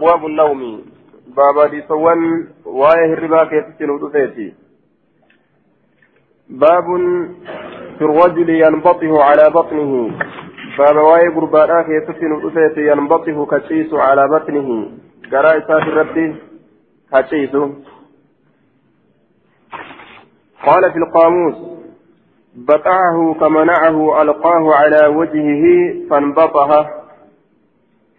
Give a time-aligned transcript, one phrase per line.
[0.00, 0.82] أبواب النوم.
[1.36, 4.54] بابا دي سوان واية الربا كيف ودفيتي
[6.48, 6.84] باب
[7.98, 10.10] في الرجل ينبطه على بطنه.
[10.78, 14.88] بابا واية قربانا كيف ودفيتي ينبطه كشيس على بطنه.
[15.32, 16.36] قراء سات الرد
[17.12, 17.54] كشيس.
[20.66, 21.54] قال في القاموس
[22.54, 25.64] بطعه كمنعه ألقاه على وجهه
[26.10, 26.99] فانبطه.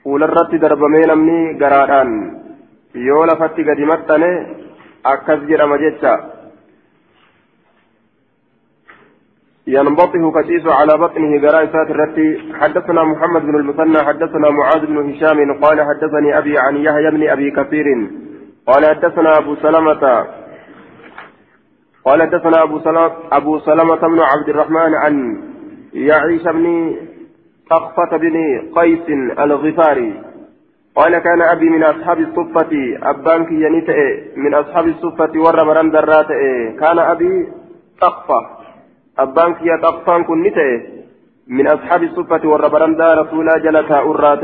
[0.04, 2.12] Fuularratti darbamee namni garaadhaan
[3.08, 4.32] yoo lafatti gadi maxxane
[5.14, 6.14] akkas jedhama jecha.
[9.68, 15.82] ينبطه كتيس على بطنه قراء الرتي حدثنا محمد بن المثنى حدثنا معاذ بن هشام قال
[15.82, 17.88] حدثني أبي عن يحيى بن أبي كثير
[18.68, 20.04] قال حدثنا أبو سلمة
[22.06, 25.16] قال حدثنا أبو سلمة أبو سلمة بن عبد الرحمن عن
[25.94, 26.96] يعيش بن
[27.74, 28.36] طقفة بن
[28.78, 29.08] قيس
[29.44, 30.12] الغفاري.
[30.96, 32.72] قال كان أبي من أصحاب الصفة
[33.12, 34.00] أبانك ينتئ
[34.44, 36.30] من أصحاب الصفة ور مران درات
[36.82, 37.34] كان أبي
[38.02, 38.40] طقفة
[39.20, 40.44] أبانك يا طقفان كن
[41.48, 44.44] من أصحاب الصفة ور مران رسولا جلتا أرات.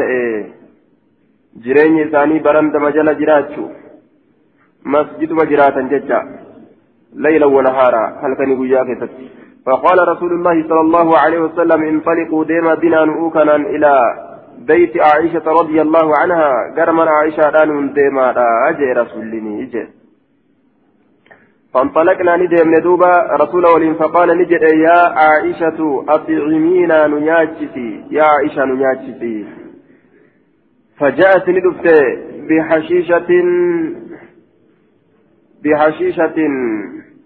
[1.63, 3.69] jireenya isaanii barandama jala jiraachuu
[4.95, 6.19] masjiduma jiraatan jecha
[7.25, 9.29] layla wanahaara halkanii guyyaa keessatti
[9.67, 13.93] فقال رسول الله صلى الله عليه وسلم انطلقوا ديما بنا نؤكنا إلى
[14.57, 16.51] بيت عائشة رضي الله عنها.
[16.77, 18.33] قرما عائشة دان ديما
[18.69, 19.87] أجي رسول الله
[21.73, 29.45] فانطلقنا ندم ندوبا رسول ولين فقال نجد يا عائشة أطعمينا نياجتي يا عائشة نياجتي
[30.99, 31.87] فجاءت ندفت
[32.49, 33.29] بحشيشة
[35.63, 36.37] بحشيشة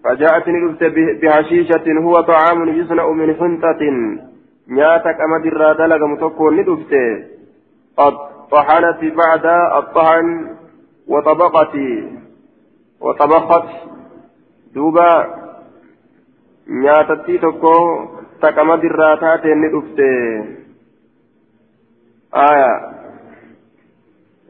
[0.04, 0.84] فجاءتني رفت
[1.22, 3.82] بحشيشة هو طعام يصنع من حنطة.
[4.68, 6.94] نياتك أمد الرادلة متكون ندفت
[7.96, 8.14] قد
[8.50, 9.46] طحنت بعد
[9.78, 10.56] الطحن
[11.08, 11.74] وطبقت
[13.00, 13.68] وطبخت
[14.74, 15.34] دوبا.
[16.68, 18.06] نياتتي تكو
[18.42, 19.98] تكمد الراتات ندفت
[22.34, 22.92] آية.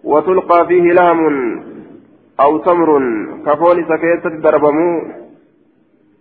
[0.04, 1.64] وتلقى فيه لهم
[2.40, 2.90] أو تمر
[3.46, 5.21] كفول سكيتة دربمو.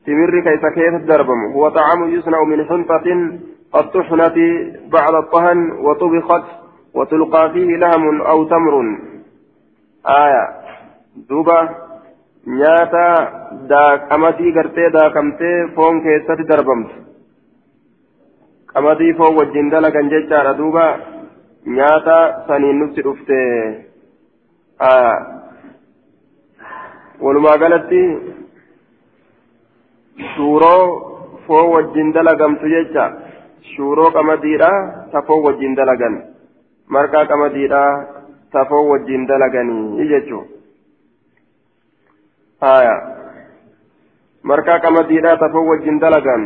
[0.06, 1.41] تمر كيف كيف الدربم.
[1.56, 3.07] هو طعام يصنع من حنطة
[3.73, 4.38] قد طحنت
[4.91, 6.45] بعد الطهن وطبخت
[6.94, 8.97] وتلقى فيه لهم أو تمر.
[10.07, 10.45] آية.
[11.29, 11.69] دوبة
[12.47, 13.07] نياتا.
[13.69, 16.91] دا قمدي غرتي دا كمتي فون كيسة دربمت.
[18.75, 20.95] قمدي فون وجين دلقا جيجارا دوبة
[21.68, 22.45] نياتا.
[22.47, 23.41] سنين نفسي رفته
[24.81, 25.41] آية.
[27.22, 27.91] ولما قالت
[30.17, 30.83] shuuroo
[31.47, 33.05] foon wajjin dalagamtu jecha
[33.75, 34.72] shuuroo qamadiidha
[35.11, 36.16] ta foon wajjin dalagan
[36.88, 37.83] marqaa qamadiidha
[38.51, 40.45] ta foon wajjin dalaganii jechuun
[42.61, 42.95] haya
[44.44, 46.45] marqaa qamadiidha ta foon wajjin dalagan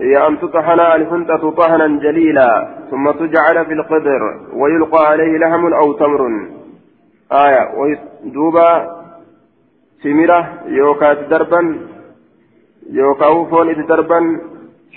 [0.00, 6.20] هي أن تطحن الحنطة طحنا جليلا ثم تجعل في القدر ويلقى عليه لحم أو تمر
[7.32, 7.62] آية
[8.24, 8.70] دوبا
[10.02, 11.62] سمرة يوكات دربا
[12.92, 14.26] yookaan foon itti darban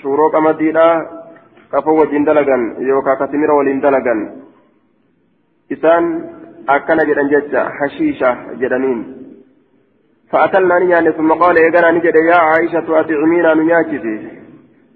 [0.00, 0.86] shuuroo qamadiidha
[1.70, 4.20] kafoo wajjin dalagan yookaan kasimira waliin dalagan
[5.70, 6.04] isaan
[6.66, 9.20] akkana jedhan jecha hashiisha jedhaniin
[10.30, 14.16] فأكلنا نيان ثم قال إيقنا نجد يا عائشة أطعمينا نياكسي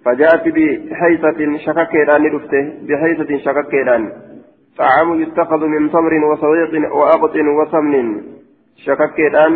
[0.05, 4.03] فجاءت بحيثة شككيران ندفته بحيثة شككيران
[4.79, 8.07] طعام يتخذ من تمر وصويق وأقط وسمن
[8.87, 9.55] شككيران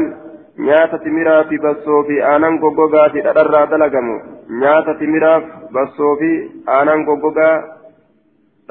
[0.66, 4.16] nyaata timiraa fi bassoo fi aanan goggogaati dhadharraa dalagamu
[4.62, 5.44] nyaata timiraaf
[5.76, 6.30] bassoo fi
[6.76, 7.54] aanan goggogaa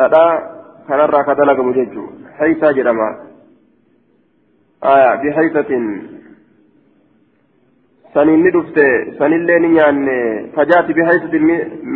[0.01, 0.33] dhadhaa
[0.89, 2.07] kanarraa ka dalagamu jechuu
[2.39, 3.07] haysaa jedhama
[4.95, 5.85] aya bihaysatin
[8.13, 8.85] saniin ni dhufte
[9.19, 10.17] sanillee ni nyaanne
[10.59, 11.49] fajaati bihaysatin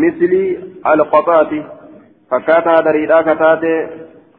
[0.06, 0.48] mislii
[0.94, 1.62] alqoxaati
[2.34, 3.74] fakkaataa hadariidhaa kataate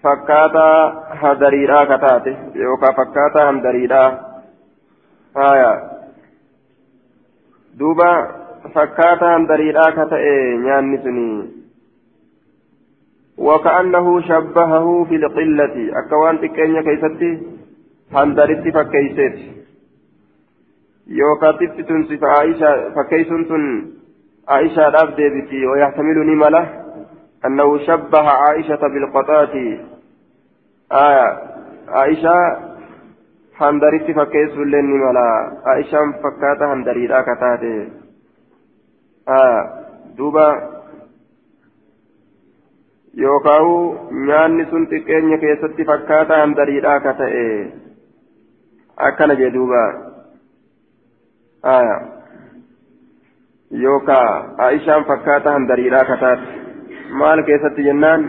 [0.02, 0.76] fakkaataa
[1.22, 2.36] hadariidhaa kataate
[2.66, 4.08] yookaan fakkaataa handariidhaa
[5.34, 5.72] haya
[7.78, 8.12] duuba
[8.74, 10.38] fakkaataa handariidhaa ka ta'e
[10.68, 11.26] nyaanni suni.
[13.38, 17.42] وكأنه شبهه في القلة أكوان تكينيا كيستي
[18.12, 19.38] هندرتي فكيست
[21.06, 23.92] يوكا تفتن صف عائشة فكيسن
[24.48, 26.64] عائشة راب ديبتي ويحتملني مله
[27.46, 29.54] أنه شبه عائشة بالقطات
[30.92, 31.28] آية
[31.88, 32.36] عائشة
[33.64, 35.24] handaritti fakkeessu illee ni mala
[35.74, 37.72] aishaan fakkaata handariidhaa ka taate
[40.18, 40.46] duuba
[43.14, 43.74] yookaawu
[44.28, 47.44] nyaanni sun xiqqeenya keessatti fakkaataa handariidhaa ka ta'e
[49.08, 49.82] akkana jee duuba
[53.84, 54.28] yookaa
[54.68, 56.46] aishaan fakkaataa handariidhaa ka taate
[57.22, 58.24] maal keessatti jennaan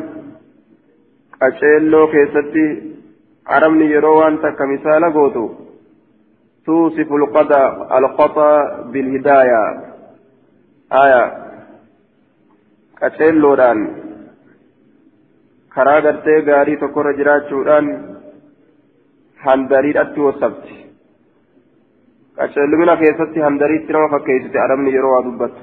[1.40, 2.66] qaceelloo keessatti
[3.46, 5.44] arabni yeroo waan takka misaala gootu
[6.66, 7.16] tuusifu
[7.90, 8.48] alqaxa
[8.92, 9.62] bilhidaaya
[10.90, 11.22] aya
[13.00, 13.80] qaceelloodhaan
[15.76, 17.88] karaa gartee gaarii tokkorra jiraachuudhaan
[19.46, 20.76] handariidhatti wasabti
[22.38, 25.62] qaceellumina keessatti handariitti nama fakkeessite arabni yeroo waa dubbattu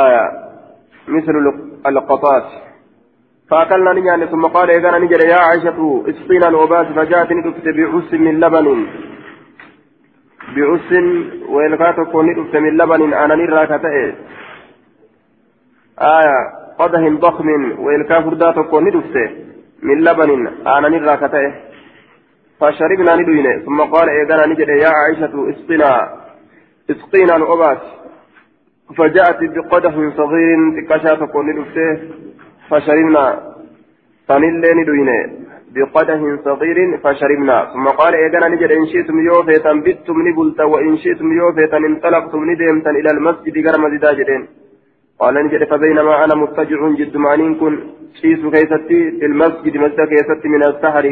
[0.00, 0.24] aya
[1.14, 1.52] mislu
[1.84, 2.69] alqaxaat
[3.50, 8.86] فأكلنا نجاني ثم قال إذا نجري يا عائشة إسقينا الوبات فجاءتني دفت بعس من لبن.
[10.56, 10.90] بعس
[11.48, 13.96] ويلكاتو كوني دفت من لبن أنا نرى كتئ.
[15.98, 16.38] آية
[16.78, 17.48] قدح ضخم
[17.84, 19.16] ويلكا فرداتو كوني دفت
[19.82, 20.30] من لبن
[20.66, 21.46] أنا نرى كتئ.
[22.60, 25.92] فشربنا ندوين ثم قال إذا نجري يا عائشة اسقنا
[26.90, 27.82] إسقينا الوبات
[28.96, 32.00] فجاءت بقدح صغير تكشات كوني دفت
[32.70, 33.24] فشربنا.
[34.28, 35.18] فنلين دوينه.
[35.74, 37.56] بقدح صغير فشربنا.
[37.72, 43.10] ثم قال إذا نجد إن شئتم يوفيتا بتم نبلت وإن شئتم يوفيتا انطلقتم ندمتا إلى
[43.10, 44.42] المسجد غرم زداجدين.
[45.20, 47.74] قال نجد فبينما أنا مضطجع جد معنين كن
[48.20, 51.06] شيس كيستي في المسجد مسجد كيستي من السحر.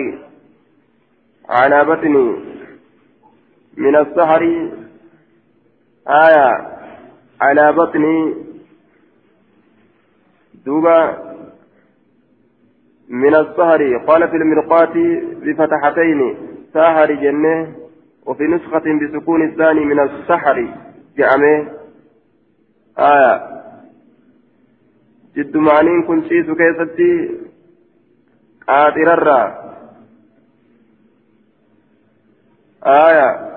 [1.49, 2.27] على بطني
[3.77, 4.43] من السحر.
[6.09, 6.49] آية
[7.41, 8.35] على بطني
[10.67, 11.28] دوبا
[13.09, 14.95] من السهر قال في المرقاة
[15.43, 16.37] بفتحتين
[16.75, 17.75] سهر جنة
[18.27, 20.69] وفي نسخة بسكون الثاني من السحر.
[21.17, 21.65] جامع
[22.99, 23.63] آية.
[25.37, 27.31] جد معنين كن شيس كيستي
[28.69, 29.53] قاطر
[32.87, 33.49] آية.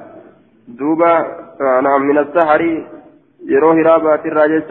[0.67, 1.41] دوبا.
[1.83, 2.87] نعم من السحر.
[3.45, 4.63] يروه رابات الراجل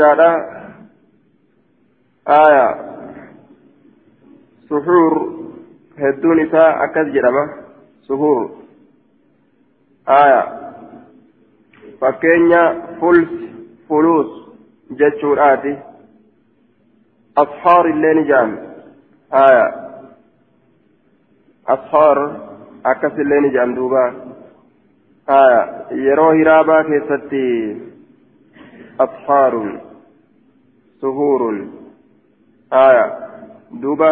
[2.28, 2.90] آية.
[6.02, 7.44] Hedduun isaa akkas jedhama
[8.08, 8.43] suhuur
[10.06, 10.43] aya
[12.00, 12.62] fakkeenya
[13.00, 13.28] fuls
[13.88, 14.31] fuluus
[15.00, 15.72] jechuudhaati
[17.43, 18.58] ashaar illee ni jedhame
[19.43, 19.67] aya
[21.76, 22.19] ashaar
[22.94, 24.05] akkas illee ni jedham duuba
[25.40, 25.61] aya
[26.06, 27.44] yeroo hiraabaa keessatti
[29.06, 29.70] ashaarun
[31.00, 31.58] suhuurun
[32.70, 33.05] aya
[33.82, 34.11] duuba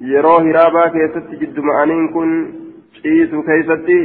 [0.00, 2.30] yeroo hiraabaa keessatti jidduma'aniin kun
[3.02, 3.98] ciisu keeysatti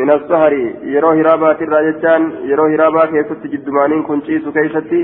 [0.00, 0.62] min assahari
[0.92, 5.02] yeroo hiraabaatiirraa jechaan yeroo hiraabaa keessatti jidduma'aniin kun ciisu keeysatti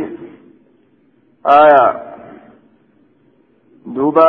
[1.44, 1.82] aya
[3.94, 4.28] duuba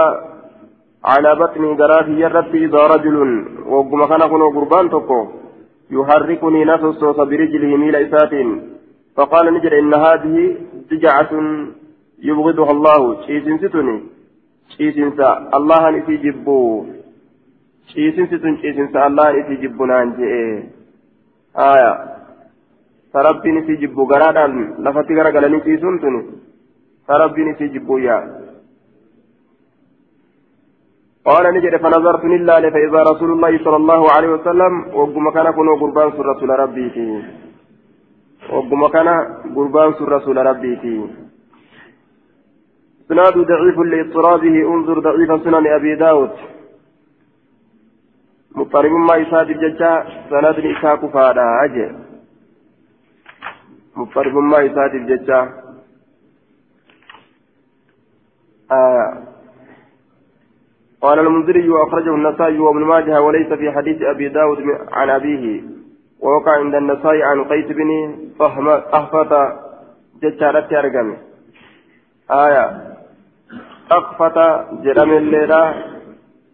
[1.04, 3.18] على بطني قرافي الرب إذا رجل
[3.66, 5.28] وقم كان كن قربان تكو
[5.92, 7.00] يحركني نفس
[7.30, 8.34] برجله ميل إسات
[9.18, 10.58] فقال نجر إن هذه
[10.92, 11.32] دجعة
[12.22, 13.22] يبغضها الله.
[13.26, 13.98] شيسين ستني
[14.78, 16.86] شيسين سا الله نسي جبو.
[17.94, 20.30] شيسين ستن شيسين سا الله نسي جبو نانجي.
[21.58, 21.92] آية.
[23.14, 24.04] فربي نسي جبو.
[24.12, 24.54] غرادان.
[24.84, 26.22] لفتي غرا غلاني شيسون تني
[27.08, 28.40] فربي نسي جبو يا.
[31.26, 36.12] قال نجد فنظرت لله فإذا رسول الله صلى الله عليه وسلم وقم كان كنو قربان
[36.12, 36.88] سر رسول ربي
[38.54, 39.08] وقم كان
[39.56, 40.74] قربان سر رسول ربي
[43.10, 46.32] إسناد ضعيف لاضطرابه انظر ضعيف سنن أبي داود.
[48.56, 51.92] مضطرب ما يساد الججا سند إساق فادا أجي.
[53.96, 55.50] مضطرب ما يساد الججا
[58.72, 59.24] آه.
[61.02, 64.58] قال المنذري وأخرجه النسائي وابن ماجه وليس في حديث أبي داود
[64.92, 65.64] عن أبيه.
[66.20, 67.92] ووقع عند النسائي عن قيس بن
[68.94, 69.60] أهفة
[70.24, 71.18] ججارة أرقمه
[72.32, 72.89] آية.
[73.92, 74.38] أخفت
[74.84, 75.76] جرم الليلة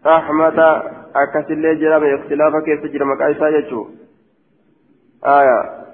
[0.06, 0.58] أحمد
[1.16, 3.86] أكس الليل جرم اختلاف كيف جرم كايسا يجو
[5.24, 5.86] آية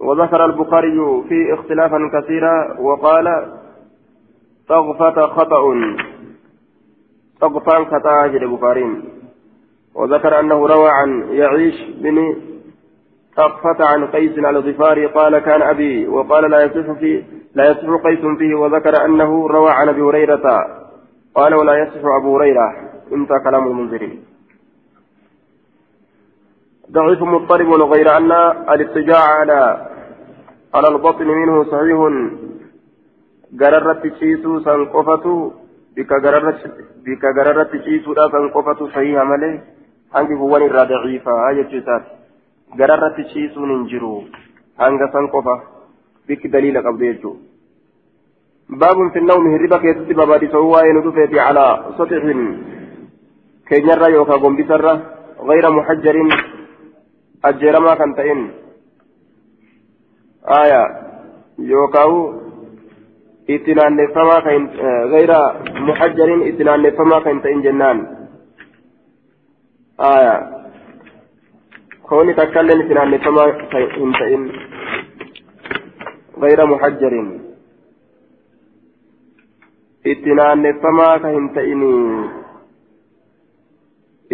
[0.00, 3.26] وذكر البخاري في اختلافا كثيرا وقال
[4.68, 5.62] طغفة خطأ
[7.40, 9.02] طغفان خطأ جل البخاري
[9.94, 12.36] وذكر أنه روى عن يعيش بن
[13.36, 17.24] طغفة عن قيس على الغفاري قال كان أبي وقال لا يصح في
[17.58, 20.46] لا يصح قيس فيه وذكر أنه روى عن أبي هريرة.
[21.36, 22.66] قال ولا يصح أبو هريرة.
[23.12, 24.14] انتهى كلام المنذرين.
[26.92, 28.32] ضعيف مضطرب غير أن
[28.72, 29.60] الاضطجاع على
[30.74, 32.00] على البطن منه صحيح.
[33.60, 35.52] قررت تشيسو سنقفته
[35.96, 36.60] بك قررت
[37.06, 39.52] بك قررت تشيسو لا سنقفته صحيح ملي
[40.66, 42.10] irraa daciifaa jechuu isaati
[42.76, 44.12] gararratti ciisuun hin jiru
[44.82, 45.54] hanga san qofa
[46.28, 47.47] bikki daliila qabdu jechuudha.
[48.70, 52.22] باب في النوم هربا كيتي بابا دي سوا يندفت على سطح.
[53.68, 55.00] كينيرا يوكا غومبيسرا
[55.40, 56.16] غير محجر
[57.44, 58.50] أجرما كنتين
[60.62, 60.82] آية.
[61.58, 62.34] يوكاو
[63.50, 64.66] إتنان فما كين
[65.14, 65.30] غير
[65.88, 67.98] محجر إتنان فما كنتين جنان.
[70.00, 70.36] آية.
[72.08, 73.44] كوني تكلم إتنان فما
[73.96, 74.52] كنتين
[76.38, 77.14] غير محجر.
[80.12, 82.30] Itti naanneeffamaa ka hin ta'inii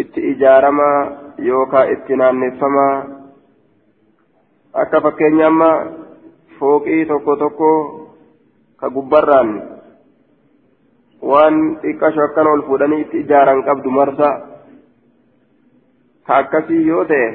[0.03, 0.97] itti ijaaramaa
[1.47, 2.95] yookaan itti naanneeffamaa
[4.83, 5.69] akka fakkeenya amma
[6.59, 7.69] fooqii tokko tokko
[8.79, 9.49] ka gubbarraan
[11.31, 14.29] waan xiqqasho akkana ol fuudhanii itti ijaaran qabdu marsa
[16.27, 17.27] ka akkasii yoo ta'e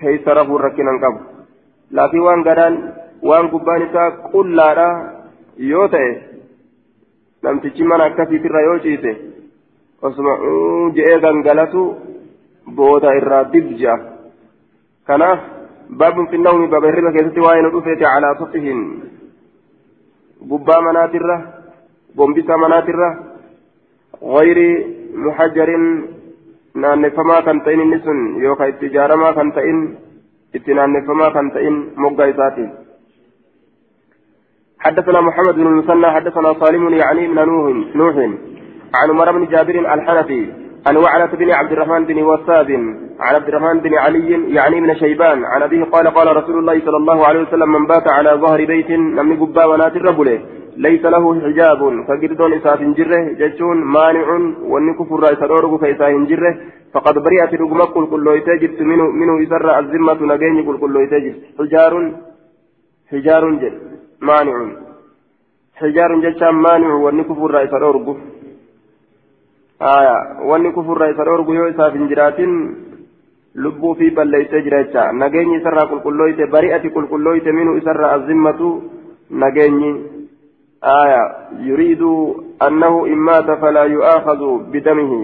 [0.00, 1.20] keessa rafuun rakkinan qabu
[1.90, 2.76] laakiin waan gadaan
[3.30, 4.88] waan gubbaan isaa qullaadha
[5.70, 6.31] yoo ta'e.
[7.42, 9.12] Namtichi mana akkasiitirra yoo ciise
[10.02, 10.34] osuma
[10.96, 11.82] je'ee gangalatu
[12.76, 13.94] booda irraa dibja
[15.06, 15.40] kanaaf
[16.02, 18.80] baabun finnawmi baaba hirriba keessatti waa'ee nu dhufeeti calaa saxihin
[20.50, 21.36] gubbaa manaatirra
[22.16, 23.08] gombisa manaatirra
[24.34, 24.68] gayri
[25.24, 25.86] muhajjarin
[26.84, 29.80] naanneeffamaa kan ta'in inni sun yookaan itti ijaaramaa kan ta'in
[30.54, 32.70] itti naanneeffamaa kan ta'in moggaa isaatiin
[34.84, 38.16] حدثنا محمد بن المثنى حدثنا صالم يعني من نوح نوح
[38.94, 40.42] عن عمر بن جابر الحنفي
[40.86, 42.70] عن وعلة بن عبد الرحمن بن وساب
[43.20, 46.96] عن عبد الرحمن بن علي يعني من شيبان عن أبيه قال قال رسول الله صلى
[46.96, 50.28] الله عليه وسلم من بات على ظهر بيت نمني قبا ونات الرجل
[50.76, 54.26] ليس له حجاب فقردون إساف جره جشون مانع
[54.70, 56.54] وأن كفر رأس الأورغ فإساف جره
[56.94, 61.92] فقد برئت رقم كل كل يتجد منه منه إسر الذمة نجين كل كل يتجد حجار
[63.10, 63.91] حجار جل
[64.28, 64.56] مانع
[65.80, 68.14] حجار جتان مانع واني كفر رئيس الأرجو
[69.96, 70.16] آية
[70.48, 72.52] واني كفر رئيس الأرجو يو إساف جراتين
[73.54, 78.68] lubbuu fi balleeyse jira jecha nageenyi isarraa qulqullooyte bari'ati qulqullooyte minhu isarraa azimmatu
[79.42, 79.90] nageenyi
[80.80, 81.20] aya
[81.66, 82.12] yuriidu
[82.66, 85.20] annahu in maata falaa yu'aakadu bidamihi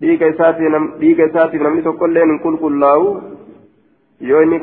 [0.00, 3.06] dhiiga isaatiif namni tokkoillee hin qulqullaa'u
[4.20, 4.60] yoo inni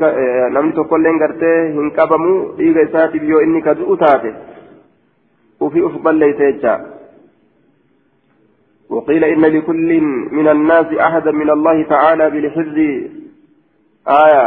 [0.50, 4.34] namni tokkolleen gartee hin qabamu dhiiga isaatiif yoo inni ka du'u taate
[5.60, 6.80] ufi uf balleeyse jecha.
[8.90, 12.78] وقيل إن لكل من الناس أحدا من الله تعالى بالحفظ
[14.08, 14.46] آية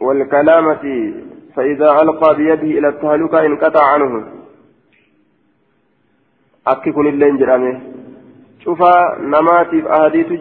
[0.00, 1.12] والكلامة
[1.56, 4.24] فإذا ألقى بيده إلى التهلكة انقطع عنه
[6.66, 7.80] أككن اللين جرامه
[8.64, 8.82] شوف
[9.20, 9.82] نماتي
[10.24, 10.36] في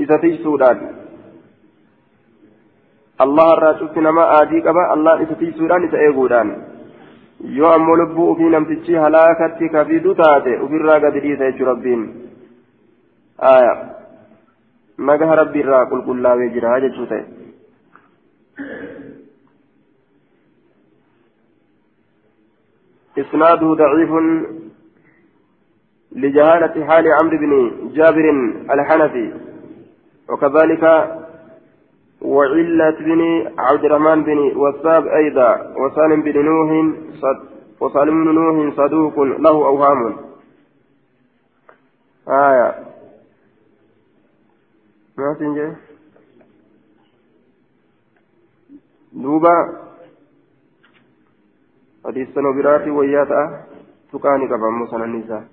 [0.00, 0.97] إذا تجسودان
[3.18, 6.52] cufti nama aadii qaba allah isa tiisuudhaan isa eeguudhaan
[7.58, 12.04] yoo ammoo lubbuu ufii namtichi halaakatti kafidu taate ufirraa gadi dhiisa jechuu rabbiin
[13.38, 13.74] aya
[15.10, 17.24] nagaha rabbi irraa qulqullaawee jira jechuu ta'e
[23.18, 24.10] إسناده ضعيف
[26.12, 27.52] لجهالة حال عمرو بن
[27.94, 28.30] جابر
[28.74, 29.34] الحنفي
[30.28, 30.84] وكذلك
[32.22, 36.94] وعلة بن عبد الرحمن بن وساب أيضا وسالم بن نوح
[37.80, 40.16] وسالم بن نوح صدوق له أوهام.
[42.28, 42.74] آية.
[45.18, 45.72] ما تنجي؟
[49.12, 49.54] دوبا.
[52.06, 53.64] حديث سنوبراتي وياتا.
[54.12, 55.44] تكاني كفا موسى النساء.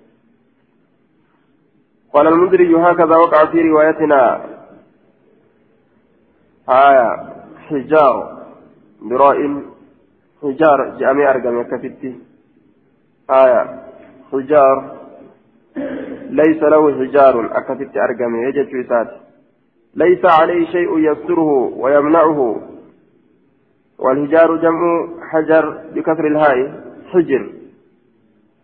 [2.12, 4.55] قال المنذري هكذا وقع في روايتنا
[6.68, 7.34] آية
[7.68, 8.42] حجار
[9.02, 9.62] براء
[10.42, 12.14] حجار جامع أرقم كفتي
[13.30, 13.82] آية
[14.32, 14.96] حجار
[16.30, 19.10] ليس له حجار أكفت أرقم يجد سات
[19.94, 22.60] ليس عليه شيء يستره ويمنعه.
[23.98, 27.52] والحجار جمع حجر بكسر الهاء حجر.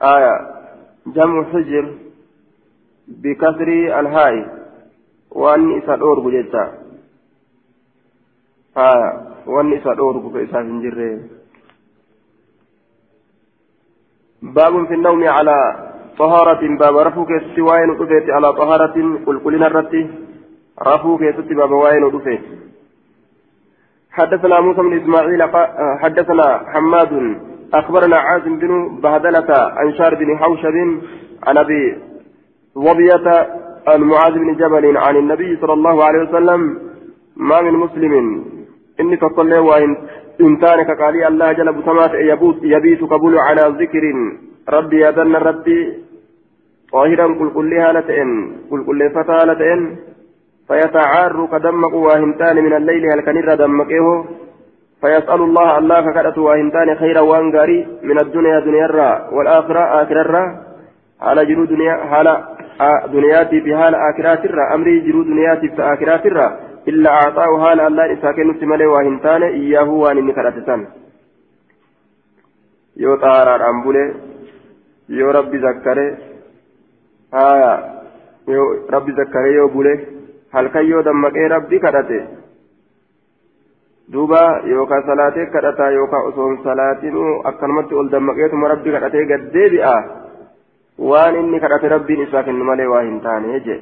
[0.02, 0.34] آية
[1.06, 1.94] جمع حجر
[3.08, 3.68] بكسر
[4.00, 4.62] الهاء.
[5.30, 6.81] وأن بجدتا haa
[8.74, 11.08] wanni isa dhoorgu ka isaaf hin jirre.
[14.42, 20.10] Baabun fi nawmi calaa طهارة باب رفو كيستي وين ودفيت على طهارة قل قلنا الرتي
[20.88, 22.40] رفو كيستي باب وين ودفيت
[24.10, 25.42] حدثنا موسى بن إسماعيل
[26.02, 27.12] حدثنا حماد
[27.74, 30.76] أخبرنا عازم بن بهدلة عن شار بن حوشب
[31.46, 31.98] عن أبي
[32.74, 33.26] وبية
[33.88, 36.60] عن معاذ بن جبل عن النبي صلى الله عليه وسلم
[37.36, 38.44] ما من مسلم
[39.00, 39.96] إني تصلي وإن
[40.40, 42.10] إنتانك قال الله جل بسمات
[42.62, 44.04] يبيت قبول على ذكر.
[44.68, 45.78] ربي يدن ربي.
[46.92, 48.28] طاهرا قل قل هالتين
[48.70, 49.96] قل قل فتى هالتين
[50.68, 54.24] فيتعار كدمق واهمتان من الليل هل كان دمقه.
[55.00, 60.44] فيسأل الله الله فكرت واهمتان خيرا وانقاري من الدنيا دنيا الرا والآخرة آخرة الرا.
[61.20, 62.32] على جرو دنيا على
[63.12, 64.74] دنياتي في حال آخرات الرا.
[64.74, 66.71] أمري جرو دنياتي في آخرات الرا.
[66.88, 70.80] إلا أعطاه حال الله إساكن نتملي واهمتان إياه وان إني كرتسان
[72.96, 74.04] يو طهارا أمبولي
[75.08, 76.08] يو ربي ذكره
[77.34, 77.72] آية
[78.48, 78.62] يو
[78.94, 79.94] ربي ذكره يو بولي
[80.54, 82.42] هل كان يو دمقه ربي كرته
[84.12, 89.94] duuba yookaan salaatee kadhataa yookaan osoo hin salaatinuu akkanumatti ol dammaqeetuma rabbi kadhatee gad deebi'a
[91.10, 93.76] waan inni kadhate rabbiin isaa kennu malee waa hin taane je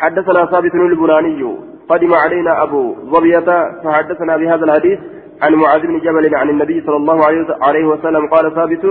[0.00, 1.42] حدثنا ثابت البناني
[1.88, 3.48] قدم علينا أبو ظبية
[3.84, 4.98] فحدثنا بهذا الحديث
[5.42, 7.18] عن معاذ بن جبل عن النبي صلى الله
[7.62, 8.84] عليه وسلم قال ثابت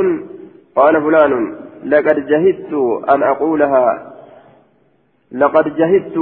[0.76, 2.74] قال فلان لقد جهدت
[3.10, 4.14] أن أقولها.
[5.32, 6.18] لقد جهدت.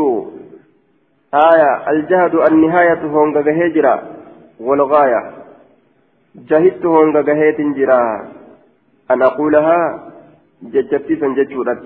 [1.34, 4.02] آية الجهد النهاية هونغا هجرة
[4.60, 5.32] والغاية.
[6.36, 8.28] جهدت هونغا هيت جرا
[9.12, 10.04] أن أقولها؟
[10.64, 11.84] ججبتي سنججورت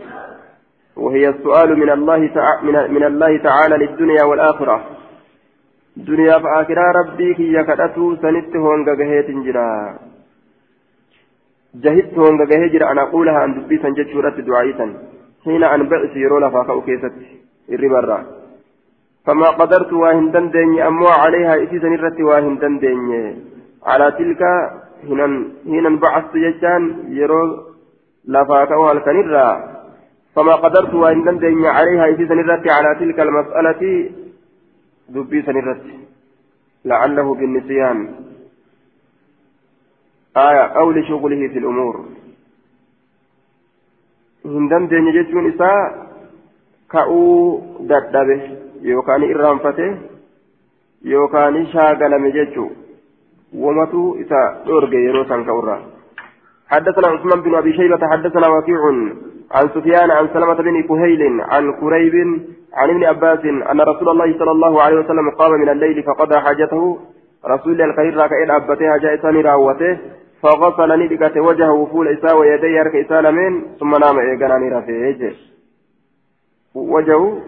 [0.95, 5.01] وهي السؤال من الله تعالى من الله تعالى للدنيا والآخرة.
[5.97, 9.69] دنيا فآخرة ربي كي يكتتو سنت هونغا هيت جرا
[11.83, 14.87] جهدت هونغا أن أقولها أن دبي سنججورت دعائتا
[15.45, 17.13] حين أن بئس يرولا فاكا أكيست
[17.69, 18.19] الربرة
[19.25, 23.35] فما قدرت واهن دندني أمو عليها إسيسا نرت واهن دندني
[23.89, 24.41] على تلك
[25.73, 26.83] هنا بعثت ججان
[27.19, 27.41] يرو
[28.33, 29.47] لفاك والكنرا
[30.35, 33.81] فما قدرت واهن دندني عليها إسيسا نرت على تلك المسألة
[35.09, 35.85] دبي سنرت.
[36.85, 37.97] لعله بالنسيان.
[40.37, 41.95] آية أو لشغله في الأمور.
[44.45, 46.07] هندم دنيا جتون إساء
[46.91, 47.21] كأو
[48.81, 49.87] yookaan irraanfate
[51.13, 52.71] yookaan shaagalame jechuun
[53.63, 55.79] wamatu isa dhoorge yeroo san ka'urra
[56.71, 58.81] حدثنا عثمان بن أبي شيبة حدثنا وكيع
[59.53, 62.15] عن سفيان عن سلمة بن كهيل عن كريب
[62.73, 66.99] عن ابن عباس أن رسول الله صلى الله عليه وسلم قام من الليل فقضى حاجته.
[67.45, 69.97] رسول الخير راكئ أبته جاء راوته.
[70.43, 73.21] فغسل ندقت وجهه فول إساء ويديه هرك إساء
[73.79, 75.33] ثم نام إيقاناني رفيه
[76.75, 77.41] وجهه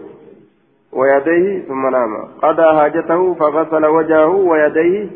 [0.94, 2.28] ويديه ثم نام.
[2.42, 5.10] قضى حاجته فغسل وجهه ويديه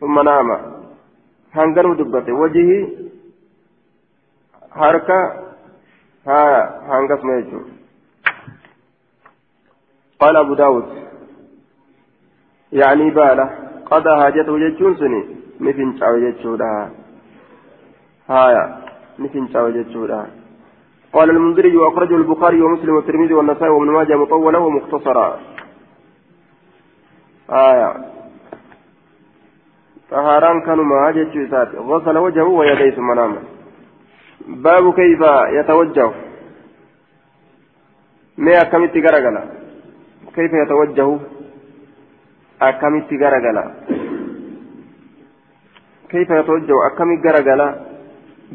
[0.00, 0.58] ثم نام.
[1.52, 2.32] هنقروا دبته.
[2.32, 2.88] وجهه
[4.70, 5.48] حركة
[6.28, 6.44] ها
[6.88, 7.60] هنقص ميجو.
[10.20, 10.86] قال أبو داود
[12.72, 13.50] يعني باله
[13.90, 15.22] قضى حاجته جتشون سني
[15.60, 16.90] نفن شاو جتشودا
[18.28, 18.64] هايا
[19.18, 20.26] نفن شاو جتشودا
[21.12, 25.40] قال المنذري وأخرجه البخاري ومسلم والترمذي والنسائي وابن ماجه مطولا ومختصرا.
[27.50, 27.90] آية
[30.10, 33.36] طهاران كانوا ما جيتشيسات غسل وجهه ويديه ثم نام.
[34.46, 35.20] باب كيف
[35.52, 36.10] يتوجه.
[38.38, 39.44] ما أكملت غرغلا.
[40.34, 41.18] كيف يتوجه؟
[42.62, 43.64] أكملت غرغلا.
[46.08, 47.68] كيف يتوجه؟ أكملت غرغلا.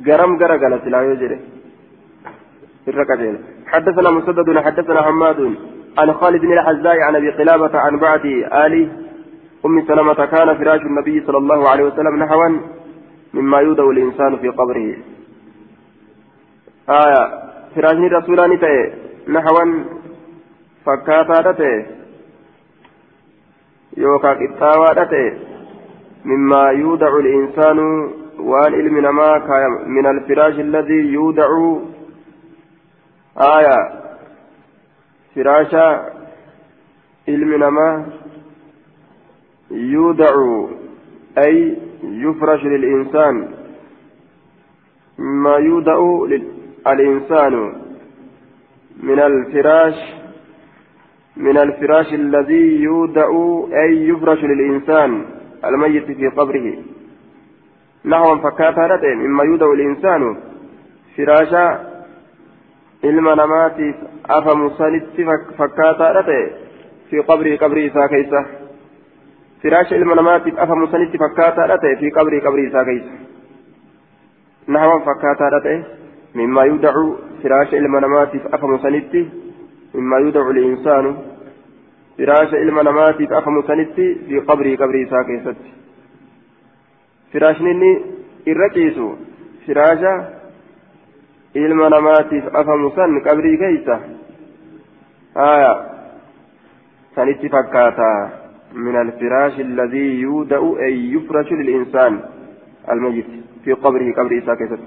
[0.07, 1.39] غرم غرغلا سلا يجري.
[2.87, 5.55] الركعتين حدثنا مسدد حدثنا حماد.
[5.97, 8.25] عن خالد بن الحزاء عن أبي قلابة عن بعد
[8.65, 8.91] ال
[9.65, 12.49] أم سلمة كان فراش النبي صلى الله عليه وسلم نحوا
[13.33, 14.95] مما يودع الإنسان في قبره.
[16.89, 17.23] آية
[17.75, 18.93] فراش رسولان تأي
[19.27, 19.83] نحوا
[20.85, 21.85] فكاتا تأي
[23.97, 25.37] يوكا كتاوا تأي
[26.25, 27.79] مما يودع الانسان
[28.39, 29.29] وان علم نما
[29.87, 31.49] من الفراش الذي يودع
[33.37, 34.03] آية
[35.35, 36.13] فراشا
[37.27, 38.05] علم نما
[39.71, 40.35] يودع
[41.37, 43.47] أي يفرش للإنسان
[45.17, 45.97] ما يودع
[46.87, 47.73] الإنسان
[49.03, 49.95] من الفراش
[51.37, 53.29] من الفراش الذي يودع
[53.73, 55.25] أي يفرش للإنسان
[55.65, 56.73] الميت في قبره
[58.05, 60.37] نحو فكاتا مما يودع الإنسان
[61.17, 61.93] فراشا
[63.03, 63.95] ilma namaatiif
[64.35, 65.25] afamu sanitti
[65.57, 66.43] fakkaataadha ta'e
[67.09, 68.43] fi qabrii qabrii isaa keeysa
[69.63, 72.11] firaasha ilma namaatiif afamu sanitti fakkaataadha ta'e fi
[78.81, 79.31] sanitti
[79.93, 81.15] mimmaa yudacu liinsaanu
[82.17, 85.73] firaasha ilma namaatiif afamu sanitti fi qabrii qabrii isaa keessatti
[87.31, 87.91] firaashni inni
[88.45, 89.09] irra ciisu
[89.65, 90.13] firaasha
[91.53, 93.99] ilma namaatiif afamu san qabrii keeysa
[95.35, 95.73] haya
[97.15, 98.13] sanitti fakkaata
[98.75, 102.19] من الفراش الذي يودأ أي يفرش للإنسان
[102.91, 103.25] الميت
[103.63, 104.79] في قبره قبر إساء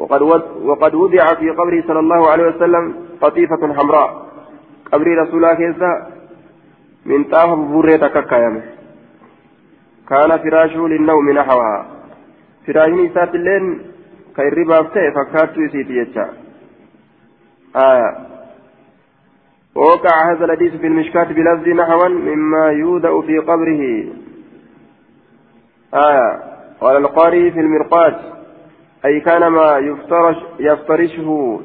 [0.00, 0.22] وقد
[0.62, 4.26] وقد وضع في قبره صلى الله عليه وسلم قطيفة حمراء.
[4.92, 5.92] قبر رسول الله كيسا
[7.06, 8.62] من طاف بريتك ككايم
[10.08, 11.86] كان فراشه للنوم نحوها.
[12.66, 13.80] فراش نسات اللين
[14.36, 16.28] كيربا فتي فكاتو يسيتي يجا.
[17.76, 18.10] آية.
[19.74, 23.82] ووقع هذا الحديث في المشكاة بلفظ نحوا مما يودأ في قبره.
[25.94, 26.28] آية.
[26.80, 28.39] قال القاري في المرقات
[29.04, 31.60] أي كان ما يفترش يفترشه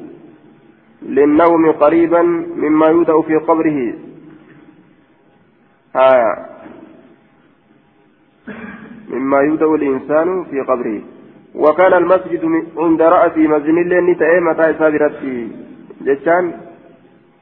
[1.02, 2.22] للنوم قريبا
[2.56, 3.94] مما يودأ في قبره.
[5.96, 6.46] آية
[9.08, 11.00] مما يودأ الإنسان في قبره.
[11.54, 12.44] وكان المسجد
[12.76, 15.48] عند رأس مزن الليل نتأي متى سابرتي
[16.00, 16.60] جتان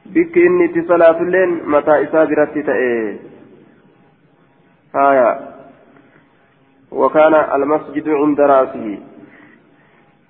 [0.05, 3.19] بك إني تصلاة الليل متى سابرتي تأي
[4.95, 5.39] آية؟
[6.91, 8.99] وكان المسجد عند رأسه.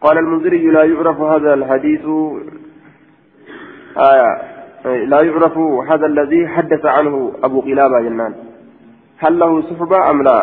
[0.06, 2.06] قال المنذري لا يعرف هذا الحديث
[4.10, 4.32] آية
[5.12, 5.58] لا يعرف
[5.89, 8.34] هذا الذي حدث عنه أبو قلابة جنان.
[9.18, 10.38] هل له صحبة أم لا؟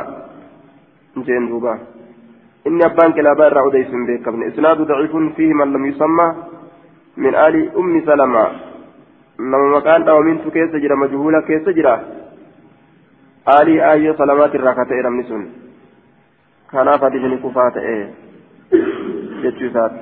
[1.16, 1.78] جين دوبا.
[2.66, 4.42] إن أبان كلابة الرعوديس بك ابن.
[4.50, 6.28] إسناد ضعيف فيه من لم يسمى
[7.16, 8.44] من آل أم سلمة.
[9.38, 11.96] لما مكان أو من كيس جرى مجهولة كيس جرى.
[13.58, 15.62] آلي آية سلامات الراكتة إرمنسون
[16.72, 17.96] kanaaf hadiisni kufaa ta'e
[19.44, 20.00] jechuu isaati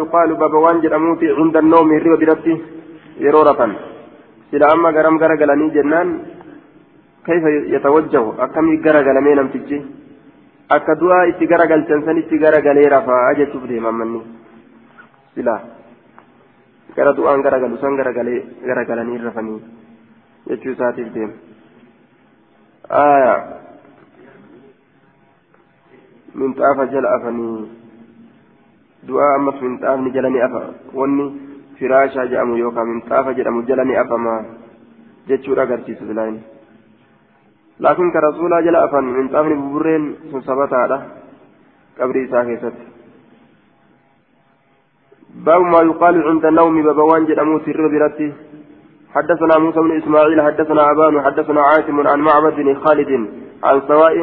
[0.00, 2.54] yuqaalu baaba waan jedhamuuti cunda noomi hirriba biratti
[3.26, 3.76] yeroo rafan
[4.50, 6.10] sila amma garam gara galanii jennaan
[7.26, 9.78] kayfa yatawajjahu akkamii gara galamee namtichi
[10.76, 14.20] akka du'aa itti gara galchan san itti gara galee rafaa jechuuf deema ammanni
[15.34, 15.56] sila
[16.96, 19.60] gara du'aan gara galu san gara galee gara galanii rafanii
[20.48, 21.34] jechuu isaatiif deema
[23.04, 23.65] aayaa
[27.16, 27.86] afanii
[29.08, 30.62] du'aa ammas minxaafni jala ni afa
[30.94, 31.26] wanni
[31.78, 34.34] firaashaa jedhamu yookaan minxaafa jedhamu jala ni afama
[35.28, 36.42] jechuudha agarsiisa bilaayini
[37.80, 40.98] laakiin ka rasuulaa jala afan minxaafni buburreen sun sabataadha
[41.98, 42.86] qabrii isaa keessatti
[45.46, 48.28] باب ما يقال عند النوم بابوان جدامو سر برتي
[49.14, 53.10] حدثنا موسى بن اسماعيل حدثنا ابان حدثنا عاصم عن معبد بن خالد
[53.64, 54.14] عن سواء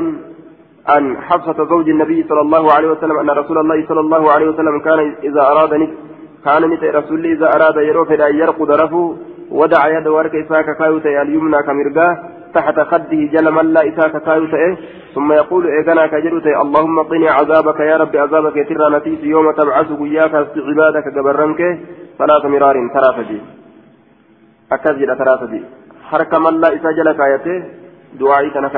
[0.88, 4.80] عن حفصة زوج النبي صلى الله عليه وسلم أن رسول الله صلى الله عليه وسلم
[4.80, 5.90] كان إذا أراد
[6.46, 9.16] كان نت رسول إذا أراد يروف أن يرقد رفو
[9.52, 12.18] ودع يد ورك إساك كايوت اليمنى كمرقاه
[12.54, 14.56] تحت خده جل من لا إساك كايوت
[15.16, 20.34] ثم يقول إيقنا كجلوت اللهم قني عذابك يا رب عذابك يترى نتيس يوم تبعث وياك
[20.68, 21.62] عبادك قبرنك
[22.20, 23.32] ثلاث مرار ثلاثة
[24.72, 25.54] أكذب ثلاثة
[26.10, 27.64] حرك من لا إساك جل كايته
[28.20, 28.76] دعائي كنك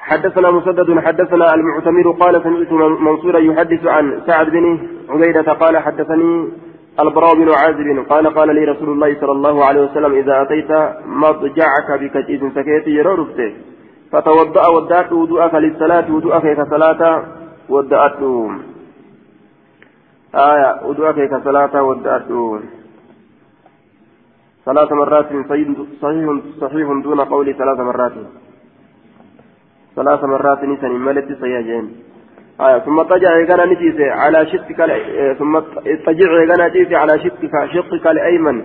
[0.00, 6.48] حدثنا مسدد حدثنا المعتمر قال سمعت منصورا يحدث عن سعد بن عبيدة قال حدثني
[7.00, 10.70] البراء بن عازب قال قال لي رسول الله صلى الله عليه وسلم إذا أتيت
[11.06, 13.52] مضجعك بكتيس سكيت يرورفته
[14.12, 17.24] فتوضأ ودأت وضوءك للصلاة وضوءك كصلاة
[17.68, 18.22] ودأت.
[20.34, 22.28] آية وضوءك كصلاة ودأت.
[24.64, 25.28] ثلاث مرات
[26.02, 26.28] صحيح
[26.60, 28.12] صحيح دون قول ثلاث مرات.
[30.00, 31.86] ثلاث مرات نسان ملت سياجين
[32.60, 34.80] آية ثم اضطجع يغنى نتيسي على شقك
[35.38, 38.56] ثم اضطجع يغنى نتيسي على شقك شقك الأيمن.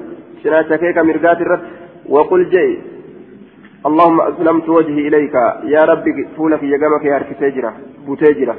[0.43, 1.63] شناتكيك مرقات الرد
[2.09, 2.79] وقل جي
[3.85, 5.35] اللهم أسلمت وجهي إليك.
[5.63, 7.73] يا ربي فولك يقامك يا أركسيجرة
[8.05, 8.55] بوتيجرة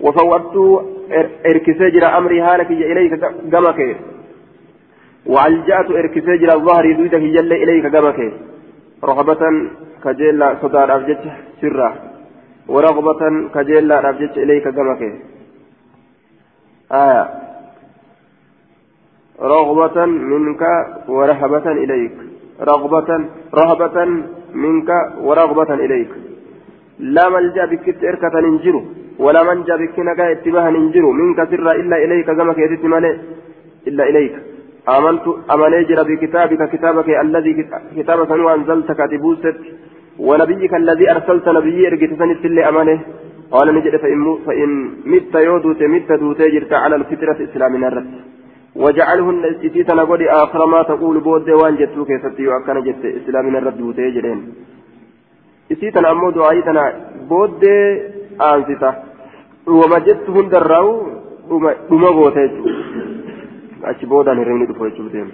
[0.00, 0.56] وفوضت
[1.50, 3.12] إركسيجرة أمري هالك إليك
[3.52, 3.80] قامك.
[5.26, 8.32] وعلجأت إركسيجرة ظهري دويتك يجل إليك قامك.
[9.04, 9.42] رغبة
[10.06, 11.22] كجيلا صدار أبجت
[11.60, 11.88] سرا
[12.72, 13.22] ورغبة
[13.54, 15.02] كجيلا أبجت إليك جمك
[17.02, 17.24] آية
[19.54, 19.96] رغبة
[20.32, 20.62] منك
[21.16, 22.16] ورهبة إليك
[22.70, 23.10] رغبة
[23.60, 23.98] رهبة
[24.64, 24.90] منك
[25.26, 26.12] ورغبة إليك
[27.14, 28.76] لا ملجأ بك إركة ننجر
[29.24, 32.84] ولا منجا بك نجا اتباها ننجر منك سرا إلا إليك جمك يتت
[33.88, 34.34] إلا إليك
[34.94, 37.52] آمنت أمنيجر بكتابك كتابك الذي
[37.96, 39.56] كتاب سنو أنزلت كاتبوست
[40.18, 43.00] ونبيك الذي أرسلت نبي إرقت سنت اللي أمنه
[43.50, 44.70] قال نجد فإن, فإن
[45.12, 48.14] مت يودوت مت دوتي جرت على الفطرة إسلامنا الرد.
[48.76, 54.10] وجعلهن إسيتنا قد آخر ما تقول بود وان جتو كيستي وأكنا جت إسلامنا الرد دوتي
[54.10, 54.40] جرين.
[55.72, 56.84] إسيتنا أمو دعايتنا
[57.30, 57.64] بود
[58.40, 58.90] آنستا
[59.66, 60.88] وما جت هندراو
[61.90, 62.46] وما بوتي
[63.86, 65.30] achi boodaan hirribni dhufu jechuuf deema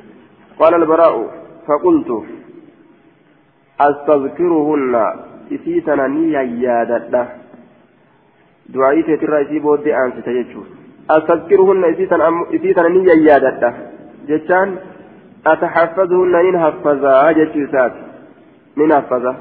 [6.15, 7.23] ni yayyaadadha
[8.75, 10.67] du'aa'ii teetirraa isii booddee aansita jechuuf
[11.17, 13.73] astazkiruhunna isii tana ni yayyaadadha
[14.33, 14.77] jechaan
[15.55, 18.03] ataxaffazuhunna nin haffazaa jechuu isaati
[18.77, 19.35] nin haffaza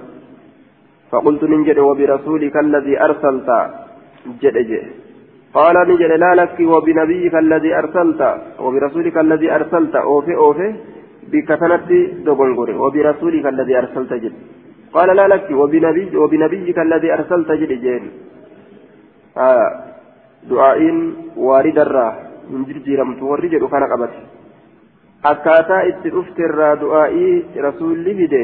[1.12, 3.50] فقلت من جد وبرسولك الذي أرسلت
[4.42, 4.88] جد جد
[5.54, 8.22] قال نجد لا لك وبنبيك الذي أرسلت
[8.64, 10.70] وبرسولك الذي أرسلت أوفي أوفي
[11.32, 11.90] بكثنة
[12.26, 14.34] دبنغوري وبرسولك الذي أرسلت جد.
[14.94, 15.48] قال لا لك.
[15.52, 18.04] وبنبي وبنبيك الذي أرسلت جد جين.
[19.38, 19.70] آه
[20.50, 20.98] دعائين
[21.38, 22.14] وارد الراه
[22.50, 24.14] من جرجيرم تورج وكان قبت
[25.92, 28.42] itti dhufterraa du'aa'ii rasuulli fide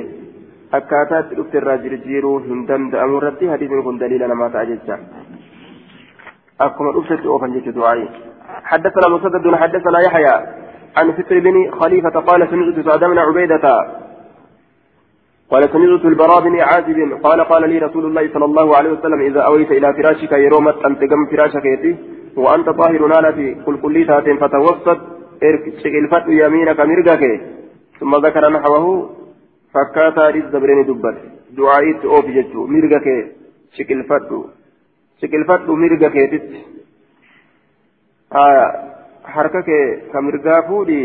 [0.78, 4.98] akkaataa itti dhufterraa jirjiiruu hin danda'amu irratti hadiisni kun daliila namaa ta'a jecha
[6.62, 8.08] أكما أفسد أوفن جيت دعائي.
[8.64, 10.36] حدثنا مسدد حدثنا يحيى.
[10.98, 13.66] عن فكر بن خليفة قال سمعت سعد بن عبيدة
[15.52, 19.42] قال سمعت البراء بن عازب قال قال لي رسول الله صلى الله عليه وسلم إذا
[19.42, 21.96] أويت إلى فراشك يرومت أن تقم فراشك يتي
[22.36, 23.96] وأنت طاهر نالتي قل كل
[24.42, 25.00] فتوسط
[25.84, 27.24] شكل فتو يمينك مرقك.
[28.00, 28.86] ثم ذكر نحوه
[29.74, 31.18] فكاتا رز دبرين دبت.
[31.58, 33.08] دعائي أوفي جتو مرقك.
[33.78, 34.40] شكل فتو
[35.22, 36.60] siqilfadhu mirga keetitti
[40.12, 41.02] ka mirgaa fuudhi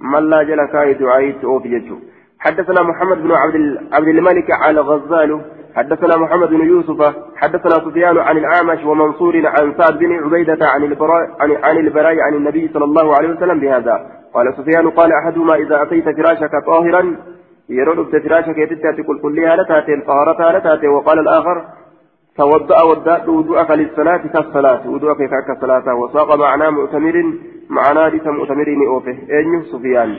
[0.00, 2.02] mallaa jala kaayi du'aayitti oofi jechuu
[2.46, 3.56] حدثنا محمد بن عبد
[3.92, 5.40] عبد الملك على غزال
[5.76, 11.36] حدثنا محمد بن يوسف حدثنا سفيان عن الأعمش ومنصور عن سعد بن عبيدة عن البراء
[11.40, 15.82] عن, عن البراء عن النبي صلى الله عليه وسلم بهذا قال سفيان قال أحدهما إذا
[15.82, 17.16] أتيت فراشك طاهرا
[17.68, 21.64] يرد فراشك يتتاتي كل كلها لتاتي طهارتها لتاتي وقال الآخر
[22.36, 27.16] توضأ وداء وضوءك للصلاة كالصلاة وضوءك كالصلاة وساق معنى مؤتمر
[27.70, 30.18] معنى ليس مؤتمر أوفه أين سفيان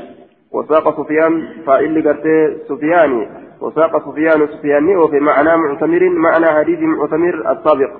[0.51, 3.27] وساق سفيان فإل قرتي سفيان
[3.62, 7.91] وساق سفيان سفيان أوفه معنى معتمر معنى حديث معتمر السابق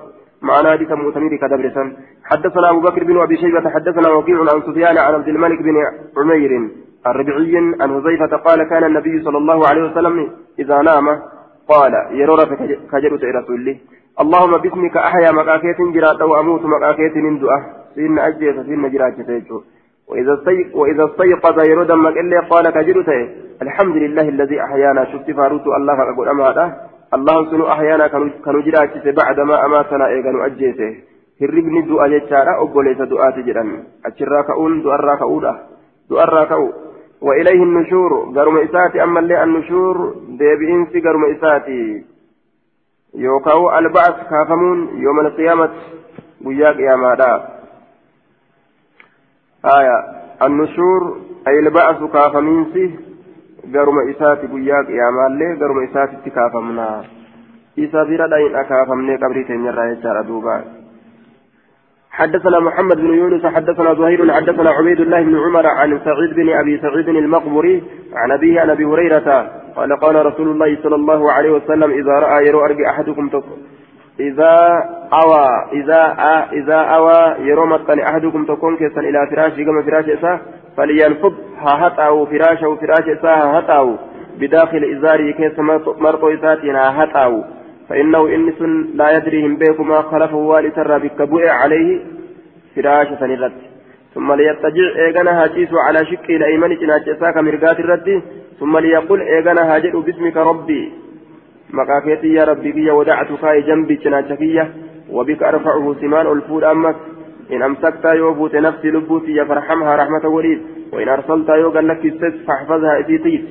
[0.42, 1.92] معنى حديث معتمر كدبرسا
[2.24, 5.76] حدثنا أبو بكر بن أبي شيبة حدثنا وكيع عن سفيان عن عبد الملك بن
[6.16, 6.70] عمير
[7.06, 11.06] الربعي عن هزيفة قال كان النبي صلى الله عليه وسلم إذا نام
[11.68, 12.46] قال يرى
[12.92, 13.76] كجرت رسول
[14.20, 17.62] اللهم باسمك أحيا مقاكيت جرات وأموت مقاكيت من دعاء
[17.98, 19.58] سين أجيس سين جرات تيجو.
[20.08, 23.20] وإذا استيق وإذا استيقظ يرد مقل قال كجرته
[23.62, 26.66] الحمد لله الذي أحيانا شفت فاروت الله أقول أما هذا
[27.16, 28.06] الله سنو أحيانا
[28.44, 30.92] كانوا جرات بعد ما أماتنا إيغانو أجيسه
[31.38, 33.68] hirribni du'a jechaadha obboleessa du'aati jedhan
[34.08, 35.52] achirraa ka'uun du'arraa ka'uudha
[36.10, 36.68] du'arraa ka'u
[37.20, 42.04] وإليه النشور قرم إساتي أما اللي النشور ديبئنسي قرم إساتي
[43.14, 45.78] yookaan alba'as kaafamuun yooma alqiyaamati
[46.44, 47.57] guyyaa qiyaamaadha
[49.62, 49.96] aya
[50.40, 51.02] annushuur
[51.46, 52.84] ay alba'asu kaafamiinsi
[53.74, 56.86] garuma isaati guyyaa qiyaamaallee garuma isaatitti kaafamna
[57.76, 60.56] isa bira dhayinha kaafamnee qabrii keenyarraa jechaadha duuba
[62.18, 66.78] حدثنا محمد بن يونس حدثنا زهير حدثنا عبيد الله بن عمر عن سعيد بن ابي
[66.78, 67.82] سعيد المقبري
[68.14, 72.46] عن ابيه عن ابي هريره قال قال رسول الله صلى الله عليه وسلم اذا راى
[72.46, 73.28] يرو ارجع احدكم
[74.20, 76.02] إذا أوى إذا
[76.52, 80.40] إذا أوى يروم أحدكم تكون كيسا إلى فراشه كما فراش إساه
[80.76, 83.96] فلينفض ها هتأو فراشه فراش إساه ها هتأو.
[84.40, 85.58] بداخل إزاره كيس
[85.98, 87.44] مرطو إساتنا ها هتأو.
[87.88, 88.62] فإنه إنس
[88.94, 92.00] لا يدريهم بيكما خلفه والسر بكبوء عليه
[92.76, 93.52] فراشة الرد
[94.14, 98.22] ثم ليتجع إيغانا هاجيس على شك الأيمن جناجساك مرقات الرد.
[98.60, 100.92] ثم ليقول إيغانا هاجر باسمك ربي.
[101.72, 104.72] مقاكيتي يا ربي كي ودعتك جنبي جناجكية
[105.10, 106.96] وبك أرفعه سمان الفود أمك
[107.52, 110.60] إن أمسكت يوفوت نفسي لبوتي فارحمها رحمة وليد
[110.92, 112.14] وإن أرسلت يوغا لك
[112.46, 113.44] فاحفظها إتيتيت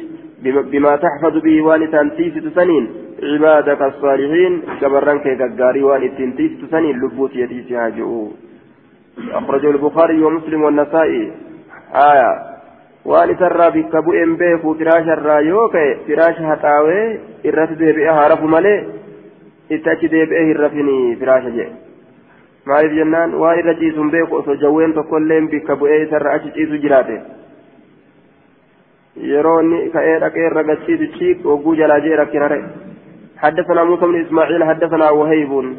[0.43, 2.87] بما تحفظ به والدان تيست سنين
[3.23, 8.29] عبادك الصالحين كبرنك كغاري والدين تيست سنين لبوت يتيس هاجئوا
[9.31, 11.31] أخرجه البخاري ومسلم والنسائي
[11.95, 12.56] آية
[13.07, 17.03] waan isarraa bikka bu'een beeku firaasharraa yoo ka'e firaasha haxaawee
[17.51, 18.77] irratti deebi'ee haarafu malee
[19.75, 21.73] itti achi deebi'ee hin rafini firaasha jedhe
[22.71, 27.19] maaliif jennaan waan irra ciisuun beeku osoo jawween tokkollee bikka bu'ee isarra achi ciisu jiraate
[29.17, 32.61] يروني كأير أكير رقصي تشيك وقو جلاجي ركنره
[33.37, 35.75] حدثنا موسى بن إسماعيل حدثنا وهيب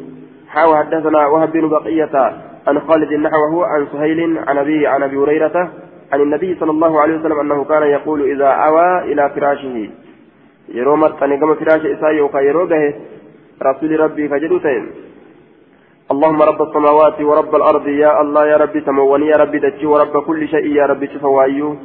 [0.47, 2.15] حاو حدثنا وهب بن بقية
[2.67, 5.71] عن خالد نحوه عن سهيل عن أبي عن أبي هريرة
[6.13, 9.89] عن النبي صلى الله عليه وسلم أنه كان يقول إذا أوى إلى فراشه.
[10.69, 12.67] يرو مرتني كما فراش إساء يوكا يرو
[13.61, 14.83] رسول ربي فجدوتين
[16.11, 20.47] اللهم رب السماوات ورب الأرض يا الله يا ربي تموني يا ربي دجي ورب كل
[20.47, 21.75] شيء يا ربي شفوايو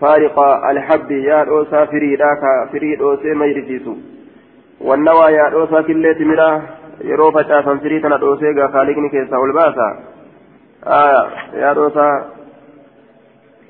[0.00, 0.38] فارق
[0.70, 2.30] الحب يا أوسا فريدا
[2.72, 3.94] فريد أوسي ميرسيسو
[4.80, 6.50] والنوى يا أوسا كليت مرا
[7.10, 9.86] yeroo facaasan firii tana dhoosee gaa kaaliqni keessaa ol baasa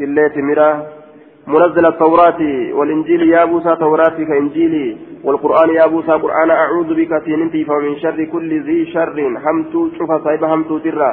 [0.00, 0.74] killee timiraa
[1.46, 2.40] منزل التوراة
[2.78, 4.74] والإنجيل يا موسى توراة كإنجيل
[5.24, 9.18] والقرآن يا موسى قرآن أعوذ بك تنتي فمن شر كل ذي شر.
[9.46, 11.10] همت شوف صيب همت ترى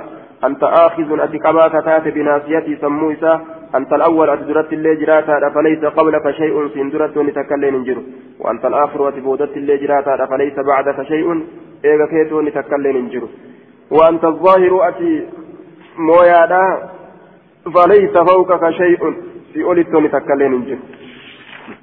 [0.47, 3.33] أنت آخذ أتكبا كتات بناسيتي سمويسا
[3.75, 7.97] أنت الأول أتدرت اللي جراتا فليس قبلك شيء سندرت ونتكلم ننجر
[8.39, 11.27] وأنت الآخر أتبودت اللي جراتا فليس بعدك شيء.
[11.85, 13.23] إيغا كيتو نتكلم ننجر
[13.91, 15.11] وأنت الظاهر أتي
[15.97, 16.63] مويادا.
[17.75, 19.13] فليس فوقك شيء.
[19.53, 20.77] في أوليتون تكلين انجر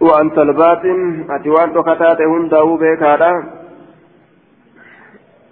[0.00, 1.24] وأنت الباطن.
[1.30, 3.32] أتوان تكتات هنداو بيكادا.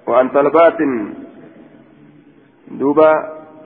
[0.07, 1.15] وأنت الباطن.
[2.71, 3.13] دوبا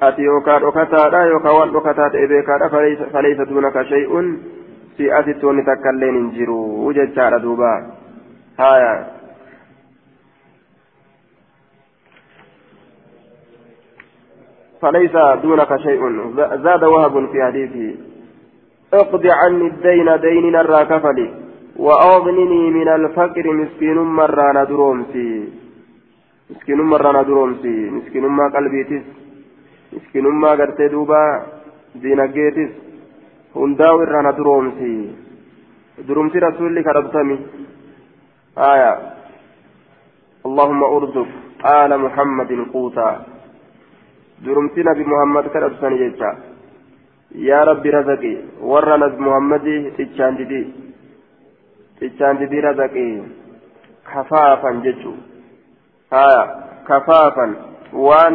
[0.02, 4.38] أتي يوكا دكتادا يوكا وان دكتات بيكادا فليس, فليس دونك شيء.
[4.96, 7.86] في أتتون تكلين انجر وجدت دوبا.
[8.58, 9.15] هايا.
[14.80, 16.02] فليس دونك شيء.
[16.64, 17.94] زاد وهب في حديثه
[18.94, 21.28] اقض عني الدين دين نرى كفلي
[21.76, 25.48] وأغنني من الفقر مسكين مرة ندرومسي.
[26.50, 29.04] مسكين مرة ندرومسي مسكين ما قلبيتس
[29.92, 31.22] مسكين ما قرت دوبا
[31.94, 32.72] دينجيتس
[33.56, 34.94] هنداو إرى ندرومسي.
[36.08, 37.38] درومسي رسولي كربتمي.
[38.58, 38.92] آية.
[40.46, 41.28] اللهم أرزق
[41.66, 43.35] آل محمد قوتا.
[44.44, 46.30] درمتي نبي محمد كربتني جيتشا
[47.48, 48.34] يا ربي رزقي
[48.70, 50.62] ورا نبي محمد تجان جدي
[52.00, 53.08] تجان جدي رزقي
[54.10, 55.12] كفافا جتشو
[56.12, 56.28] ها
[56.88, 57.46] كفافا
[58.06, 58.34] وان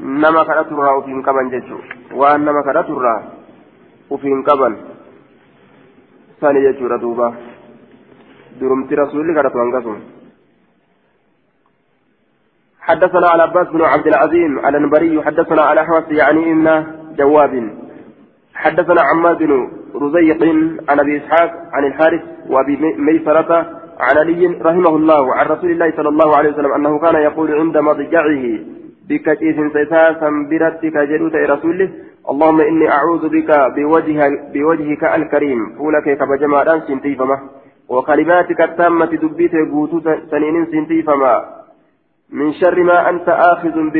[0.00, 1.80] nama kadhaturraa ufiin qaban jechuu
[2.20, 3.20] waan nama kadhaturraa
[4.10, 4.76] ufiin qaban
[6.40, 7.32] sani jechuudha duuba
[8.60, 10.19] durumti rasuulli kadhatu hangasuma
[12.80, 16.84] حدثنا على عباس بن عبد العظيم الأنبري حدثنا على حوس يعني ابن
[17.18, 17.70] جواب.
[18.54, 20.42] حدثنا عماد بن رزيق
[20.88, 23.52] عن أبي إسحاق عن الحارث وأبي ميسرة
[24.00, 27.78] عن علي رحمه الله عن رسول الله صلى الله عليه وسلم أنه كان يقول عند
[27.78, 28.44] مضجعه
[29.08, 31.88] بكتيس سيساسا برتك جلوت رسوله
[32.30, 34.20] اللهم إني أعوذ بك بوجه
[34.54, 35.60] بوجهك الكريم.
[35.78, 37.38] فولك كبجمال سنتيفمه
[37.88, 41.59] وكلماتك التامة دبيت قوتو سنين سنتيفما.
[42.32, 43.90] من شر ما أنت آخذ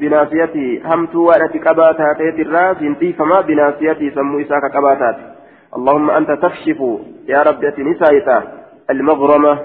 [0.00, 2.76] بناسيته همت وأنت كباتات الراس
[3.18, 5.16] فما بناسيته سمو إساك كباتات
[5.76, 6.80] اللهم أنت تكشف
[7.28, 8.38] يا رب نسايتا
[8.90, 9.58] المغرمة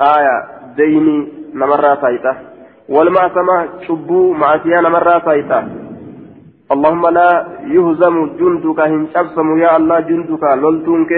[0.00, 0.36] آية.
[0.76, 2.32] ديني نمرة سايتا
[2.88, 3.68] والمعصمة.
[3.86, 5.68] شبو معسيا نمرة سايتا
[6.72, 7.30] اللهم لا
[7.74, 8.80] يهزم جندك.
[8.80, 10.42] هنشبسم يا الله جندك.
[10.42, 11.12] لولتونك.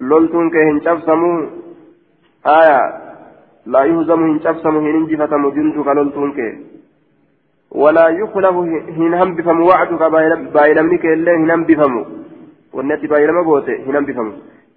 [0.00, 1.22] لولتونك هنشبسم
[2.46, 3.05] آية.
[3.66, 6.38] لا يهزم هن شبسم هن انجفتم جندك لولتونك
[7.82, 8.56] ولا يخلف
[8.98, 10.02] هن هم بفم وعدك
[10.56, 11.94] بايلمنك إلا هن هم بفم
[12.74, 14.28] والنتي بايلم بوته هن هم بفم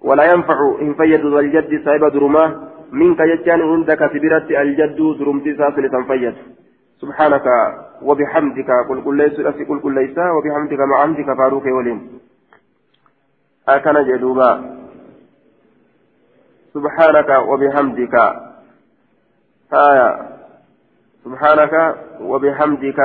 [0.08, 2.44] ولا ينفع هن فيد الجد صاحب درما
[2.92, 6.34] منك يجان عندك سبرت الجد درمتي ساسل تنفيد
[7.00, 7.46] سبحانك
[8.02, 8.70] وبحمدك.
[8.88, 10.18] قل قل ليس قل قل ليس.
[10.18, 11.98] وبحمدك مع عمدك فاروق ولين
[13.68, 14.50] أكن جدوبا.
[16.74, 18.14] سبحانك وبحمدك.
[19.72, 20.28] آية.
[21.24, 23.00] سبحانك وبحمدك.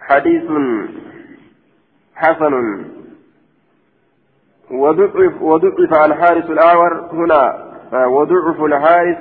[0.00, 0.50] حديث
[2.14, 2.84] حسن.
[4.70, 7.70] وضعف وضعف الحارس الأعور هنا.
[8.06, 9.18] وضعف الحارس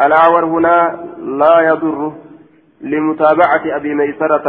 [0.00, 2.12] الأعور هنا لا يضر
[2.80, 4.48] لمتابعة أبي ميسرة.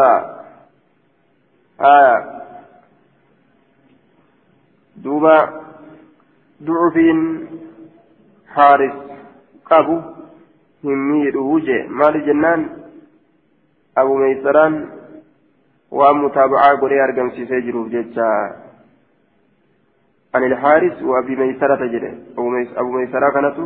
[1.82, 2.42] آية.
[4.96, 5.64] دوبا.
[6.64, 6.98] ضعف
[8.48, 9.07] حارس.
[9.70, 9.98] Qabu
[10.84, 12.70] hin miidhuu jee maali jennaan
[14.04, 14.78] abu meeysaraan
[16.00, 18.32] waan mutaaba'aa godhee argamsiisee jiruuf jecha
[20.36, 22.12] عن الحارث وأبي ميسرة جده
[22.78, 23.58] أبو ميسرة كانت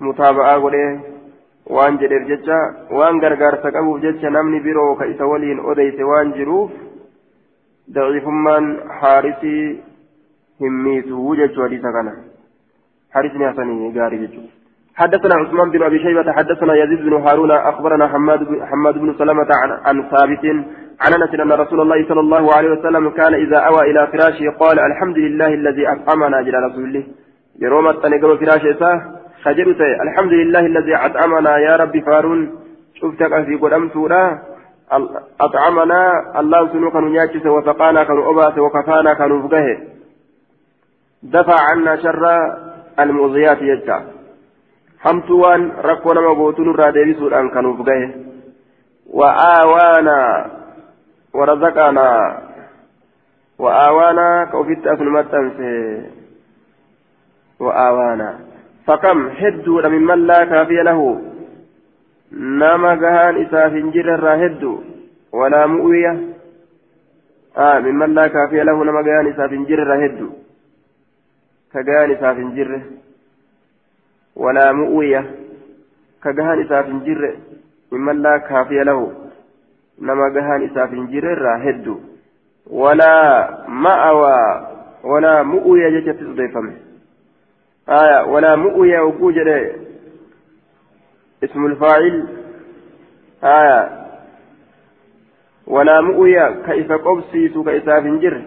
[0.00, 1.00] متابعة قوله
[2.00, 2.58] jedheef jecha
[2.90, 6.70] waan gargaarsa qabuuf jecha namni biroo ka isa waliin odeyse waan jiruuf
[7.90, 9.80] ضعيف من حارسي
[10.60, 12.08] هميت وجدت حديث كان
[13.14, 14.61] حارسني حسني قاري جدت
[14.96, 19.48] حدثنا عثمان بن أبي شيبة حدثنا يزيد بن هارون أخبرنا حماد بن حماد بن سلمة
[19.62, 20.44] عن, عن ثابت
[21.00, 24.80] عن أنس أن رسول الله صلى الله عليه وسلم كان إذا أوى إلى فراشه قال
[24.80, 27.04] الحمد لله الذي أطعمنا جل رسول الله.
[27.60, 29.02] يروم التنقل فراشه
[29.44, 32.50] خجلت الحمد لله الذي أطعمنا يا ربي فارون.
[32.94, 33.96] شفتك في قدمت
[35.40, 39.48] أطعمنا الله سنو كانوا نياتشس وسقانا كانوا وكفانا كانوا
[41.22, 42.24] دفع عنا شر
[43.00, 43.58] المؤذيات
[45.02, 48.10] يجتا حمتوان ركونا مبوتون الرادبي سوران كانوا فقه
[49.06, 50.50] وآوانا
[51.34, 52.08] ورزقنا
[53.58, 55.46] وآوانا كوفيت أسلمتن
[57.60, 58.38] وآوانا
[58.86, 61.22] فكم حدوا ممن لا كافي له
[62.32, 64.80] nama gahaan isaaf hin jirre irraa hedduu
[65.32, 66.12] walaa mu'uya
[67.84, 70.32] mimman laa kaafiya lahu nama gahaan isaaf hin jirre irraa hedduu
[71.72, 72.80] ka gahaan isaaf hin jirre
[76.64, 77.38] isaaf hin jirre
[77.90, 79.12] mimman laa kaafiya lahu
[79.98, 82.00] nama gahaan isaaf hin jirre irraa hedduu
[82.70, 84.70] walaa ma'awaa
[85.04, 86.74] walaa mu'uya jechatti sudeeffame
[88.32, 89.82] walaa mu'uya oguu jedhe
[91.42, 92.28] اسم الفاعل
[93.44, 94.02] آية
[95.66, 98.42] ولا مؤيا كيف قبسيس كإسا فنجر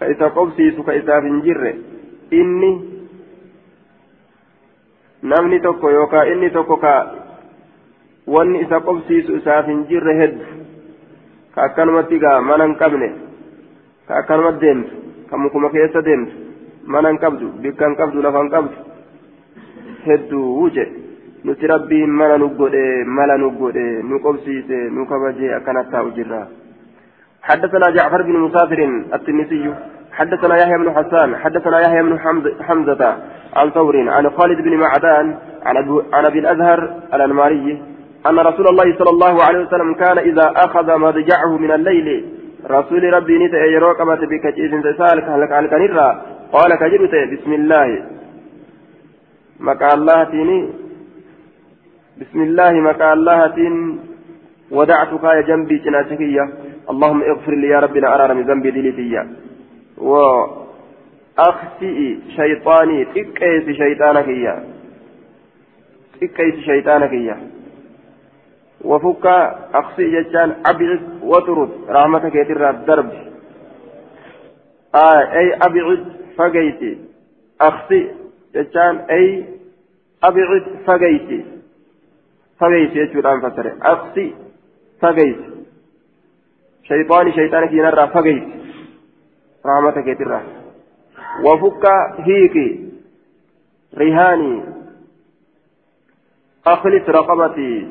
[0.00, 1.74] كإسا قبسيس كإسا فنجر
[2.32, 2.80] إني
[5.22, 6.94] namni tokko yookaan inni tokko ka
[8.26, 10.44] wanni isa qobsiisu isaaf hin jirre heddu
[11.54, 13.08] ka akkanumatti gaa mana hin qabne
[14.08, 14.94] ka akkanumatti deemtu
[15.30, 16.34] ka mukuma keessa deemtu
[16.86, 18.76] mana hin qabdu bikka hin qabdu lafa hin qabdu
[20.06, 21.02] hedduu jedhe
[21.44, 26.42] nuti rabbiin mana nu godhe mala nu godhe nu qobsiise nu kabaje akkanat taa'u jirra
[27.42, 28.80] حدثنا جعفر بن مسافر
[29.14, 29.74] التنسي
[30.12, 32.18] حدثنا يحيى بن حسان حدثنا يحيى بن
[32.60, 33.16] حمزة
[33.56, 35.38] عن ثور عن خالد بن معدان
[36.12, 37.82] عن ابي الأزهر الأنماري
[38.26, 42.24] أن رسول الله صلى الله عليه وسلم كان إذا أخذ مضجعه من الليل
[42.70, 48.02] رسول ربي نتا يروك بك جيس سالك هلك على قال كجبت بسم الله.
[49.60, 50.68] مكا الله تيني؟
[52.20, 53.52] بسم الله مكا الله
[54.72, 56.44] ودعتك يا جنبي جناتكية
[56.90, 59.22] اللهم اغفر لي يا ربنا أرى من ذنبي دليتية
[60.02, 61.98] وأخسئ
[62.36, 64.62] شيطاني تكيس شيطانك إياه.
[66.20, 67.38] تكيس شيطانك إياه.
[68.84, 69.26] وفك
[69.74, 73.12] أخسئ جتان أبعد وترد رحمتك يترى الدرب.
[74.94, 76.04] آه أي أبعد
[76.36, 76.98] فقيتي.
[77.60, 78.06] أخسئ
[78.54, 79.44] جتان أي
[80.24, 81.44] أبعد فقيتي.
[82.58, 83.76] فقيس يجودان فسره.
[83.82, 84.34] أقصي
[85.00, 85.36] فقيس
[86.88, 88.42] شيطاني شيطانك ينرى فقيس
[89.66, 90.42] رحمتك يترى
[91.44, 91.86] وفك
[92.18, 92.80] هيك
[93.98, 94.62] رهاني
[96.66, 97.88] أخلص رقبتي.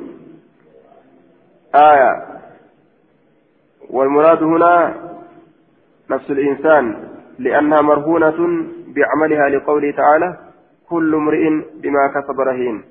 [1.76, 2.28] آية.
[3.90, 4.96] والمراد هنا
[6.10, 7.10] نفس الإنسان
[7.40, 10.38] لأنها مرهونة بعملها لقوله تعالى
[10.90, 11.50] كل امرئ
[11.82, 12.84] بما كسب رهين.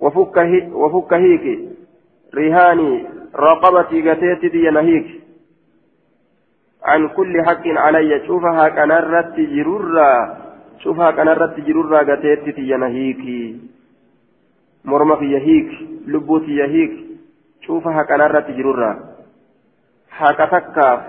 [0.00, 1.58] وفك هيك
[2.34, 3.06] رهاني
[3.36, 5.17] رقبتي قتيت دي نهيك.
[6.84, 8.26] عن كل حق علي.
[8.26, 10.12] شوفها كان رت جرورا.
[10.78, 13.24] شوفها كان رت جرورا قتيت دي نهيك
[14.84, 15.70] مرمى في يهيك.
[16.06, 16.94] لبوتي يهيك.
[17.66, 18.90] شوفها كان رت جرورا.
[20.10, 21.00] حكا تكاف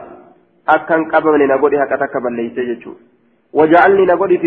[0.70, 2.88] أكن قبل نقول حكا تكا بليس
[3.54, 4.38] وجعلني نقول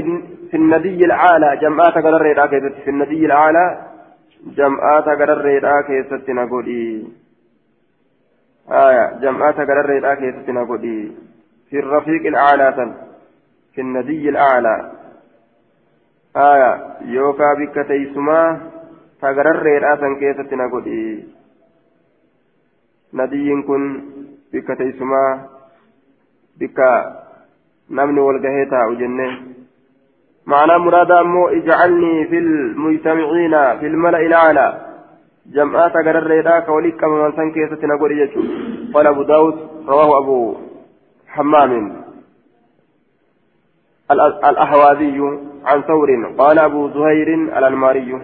[0.51, 3.93] في النبي العالى جمعات قدر في النبي العالى
[4.59, 7.07] jam'aata gararreedhaa keessatti na godhi
[10.53, 10.97] na godhi
[11.71, 12.95] fi rafiiq ilcaalaa san
[13.75, 14.81] fi nadiyyi ilcaalaa
[16.35, 16.71] aya
[17.15, 18.49] yookaa bikka teeysumaa
[19.21, 21.01] ta gararreedhaa san keessatti na godhi
[23.13, 23.89] nadiyyiin kun
[24.53, 25.31] bikka teeysumaa
[26.59, 26.89] bikka
[27.89, 29.33] namni wal gahee taa'u jennee
[30.47, 34.91] معنى مراد أمو اجعلني في المجتمعين في الملأ الأعلى
[35.47, 38.43] جمعات قرر ريداك وليك كما من سنك يستنقل يجو
[38.95, 39.57] قال أبو داود
[39.88, 40.57] رواه أبو
[41.28, 42.03] حمام.
[44.51, 45.18] الأحواذي
[45.64, 47.28] عن ثور قال أبو زهير
[47.59, 48.18] الأنماري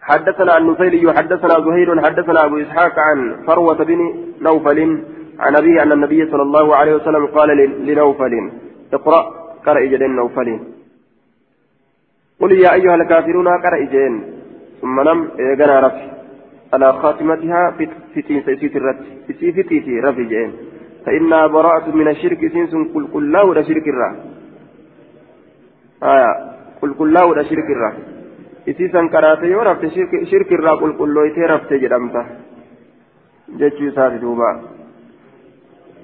[0.00, 4.00] حدثنا النفيلي حدثنا زهير حدثنا أبو إسحاق عن فروة بن
[4.40, 4.78] نوفل
[5.38, 7.48] عن أبيه أن النبي صلى الله عليه وسلم قال
[7.86, 8.50] لنوفل.
[8.92, 9.22] اقرأ
[9.66, 10.60] قرأ إجدين نوفلين
[12.40, 14.35] قل يا أيها الكافرون قرأ إجين
[14.80, 16.06] ثم نم إيقنا رفي
[16.72, 17.70] على خاتمتها
[18.14, 18.98] فتين سيسيت الرد.
[19.26, 20.52] في فتيتي رفي جين
[21.06, 24.16] فإنها براءة من الشرك سنس قل قل لا ولا شرك الرا.
[26.02, 26.32] آية.
[26.82, 27.92] قل قل لا ولا شرك الرا.
[28.68, 32.24] إسيسا كراتي ورفت شرك, شرك الرا قل قل لويتي رفت جدمته
[33.58, 34.60] جتشو سافي دوبا.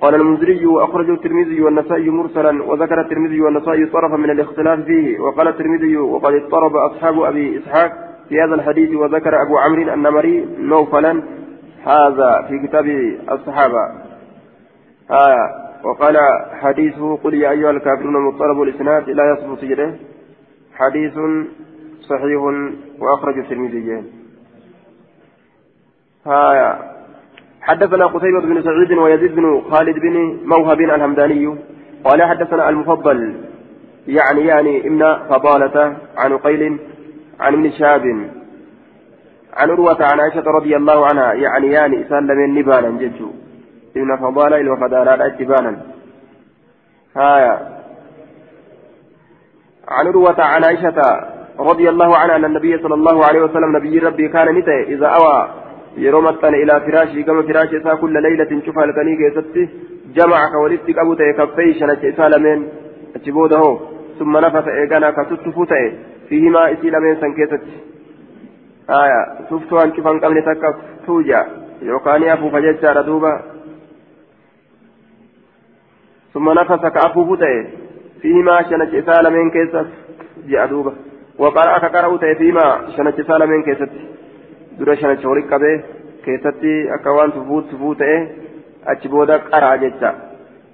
[0.00, 5.20] قال المنذري وأخرجه الترمذي والنسائي مرسلا وذكر الترمذي والنسائي طرفا من الاختلاف فيه.
[5.20, 11.22] وقال الترمذي وقد اضطرب أصحاب أبي إسحاق في هذا الحديث وذكر أبو عمرو النمري نوفلا
[11.86, 12.86] هذا في كتاب
[13.32, 13.78] الصحابة.
[15.10, 16.18] آية وقال
[16.60, 19.94] حديثه قل يا أيها الكافرون مضطرب الإسناد لا يصف جده
[20.74, 21.12] حديث
[22.00, 22.42] صحيح
[22.98, 24.04] وأخرج الترمذي.
[26.26, 26.78] آية
[27.60, 31.56] حدثنا قتيبة بن سعيد ويزيد بن خالد بن موهب الهمداني.
[32.04, 33.34] قال حدثنا المفضل
[34.06, 36.78] يعني يعني ابن فضالة عن قيل
[37.42, 38.04] عن ابن شاب
[39.56, 43.30] عن عروة عن عائشة رضي الله عنها يعني يعني إسان لمن نبالا ججو
[43.96, 45.72] ابن فضالة إلى فضالة اتبانا.
[47.16, 47.54] هايا.
[49.88, 50.98] عن عروة عن عائشة
[51.58, 55.50] رضي الله عنها أن النبي صلى الله عليه وسلم نبي ربي كان نتي إذا أوى
[55.96, 59.68] يرومتن إلى فراشي كما فراشي إسا كل ليلة شوف هلكني كيستي
[60.16, 62.68] جمع كولدتك أبو تي كفي شنك إسا لمن
[63.16, 63.78] أتبوده
[64.18, 67.62] ثم نفث إيقانا كتتفو تي فيهما إسي لمن سنكيست
[68.90, 69.20] آية
[69.50, 70.76] تفتو أن شوفان قبل تكف
[71.06, 71.46] توجا
[71.82, 73.42] يوكاني أفو فججة ردوبا
[76.34, 77.68] ثم نفس كأفوف تأي
[78.22, 79.86] فيما شنج إسال من كيست
[80.48, 80.92] جاء دوبا
[81.38, 82.66] وقرأ كقرأ تأي فيما
[82.96, 83.92] شنج إسال من كيست
[84.78, 85.82] دور شنج ورق به
[86.24, 86.64] كيست
[87.00, 88.28] أكوان تفوت تفوت تأي
[88.86, 89.36] أجبودا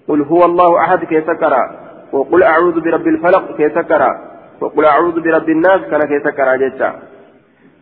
[0.09, 1.89] قل هو الله أحد كيس قرأ.
[2.13, 4.38] وقل أعوذ برب الفلق كيس قرأ.
[4.61, 6.91] وقل أعوذ برب الناس كان كيس قرأ جتا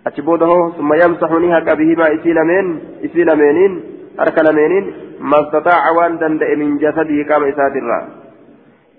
[0.06, 2.66] أجبوده ثم يمسحني هكا بهما إسيلمين
[3.04, 3.72] إسيلمينين
[4.20, 4.84] أركلمينين
[5.20, 8.00] ما استطاع وأن دندئ من جسده قام إسات الرا.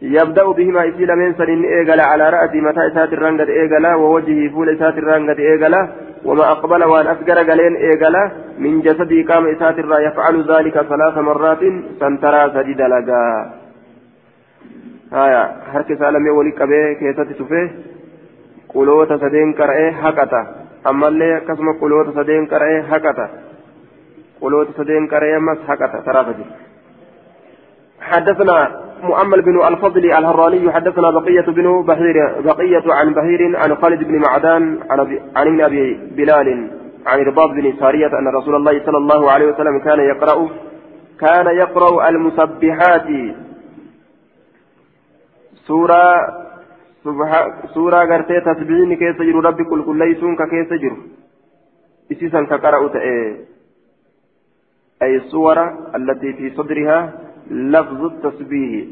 [0.01, 4.97] يبدأ بهما إسيل من سنين إيقلا على رأس متى إسات الرنقد إيقلا ووجهه فول إسات
[4.97, 5.87] الرنقد إيقلا
[6.25, 9.99] وما أقبل وأن أسقر قلين إيقلا من جسده قام إسات الرا.
[9.99, 11.63] يفعل ذلك ثلاث مرات
[11.99, 12.81] سنترى سجد
[15.13, 15.43] آية
[15.73, 17.71] حركة سالمي ولي قبي كيسة سفيه
[18.69, 20.41] قلوة سدين كرئي حقتا
[20.89, 23.29] أما اللي كسم قلوة سدين كرئي حقتا
[24.41, 26.45] قلوت سدين كريمس حقت ترافجي
[28.01, 28.71] حدثنا
[29.03, 34.79] مؤمل بن الفضل الهراني حدثنا بقية بن بهير بقية عن بهير عن خالد بن معدان
[35.35, 36.71] عن ابن أبي بلال
[37.07, 40.49] عن رباط بن سارية أن رسول الله صلى الله عليه وسلم كان يقرأ
[41.19, 43.07] كان يقرأ المسبحات.
[45.67, 46.03] سورة
[47.73, 50.95] سورة غرتي تسبيحين كيس جر ربي كل كل ليسون كيس جر
[52.11, 53.35] إسيسا كقرأ تأيه
[55.01, 55.57] أي الصور
[55.95, 56.99] التي في صدرها
[57.51, 58.85] لفظ التسبيح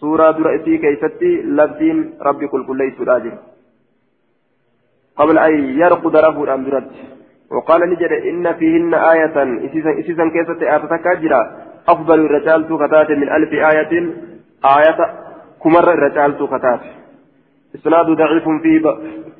[0.00, 3.32] سورة درأتي كيفتي لفظين ربي كل كل ليس راجل
[5.16, 6.90] قبل أن يرقد رفو الأمدرات
[7.50, 9.36] وقال نجد إن فيهن آية
[10.00, 11.42] إسيسا كيست آتتك أجرا
[11.88, 13.92] أفضل الرجال كتات من ألف آية
[14.64, 15.25] آية
[15.62, 16.80] كمر الرجال كتات
[17.74, 18.80] إسناد ضعيف فيه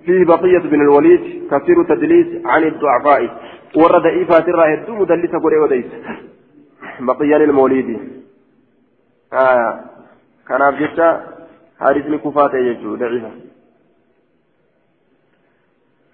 [0.04, 3.22] فيه بقية بن الوليد كثير تدليس عن الضعفاء.
[3.76, 5.84] ورد إيفات الراه الدو مدلسة قرئ وديس.
[7.00, 8.00] بقية للموليد.
[9.32, 9.80] آه
[10.48, 11.20] كان أبجدت
[11.80, 13.30] حارث كفات يجو ضعيفة.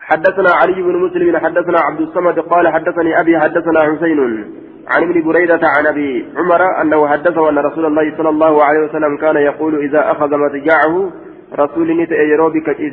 [0.00, 4.61] حدثنا علي بن مسلم حدثنا عبد الصمد قال حدثني أبي حدثنا حسين.
[4.88, 9.16] عن ابن بريدة عن أبي عمر أنه حدثه أن رسول الله صلى الله عليه وسلم
[9.16, 11.10] كان يقول إذا أخذ مضجعه
[11.58, 12.92] رسول نت يروبي كتيس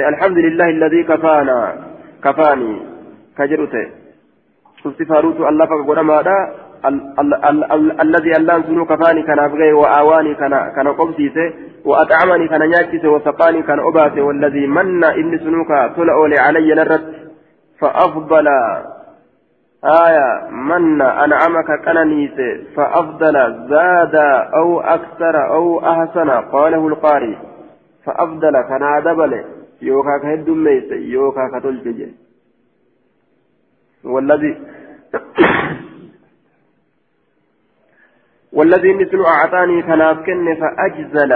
[0.00, 1.74] الحمد لله الذي كفانا
[2.24, 2.82] كفاني
[3.38, 3.86] كجرته
[4.84, 6.54] شفت فاروت الله فقد ماذا
[8.02, 11.52] الذي اللان سنو كفاني كان أبغي وآواني كان كان قبسيسه
[11.84, 17.04] وأطعمني كان نياتيسه وسقاني كان أباسه والذي من إن سنوك تلأولي علي نرت
[17.80, 18.46] فأفضل
[19.84, 24.14] آية من أنعمك كننيس فأفضل زاد
[24.54, 27.38] أو أكثر أو أحسن قاله القاري.
[28.04, 29.44] فأفضل كان دبل
[29.82, 32.14] يوكا كهدم ميس يوكا كتلجي
[34.04, 34.60] والذي
[38.56, 41.32] والذي مثل أعطاني كناف كن فأجزل.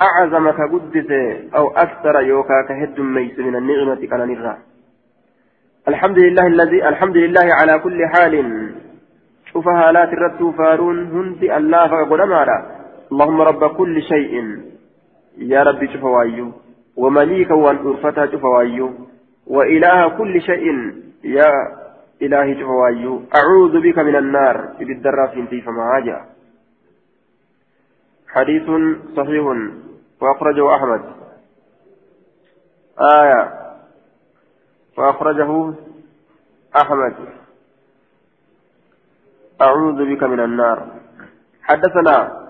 [0.00, 1.10] أعظم كقدس
[1.54, 4.56] أو أكثر يوكا كهد ميس من النعمة كان نرى
[5.88, 8.34] الحمد لله الذي الحمد لله على كل حال.
[9.52, 12.20] شوف هالات الرد فارون هند الله فقل
[13.12, 14.34] اللهم رب كل شيء.
[15.38, 16.52] يا ربي شوف وايو
[16.96, 18.90] ومليكا وان أرفتها شوف وايو
[19.46, 20.66] وإله كل شيء.
[21.24, 21.52] يا
[22.22, 24.56] إلهي جوايو أعوذ بك من النار.
[24.78, 26.22] بالدرة في فما جاء
[28.28, 28.66] حديث
[29.16, 29.44] صحيح.
[30.20, 31.02] وأخرجه أحمد.
[33.00, 33.65] آية.
[34.98, 35.74] وأخرجه
[36.76, 37.14] أحمد.
[39.60, 40.86] أعوذ بك من النار.
[41.62, 42.46] حدثنا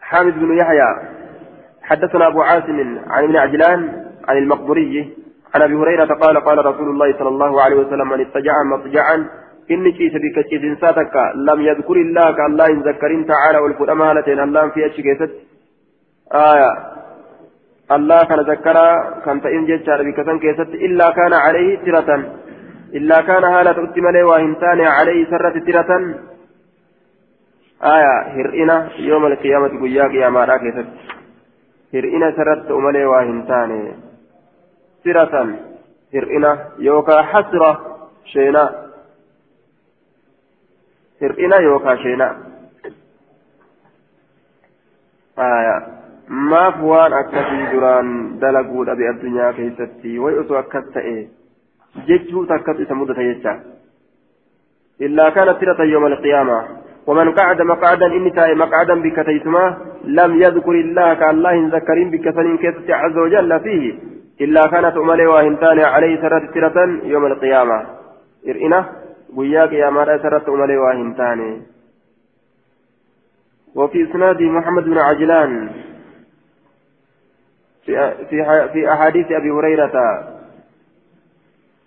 [0.00, 1.14] حامد بن يحيى.
[1.82, 5.14] حدثنا أبو عاصم عن ابن عجلان عن المقبوري
[5.54, 9.28] عن أبي هريرة قال قال رسول الله صلى الله عليه وسلم من اتجع مضجعا
[9.70, 14.68] إني كيس بك كيس ساتك لم يذكر الله كالله إن ذكرين تعالى والفؤام هالتين الله
[14.68, 15.30] في أشكيست
[16.34, 16.93] آية.
[17.96, 18.76] الله كان ذكر
[19.24, 22.10] كان تئن جيتشار بك كيست إلا كان عليه ترة.
[22.94, 25.90] إلا كان هالة أتمنى وهمتان عليه سرة ترة.
[27.82, 30.88] آية هرئنا يوم القيامة قياك يا مارا كيست
[31.94, 33.70] هرئنا سرت أمني وهمتان.
[35.04, 35.34] سرة
[36.14, 37.70] هرئنا يوكا حسرة
[38.24, 38.64] شينا.
[41.22, 42.28] هرئنا يوكا شينا.
[45.38, 46.03] آية.
[46.28, 51.16] Maaf waan akkasii duraan dalaguudha be addunyaa keessatti way osoo akkas ta'e
[52.06, 53.58] jechuu takkas isa mudata jecha.
[55.00, 61.68] Illaa kaana tiratan ومن قعد مقعدا إني تاي مقعدا بك تيسما لم يذكر الله كالله
[61.76, 63.94] ذكرين بك سنين كيست عز وجل فيه
[64.40, 67.86] إلا كانت أملي وهمتان عليه سرة ترة يوم القيامة
[68.48, 68.80] إرئنا
[69.36, 71.40] وياك يا مرأة سرة أملي وهمتان
[73.74, 75.70] وفي إسناد محمد بن عجلان
[77.84, 78.14] في
[78.72, 79.94] في أحاديث أبي هريرة.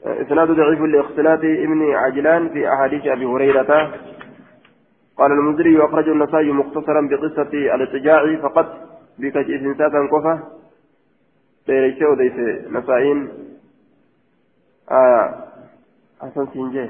[0.06, 3.92] إسناد ضعيف لاختلاط ابن عجلان في أحاديث أبي هريرة.
[5.18, 8.88] قال المنذري أخرج النسائي مختصرا بقصة الاضطجاع فقط
[9.20, 10.40] بكج إنساتا كفة
[11.68, 13.30] ديريسي وديسي نسائين
[14.92, 15.44] آه
[16.22, 16.90] حسن سنجي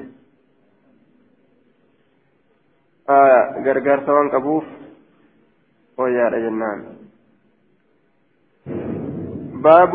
[3.08, 4.64] آه غرغر سوان كبوف
[5.98, 7.07] ويا جنان
[9.62, 9.92] باب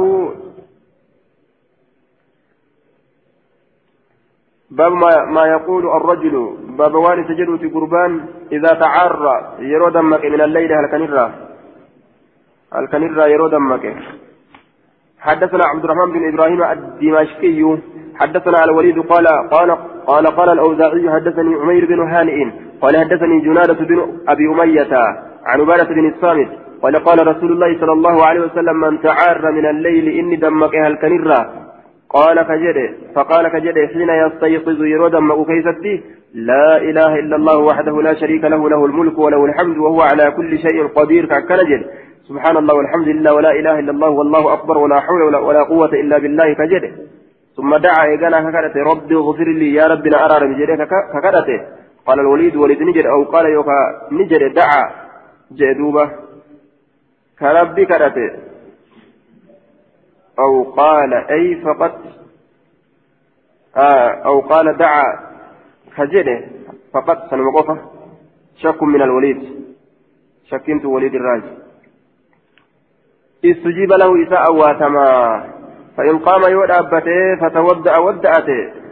[4.72, 7.24] باب ما, ما يقول الرجل باب وان
[7.58, 11.26] في قربان إذا تعرى يرو دمك من الليل هل كنرى
[12.74, 13.96] هل كنرى يرو دمك؟
[15.20, 17.78] حدثنا عبد الرحمن بن إبراهيم الدمشقي
[18.16, 19.72] حدثنا الوليد قال قال
[20.08, 22.52] قال قال الأوزاعي حدثني عمير بن هانئ
[22.82, 24.94] قال حدثني جنادة بن أبي أمية
[25.46, 26.50] عن عبادة بن الصامت
[26.84, 30.96] قال قال رسول الله صلى الله عليه وسلم من تعار من الليل إني دمك هل
[30.96, 31.42] كنرا
[32.10, 32.78] قال كجد
[33.16, 36.04] فقال كجد حين يستيقظ يرو دمك كيستي
[36.34, 40.52] لا إله إلا الله وحده لا شريك له له الملك وله الحمد وهو على كل
[40.58, 41.26] شيء قدير.
[41.26, 41.82] كنجد
[42.30, 46.18] سبحان الله والحمد لله ولا إله إلا الله والله أكبر ولا حول ولا, قوة إلا
[46.18, 46.54] بالله.
[46.54, 46.84] كجد
[47.58, 50.82] ثم دعا إيقانا ككدته ربي اغفر لي يا ربنا أرى بجريك
[51.14, 51.60] ككدته
[52.08, 53.06] قال الوليد ولد نجد.
[53.06, 53.78] أو قال يوكا
[54.12, 54.84] نجد دعا.
[55.60, 56.06] جدوبة
[57.40, 58.32] كربي كرته
[60.40, 62.00] أو قال أي فقط.
[63.78, 65.04] آه أو قال دعا.
[65.96, 66.48] خجله
[66.94, 67.30] فقط.
[67.30, 67.78] سنوقفه
[68.58, 69.66] شك من الوليد.
[70.50, 71.44] شكنت وليد الراج
[73.46, 75.44] استجيب له إساء واتما.
[75.98, 78.84] فإن قام يودأبته فتودأ ودأته.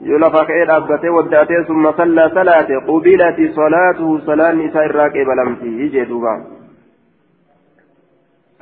[0.00, 6.53] يلفق إلى أبته ودأته ثم صلى صلاة قبلت صلاته صلاة نساء الراكب لمتي يجي دوبان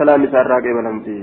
[0.03, 1.19] سلام سراق بلمتي.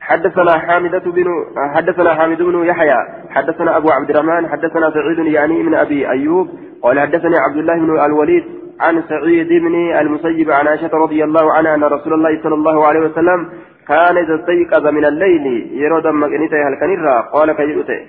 [0.00, 1.28] حدثنا حامدة بن
[1.74, 2.98] حدثنا حامد بن يحيى
[3.30, 6.48] حدثنا أبو عبد الرحمن حدثنا سعيد يعني من أبي أيوب
[6.82, 8.44] قال حدثني عبد الله بن الوليد
[8.80, 13.00] عن سعيد بن المسيب عن عائشة رضي الله عنها أن رسول الله صلى الله عليه
[13.00, 13.40] وسلم
[13.88, 15.46] كان إذا استيقظ من الليل
[15.82, 18.00] يرى مكنته هل كنرى قال كجئته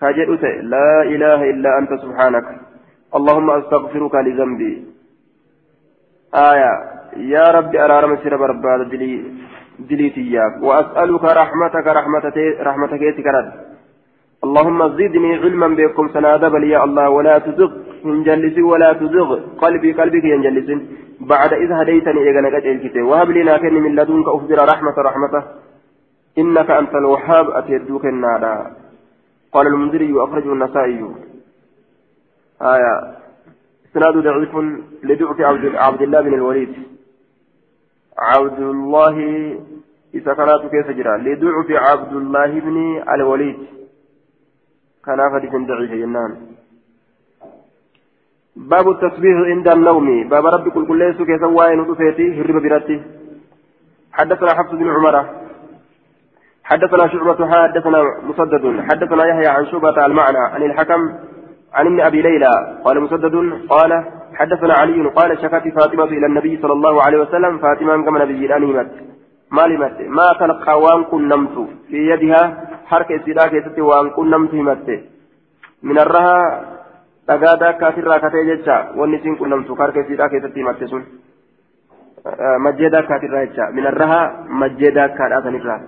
[0.00, 2.46] كجئته لا إله إلا أنت سبحانك.
[3.18, 4.95] اللهم أستغفرك لذنبي.
[6.36, 6.72] آية
[7.16, 9.10] يا رب أرارم سير برباد دلي
[9.78, 12.36] دليتياك وأسألك رحمتك رحمتك
[12.68, 13.48] رحمتك يتكرد
[14.44, 17.08] اللهم زدني علما بكم سنادب لي يا الله.
[17.16, 17.70] ولا تزغ
[18.04, 19.30] ينجلس ولا تزغ.
[19.62, 20.68] قلبي قلبك ينجلس.
[21.20, 25.42] بعد إذ هديتني إيغانا قد وهب لنا كن من لدنك أخبر رحمة رحمته.
[26.38, 28.44] إنك أنت الوهاب أتيدوك النار
[29.54, 31.00] قال المنذري أخرجه النسائي.
[32.62, 32.94] آية
[33.96, 34.54] إسناد ضعيف
[35.04, 35.40] لضعف
[35.74, 36.74] عبد الله بن الوليد.
[38.18, 39.16] عبد الله
[40.14, 42.76] إذا كانت كيف جرى؟ لضعف عبد الله بن
[43.14, 43.58] الوليد.
[45.04, 46.36] كان حديث ضعيف جنان.
[48.56, 50.28] باب التسبيح عند النوم.
[50.28, 53.02] باب ربي كل كل ليس كيف وين وطفيتي هرب براتي.
[54.12, 55.16] حدثنا حفص بن عمر
[56.64, 58.64] حدثنا شعبة حدثنا مسدد.
[58.88, 61.02] حدثنا يحيى عن شعبة المعنى عن الحكم
[61.76, 62.52] عن ابن أبي ليلى
[62.84, 63.34] قال مسدد
[63.72, 63.92] قال
[64.38, 67.52] حدثنا علي قال شكت فاطمة إلى النبي صلى الله عليه وسلم.
[67.58, 68.90] فاطمة كما نبي أنهمت
[69.56, 71.56] ما لمت؟ ما تلقى وان كن نمت.
[71.88, 72.42] في يدها
[72.90, 74.52] حركة كيست وان كن نمت
[75.88, 76.38] من الرها
[77.28, 79.68] تقادا كافر كتي جتشا ونسين كن نمت.
[79.80, 80.02] حركة
[80.32, 81.02] كيست همت سن.
[82.64, 84.20] مجدا كافر جتشا من الرها
[84.60, 85.78] مجدا كارا سنرا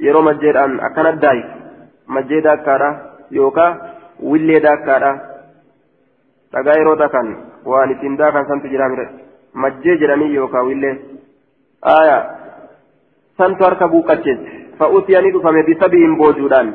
[0.00, 1.42] yeroo majjeedhaan akkana daayi
[2.16, 2.88] majjee daakkaadha
[3.38, 3.80] yookaan
[4.30, 5.12] willee daakkaadha
[6.52, 7.28] dhagaa yeroo takan
[7.72, 9.06] waan ittiin daakan santu jira mire
[9.64, 10.94] majjee jedhanii yookaan willee
[11.96, 12.18] aya
[13.38, 16.72] santu harka buuqqacheesse fa'uutii ni dhufame bisabiin boojuudhaan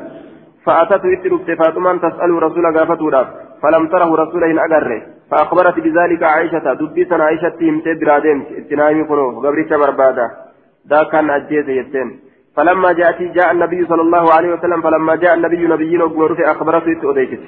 [0.68, 3.28] fa'atatu itti dhufte faaxumaan tas'aluu rasuula gaafatudhaaf
[3.62, 9.72] فلم تره رسول إن أجره فأخبرت بذلك عائشة دبيسا عائشة تيمتي برادمت اتنايمي كنوف قبريتش
[9.82, 10.26] بربادة
[10.90, 12.08] دا كان أجيز يتين
[12.56, 17.40] فلما جاءت جاء النبي صلى الله عليه وسلم فلما جاء النبي نبينا وقمرت أخبرته أديتت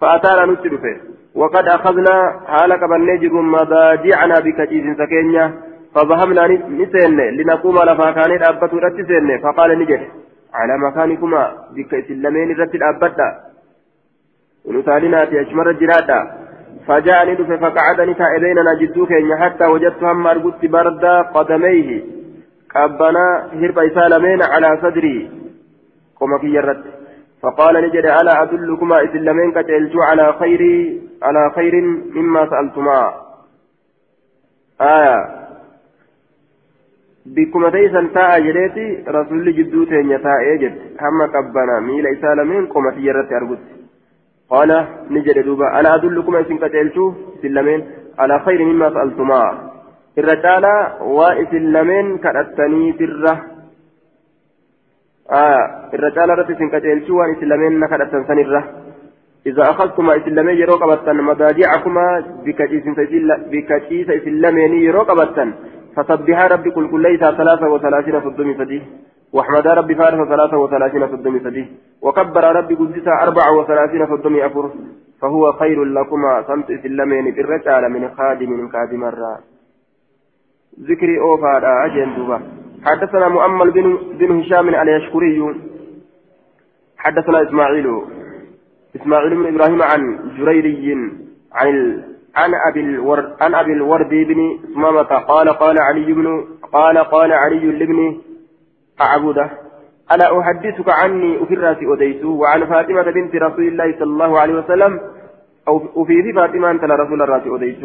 [0.00, 0.96] فأتانا نسلفه
[1.34, 5.52] وقد أخذنا حالك بالنجر مضاجعنا بكتيز سكينيا.
[5.94, 6.46] فذهبنا
[6.80, 10.02] نسين لنقوم لفا كان أبتو رتسين فقال نجد
[10.54, 13.28] على مكانكما بك إسلامين رتل أبتا
[14.64, 16.18] ونسالنا أشمر الجرادة
[16.86, 19.08] فجاءني فقعدني كائبيننا جدوك
[19.40, 21.04] حتى وجدت هم أرقدت برد
[21.34, 21.90] قدميه.
[22.76, 25.30] قبنا هرب إسالمين على صدري.
[26.20, 26.84] قم في
[27.42, 30.62] فقال نجد ألا أدلكما إسلامين كتلت على خير
[31.22, 31.74] على خير
[32.14, 33.14] مما سألتما.
[34.80, 35.44] آية.
[37.26, 40.76] بكما تيسن تاء جريتي رسول جدو تين تاء جد.
[41.00, 43.58] هم قبنا ميل إسالمين قم في يرد أرقد
[44.50, 46.96] قال نجد دوبا ألا أدلكما إسن كتلت
[47.38, 47.80] إسلامين
[48.18, 49.73] على خير مما سألتما.
[50.16, 50.80] Irra caalaa
[51.16, 53.34] waa isin lameen kadhattaniitirra
[55.96, 57.20] irra caalaa irratti isin qaceelchuu
[59.46, 62.24] إذا أخذتما إسلامي يروق أبتن مضاجعكما
[63.52, 65.52] بكتيس إسلامي يروق أبتن
[66.52, 68.82] ربي كل كليتا ثلاثة وثلاثين في الدم فديه
[69.32, 71.66] واحمد ربي فارس ثلاثة وثلاثين في فديه
[72.02, 74.12] وكبر ربي قدسا أربعة وثلاثين في
[74.46, 74.70] أفر
[75.20, 79.53] فهو خير لكما سمت إسلامين بالرجال من خادم من خادم الرّ
[80.80, 82.40] ذكري أوفا أجين دوبا.
[82.84, 85.54] حدثنا مؤمل بن, بن هشام اليشكري
[86.98, 88.02] حدثنا إسماعيل.
[88.96, 90.92] إسماعيل بن إبراهيم عن جريري
[91.52, 92.02] عن.
[92.36, 95.02] عن أبي الورد عن أبي الورد بن سمامة.
[95.02, 98.20] قال قال علي بن قال قال علي لابن
[99.00, 99.50] أعبده.
[100.14, 102.24] ألا أحدثك عني أفرات أديت.
[102.24, 105.00] وعن فاطمة بنت رسول الله صلى الله عليه وسلم.
[105.68, 107.84] أو في فاطمة أنت لرسول الله أديت.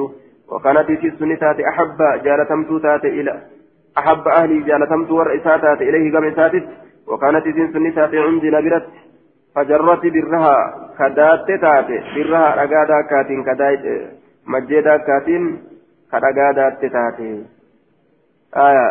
[0.52, 3.34] وكانت في السنة أحب جالتمت تات إلى
[3.98, 6.66] أحب أهلي جالتمت ورئيسا تات إليه قم تاتت
[7.08, 8.86] وكانت في السنة عندي نبرت
[9.54, 10.56] فجرت برها
[10.98, 13.82] كدات تات برها رقادا كاتين كدايت
[14.46, 15.42] مجدا كاتين
[16.10, 17.18] كرقادا تات
[18.56, 18.86] آية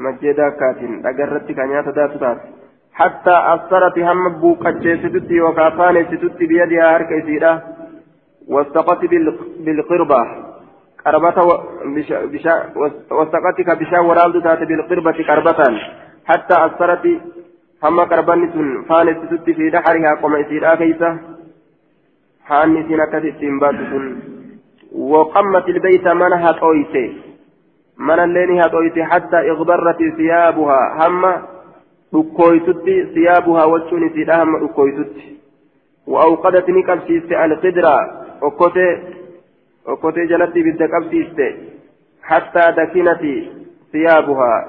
[0.00, 2.38] مجدا كاتين رقرت كانيات دات تات
[2.94, 7.52] حتى أثرت هم بوكتش ستتي وكافان ستتي بيدها هركي سيدا
[8.49, 9.05] واستقت
[9.59, 10.21] بالقربة.
[11.05, 11.37] قربة
[13.11, 15.59] واستقتك بشا ورالد تات بالقربة قربة.
[16.25, 17.05] حتى أثرت
[17.83, 18.41] هم قربان
[18.89, 21.17] فانت ست في دحرها قم إسيرا كيسة
[22.45, 24.05] حاني سينا كتتين باتسن
[24.95, 27.13] وقمت البيت منها طويته
[27.97, 31.07] من الليل هاتويته حتى اغبرت ثيابها.
[31.07, 31.23] هم
[32.15, 35.13] ركويتت ثيابها وجهن سيدا هم ركويتت
[36.07, 38.26] وأوقدت نكبسيست القدرة.
[38.41, 38.91] Okkotee
[39.85, 41.47] okkotee jalatti ibidda qabsiiste
[42.21, 43.51] hattaa dakinati
[43.91, 44.59] siyaabuhaa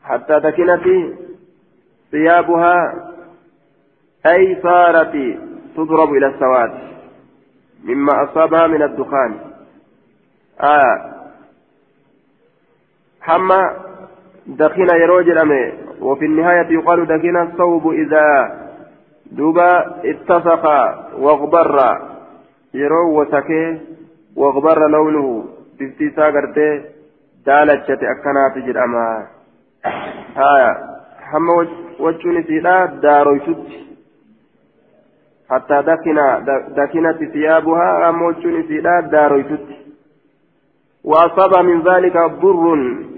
[0.00, 0.96] hattaa dakinati
[2.10, 2.82] siyaabuhaa
[4.24, 5.38] ay saarati
[5.74, 6.72] tudrabu ila sawaad
[7.84, 9.40] mimma asaabaha min addukhaan
[10.58, 10.92] aya
[13.18, 13.60] hamma
[14.58, 15.62] dakina yeroo jedhame
[16.02, 18.26] وفي النهاية يقال دكنا الصوب إذا
[19.32, 20.64] دوبا اتسق
[21.18, 21.98] واغبر
[22.80, 23.66] yeroo wasakee
[24.36, 25.32] waqbarra lawnuhu
[25.78, 26.72] bifti isaa gartee
[27.46, 29.04] daalachate akkanaati jedhama
[30.40, 30.70] haya
[31.32, 31.58] hamma
[32.06, 33.84] wachuun isiidha daaroytutti
[35.54, 36.26] hattaa dakina
[36.80, 39.82] dakinatti siyaabuhaa hamma wachuun isiidha daaroytutti
[41.04, 42.64] وأصاب من ذلك ضر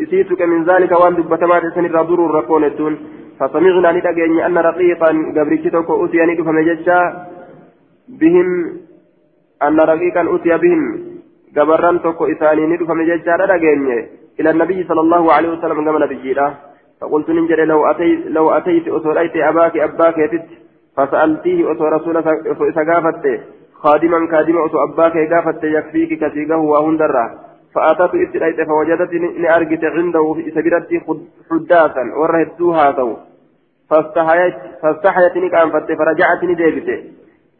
[0.02, 2.94] إسيتك من ذلك وأن دبتما تسن ضر ركون الدون
[3.40, 7.26] فسمعنا ندقين أن رقيقا قبرتك أتي ندفم ججا
[8.08, 8.48] بهم
[9.62, 10.82] أن رقيقا أتي بهم
[11.56, 14.06] جبران توكو إساني ندفم ججارة دقيني
[14.40, 16.54] إلى النبي صلى الله عليه وسلم كما نبيجيرا
[17.00, 20.48] فقلت ننجل لو أتيت لو أتيت أصليت أباك أباك يتت.
[20.96, 22.16] فسألتيه أصو رسول
[22.70, 23.40] إسقافت
[23.82, 27.26] خادما كادما أصو أباك إقافت يكفيك كسيقه وهندره
[27.74, 30.86] فأتت إتلايت فوجدت لأرجت عنده في سبيلة
[31.50, 33.16] حداثا ورهدتوها تو.
[33.90, 36.88] فاستحيت فاستحيت نكانفت فرجعت نديبت.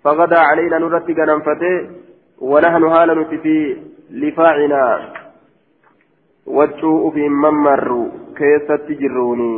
[0.05, 1.63] فغدا علينا نرتي قننفت
[2.51, 3.77] ونحن هالنا في
[4.11, 4.85] لفاعنا.
[6.47, 9.55] وجوء في ممر كيست جروني.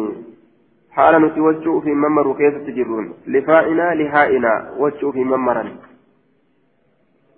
[0.91, 5.65] حالا نتي وجوء في ممر كيست جرون لفاعنا لهائنا وجوء في ممرا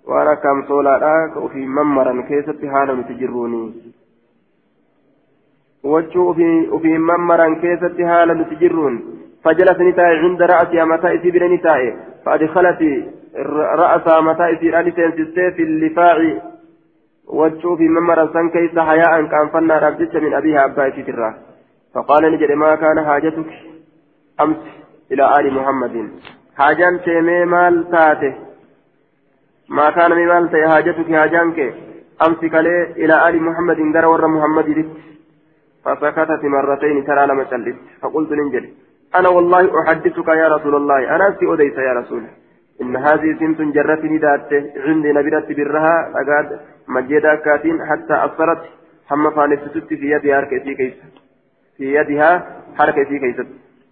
[0.07, 3.63] وأنا كم صولا وفي ممرا كيست حالا نتي جروني.
[5.83, 6.33] وجوء
[6.83, 8.95] في ممرا كيست حالا نتي جرون
[9.43, 11.83] فجلس نتاي عند رأسي متى إسي نتاي
[12.29, 12.81] فأدخلت
[13.83, 16.17] رأس متى إسي في اللفاع.
[17.27, 21.35] وجهه في ممر سن كيس حياء كان فنا ربجت من أبيها أبا ترى.
[21.93, 23.49] فقال نجد ما كان حاجتك.
[24.41, 24.57] أمس
[25.11, 25.95] إلى آل محمد.
[26.57, 28.33] حاجان تيمي مال تاته.
[29.69, 31.59] ما كان مال تي حاجتك حاجانك.
[32.27, 34.69] أمس كلي إلى آل محمد در ور محمد
[35.85, 38.65] فسكتت مرتين ترى لما شلت فقلت ننجد.
[39.15, 41.15] أنا والله أحدثك يا رسول الله.
[41.15, 42.23] أنا سي أديس يا رسول.
[42.81, 44.53] إن هذه سنت جرتني ذات
[44.87, 48.61] عندي نبرت برها أقاد مجيدا كاتين حتى أثرت
[49.11, 50.93] هم فانفتت في يدها حركتي كيس
[51.77, 52.45] في يدها
[52.77, 53.35] حركتي كيس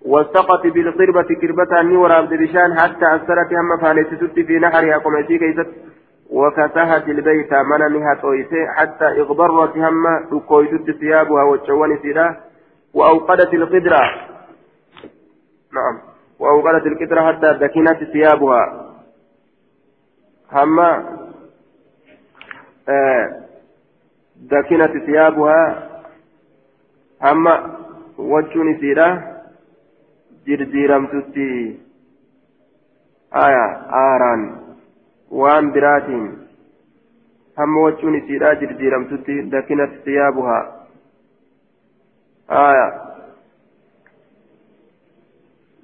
[0.05, 5.65] والتقت بالقربة كربة أني ورابد بشان حتى أثرت هم فانفتت في نحرها قمتي كيس
[6.29, 10.03] وكسهت البيت مننها تويته حتى اغبرت هم.
[10.31, 12.35] تكويتت ثيابها وتشوان سيرا
[12.93, 14.01] وأوقدت القدرة.
[15.77, 15.99] نعم.
[16.39, 18.93] وأوقدت القدرة حتى دكنت ثيابها.
[20.51, 20.77] هم
[24.35, 25.89] دكنت ثيابها
[27.23, 27.77] أما
[28.17, 29.09] وجهني سيرة
[30.47, 31.79] جرجيرمتتي
[33.35, 34.41] آية آران
[35.31, 36.47] وان براتين.
[37.59, 40.87] هم وجهني سيرة جرجيرمتتي دكنت ثيابها.
[42.51, 43.06] آية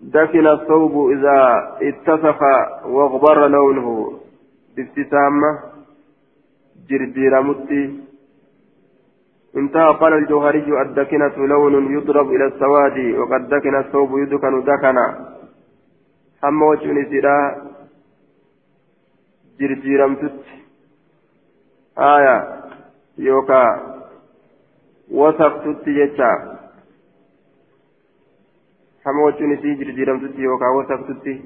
[0.03, 1.37] دفن الثوب إذا
[1.81, 2.41] اتسخ
[2.85, 4.19] واغبر لونه.
[4.75, 5.59] بابتسامة
[6.89, 7.99] جرجيرمتي
[9.57, 15.05] انتهى قال الجوهري الدكنة لون يضرب إلى السواد وقد دكن الثوب يدكن دكنا.
[16.43, 17.55] هم وجهني سيرا
[19.59, 20.39] جرجيرمتت
[21.97, 22.63] آية
[23.17, 23.63] يوكا
[25.11, 26.52] وثقتت يجا
[29.07, 31.41] وجهني سي جرجيرمتت يوكا وثقتت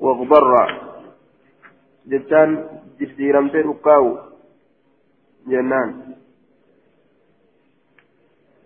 [0.00, 0.44] وغبر
[2.06, 2.50] جتان
[3.00, 4.30] جرجيرمتي ركاو
[5.48, 6.14] jennaan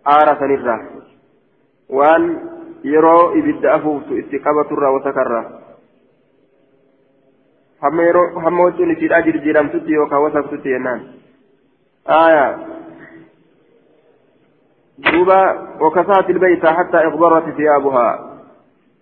[0.05, 0.78] aara sanirraa
[1.98, 2.24] waan
[2.92, 5.44] yeroo ibidda afuuftu itti qabaturraa wasakarraa
[7.84, 10.74] hamma yeroo hamma wachuun isiidhaa jirjiiramtutti yookaan wasaktutti
[14.99, 15.40] duuba
[15.80, 18.34] وكسات البيت حتى اغبرت ثيابها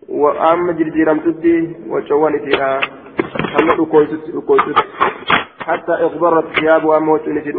[0.08, 2.80] وأما جرجيرمتدي وشوان فيها
[3.60, 3.68] هم
[5.60, 7.56] حتى اغبرت ثيابها موت نسيت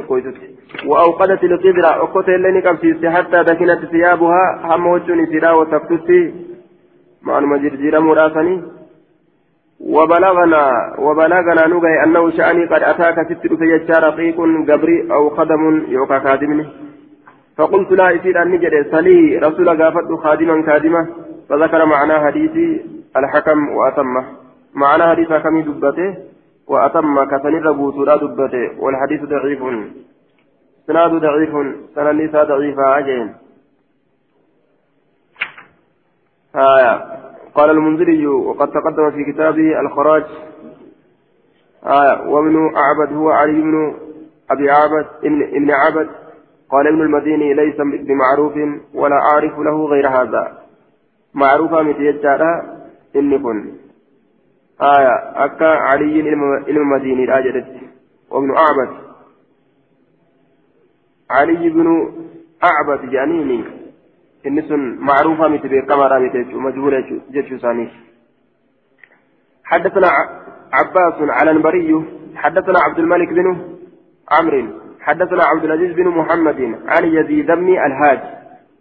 [0.85, 2.77] وأوقدت القدرة وقتل لني كم
[3.09, 6.33] حتى دكنت ثيابها هم موت نسيت وتفتت
[7.21, 8.63] مع المجرجير مراسني
[9.79, 14.37] وبلغنا وبلغنا نبي أنه شأني قد أتاك ست في رقيق
[14.69, 16.92] قبري أو خدم يوكا خادمني
[17.57, 21.07] فقلت لا يصير أن نجد سلي رسول قافت خادما كادما
[21.49, 22.85] فذكر معنى حديثي
[23.17, 24.25] الحكم وأتمه.
[24.73, 26.17] معنى حديث كم دبته
[26.67, 29.59] وأتم كسن ربوت لا دبته والحديث ضعيف.
[30.87, 31.51] سناد ضعيف
[31.95, 33.35] سنن نساء ضعيفة أجين.
[36.55, 36.93] آية.
[37.55, 40.23] قال المنذري وقد تقدم في كتابه الخراج.
[41.85, 42.27] آية.
[42.27, 43.95] وابن أعبد هو علي بن
[44.51, 46.22] أبي عبد ابن, ابن عبد.
[46.69, 47.75] قال ابن المديني ليس
[48.07, 48.53] بمعروف
[48.93, 50.63] ولا أعرف له غير هذا.
[51.33, 52.51] معروفة متيجارة
[53.15, 53.73] إني كن.
[54.81, 56.19] آية أكا علي
[56.69, 57.67] إلى مديني الأجدد
[58.29, 58.91] وابن أعبد.
[61.31, 61.87] علي بن
[62.63, 63.63] أعبد جانيني
[64.47, 67.89] إنس معروفة مثل كما متى مجهولة جيش ثاني
[69.63, 70.07] حدثنا
[70.73, 72.05] عباس على البري
[72.35, 73.77] حدثنا عبد الملك بن
[74.31, 74.82] عمرو.
[75.03, 78.19] حدثنا عبد العزيز بن محمد عن يزيد بن الهاج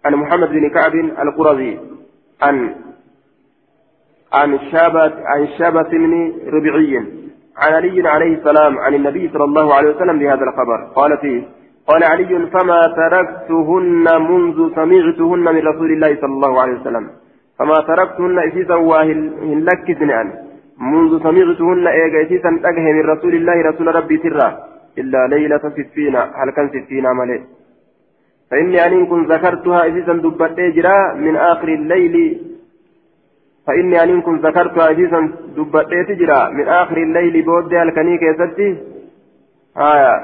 [0.05, 1.79] عن محمد بن كعب القرظي
[2.43, 2.75] عن
[4.35, 6.97] عن شابة عن شابة بن ربيعي
[7.57, 10.79] عن علي عليه السلام عن النبي صلى الله عليه وسلم بهذا الخبر.
[10.95, 11.43] قال فيه
[11.87, 17.11] قال علي فما تركتهن منذ سمعتهن من رسول الله صلى الله عليه وسلم.
[17.59, 19.87] فما تركتهن إسيسا واهن لك
[20.79, 24.72] منذ سمعتهن إيغا إسيسا من رسول الله رسول ربي سرا.
[24.99, 27.41] إلا ليلة ستين هل كان ستين ملئ
[28.53, 32.43] فإني أن كن ذكرتها إسيسا دبت جرا من آخر الليل.
[33.67, 35.21] فإني أن كن ذكرتها إسيسا
[35.57, 38.77] دبت جرا من آخر الليل بود الكنيك يسدي
[39.77, 40.15] آية.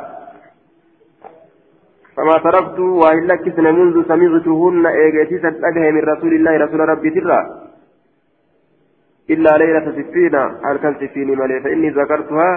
[2.17, 7.41] فما تركت وإن لكسن منذ سمعتهن إيغتي ستأجه من رسول الله رسول ربي ترى.
[9.31, 10.35] إلا ليلة ستين
[10.67, 11.61] هل كان ستين ملي.
[11.61, 12.51] فإني ذكرتها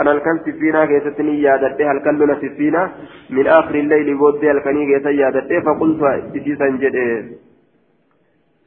[0.00, 2.82] أنا الكن سفينة كيستني يادته هل كان لنا سفينة؟
[3.30, 6.02] من آخر الليل بودي هل كان يادته يادته فقلت
[6.36, 7.24] إسيسا جده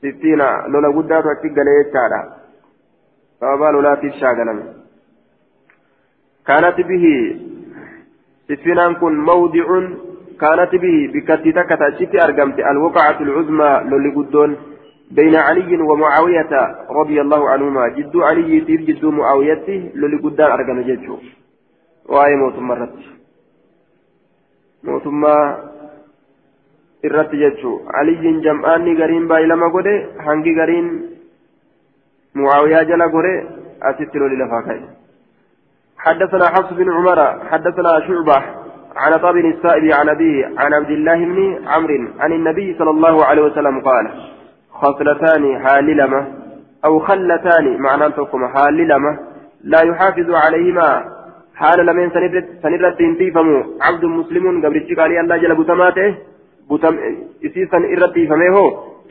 [0.01, 1.07] سفينة لولا قد
[1.43, 2.23] تقل يتشارع
[3.41, 4.55] فأبا لولا تشاغلا
[6.47, 7.05] كانت به
[8.47, 9.67] سفينة كن موضع
[10.41, 14.51] كانت به بكتي تكتا شتي أرقمت الوقعة العظمى لولي قدون.
[15.17, 16.53] بين علي ومعاوية
[16.99, 17.83] رضي الله عنهما.
[17.97, 19.67] جد علي تير جد معاوية
[19.99, 21.17] لولي قدان أرقم جيتشو.
[22.11, 22.97] وآي موتم مرت.
[24.83, 25.21] موتم
[27.07, 29.95] irratti jechuun aliyyiin jam'aanni gariin baay'ilama godhe
[30.25, 30.87] hangi gariin
[32.39, 33.33] mucaawiyaa jala godhe
[33.89, 34.79] asitti loli lafaa.
[36.03, 38.43] حدثنا حفص بن عمر حدثنا شعبة
[38.95, 43.41] عن طاب السائب عن أبيه عن عبد الله بن عمرو عن النبي صلى الله عليه
[43.41, 44.05] وسلم قال
[44.83, 46.21] خصلتان حاللمة
[46.85, 49.11] أو خلتان معنى تقوم حاللمة
[49.63, 50.89] لا يحافظ عليهما.
[51.55, 52.09] حال لمن
[52.63, 56.09] سنرد تنتيفمو عبد مسلم قبل الشيخ الله جل بتماته
[56.71, 56.95] بتم
[57.45, 58.57] إسيسا إرد فميه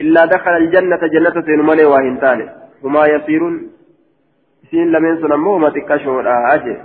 [0.01, 2.39] إلا دخل الجنة جنة سينمالي واهنتان.
[2.83, 3.55] هما يصيرون
[4.69, 5.57] سين لمن سنمو.
[5.57, 6.21] ما تكشوا
[6.55, 6.77] أجل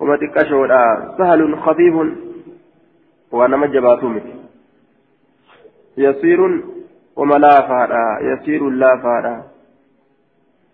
[0.00, 0.82] وما تكشودا
[1.18, 1.94] سهل خفيف.
[3.32, 4.08] وأنا مجباتو
[5.96, 6.40] يسير
[7.20, 7.88] وملافا
[8.20, 9.44] يسير لافا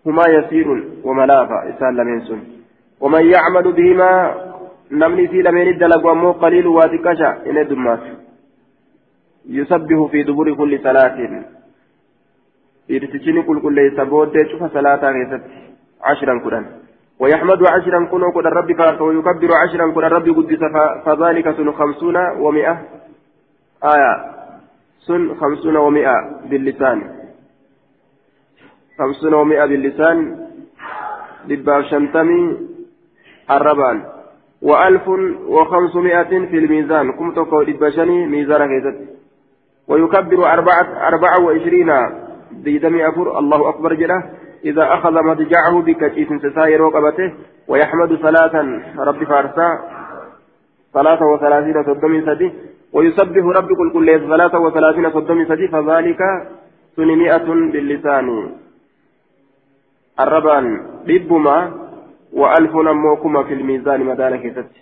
[0.05, 0.67] هما يسير
[1.03, 2.41] وملافا إسان لمنسون
[3.01, 4.11] ومن يعمل بهما
[4.91, 7.99] نمني في لمن الدلق ومو قليل واتكشا إن الدمات.
[9.49, 11.17] يسبح في دبر كل صلاة.
[12.89, 15.03] يرتجني كل كل يسبوت شوف صلاة
[16.03, 16.65] عشرا كرا
[17.19, 20.61] ويحمد عشرا كن كن الرب ويكبر عشرا كن الرب قدس
[21.05, 22.77] فذلك سن خمسون ومئة.
[23.83, 24.36] آية.
[25.07, 26.15] سن خمسون ومئة
[26.49, 26.99] باللسان.
[28.99, 30.17] خمسون ومئة باللسان.
[31.81, 32.57] شمتمي
[33.51, 34.03] الربان.
[34.61, 35.07] وألف
[35.47, 37.11] وخمسمائة في الميزان.
[37.11, 38.97] كم تقول لبشني ميزان كيست؟
[39.87, 41.91] ويكبر أربعة أربعة وعشرين
[42.51, 44.23] بيدمي أفر الله أكبر جله
[44.65, 47.33] إذا أخذ مضجعه بكتيس سسائر وقبته
[47.67, 48.63] ويحمد ثلاثا
[48.97, 49.69] رب فارسا.
[50.93, 52.53] ثلاثة وثلاثين صدم سدي
[52.93, 56.21] ويسبح رب كل كل ثلاثة وثلاثين صدم سدي فذلك
[56.95, 58.27] سنمئة باللسان.
[60.19, 60.65] الربان
[61.09, 61.57] ربما
[62.33, 64.73] وألف نموكما في الميزان مدانك ست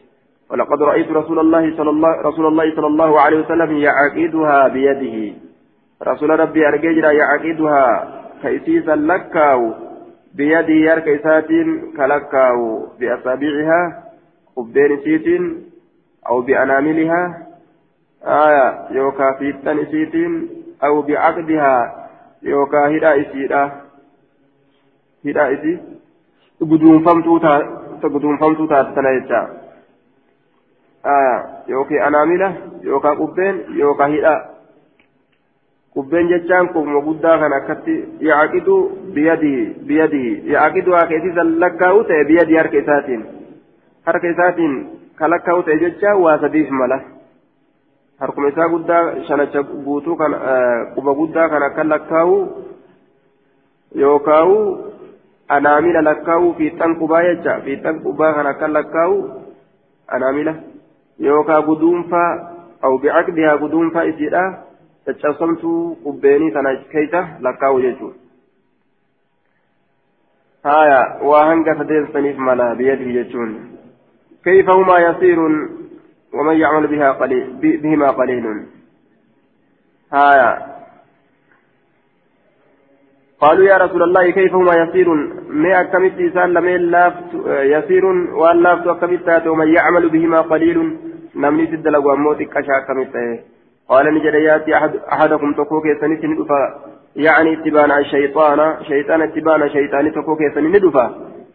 [0.50, 5.34] ولقد رأيت رسول الله صلى الله رسول الله صلى الله عليه وسلم يعقدها بيده.
[6.04, 7.86] رسول ربي أرججنا يعقدها
[8.42, 9.74] كيسيسا لكاو.
[10.36, 12.60] بيده يرك إساتين كلكاو.
[13.00, 13.82] بأصابعها
[14.56, 15.44] قبين سيتين
[16.30, 17.22] أو بأناملها.
[18.26, 20.50] آية يوكا فيتن سيتين
[20.84, 22.06] أو بعقدها
[22.44, 23.72] يوكا هدا إسيدا
[25.26, 25.80] هدا إسي
[26.64, 29.48] gudunfamtuu taatana jecha
[31.68, 32.54] yookiin anaamila
[32.84, 34.36] yookaan qubbeen yookaan hidha
[35.94, 37.96] qubbeen jechaan qubuma guddaa kan akkatti
[38.30, 38.78] yaaqidu
[39.14, 43.28] biyadihi biyadihi yaaqidu haa keessisan lakkaa'u ta'e biyadii harka isaatiin
[44.06, 44.74] harka isaatiin
[45.16, 47.00] kan lakkaa'u ta'e jecha waa sadiif mala
[48.20, 50.36] harkuma isaa guddaa shanacha guutuu kan
[50.96, 52.36] quba guddaa kan akka lakkaa'u
[54.04, 54.56] yookaa'u
[55.58, 59.18] anaamila lakkaa'u fiixan qubaa jecha fiixan qubaa kan akka lakkaa'u
[60.18, 60.56] anaamila
[61.28, 62.30] yookaa guduunfaa
[62.82, 64.44] au bicaqdihaa guduunfaa isiidha
[65.06, 68.20] caccabsamtuu qubbeenii sana keeysa lakkaa'u jechuudha.
[70.64, 71.00] haya
[71.30, 73.56] waa hanga sadeensaniif mala biyadihi jechuun
[74.46, 75.40] كيف هما يصير
[76.36, 77.46] ومن يعمل بها قليل
[77.84, 78.46] بهما قليل.
[80.14, 80.76] هايا
[83.42, 85.10] قالوا يا رسول الله كيف هما يصير
[85.50, 86.66] ما أكملت إنسان لم
[87.48, 88.06] يصير
[88.40, 90.98] وأن لافت أكملت ومن يعمل بهما قليل؟
[91.36, 93.16] نمني سد لغو موتك كشا أكملت.
[93.90, 96.62] قال نجد ياتي أحد أحدكم تكوك يسني ندفا
[97.16, 101.06] يعني اتبان الشيطان شيطان اتبان شيطان تكوك يسني ندفا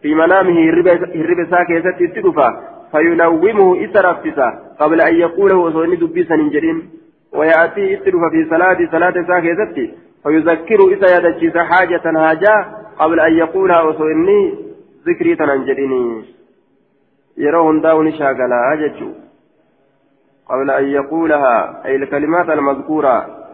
[0.01, 6.89] في منامه هرب ساك يسد تدفا فينومه إسرافسا قبل أن يقوله وصوني دبيسا ننجرين
[7.33, 9.91] ويأتي إسرف في صلاة صلاة ساكتة
[10.23, 12.55] فيذكر إسا يدجيس حاجة هاجا
[12.99, 14.55] قبل أن يقولها وصوني
[15.07, 16.25] ذكري تننجرين
[17.37, 19.11] يرون داون شاقلا أججو.
[20.49, 23.45] قبل أن يقولها أي الكلمات المذكورة.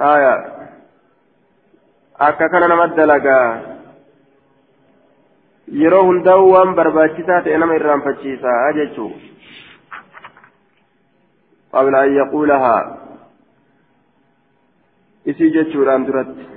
[0.00, 0.44] آية.
[2.20, 3.00] أكا كان نمد
[5.70, 9.10] yeroo hundaa'u waan barbaachisaa ta'e nama irraanfachiisa jechuu
[11.72, 12.80] qabla an yaquulahaa.
[15.26, 16.50] Isii jechuudhaan duratti.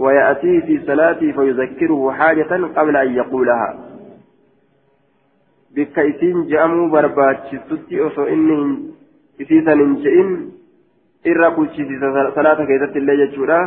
[0.00, 3.78] ويأتيه في صلاته فيذكره حاجة قبل أن يقولها
[5.76, 7.38] بك إسين جامو بربات
[7.68, 8.90] ستي أصو إني
[9.40, 10.50] إسيسا ننجئن
[11.26, 12.00] إرى كوشي
[12.34, 13.60] صلاة كيدت الله جتشورا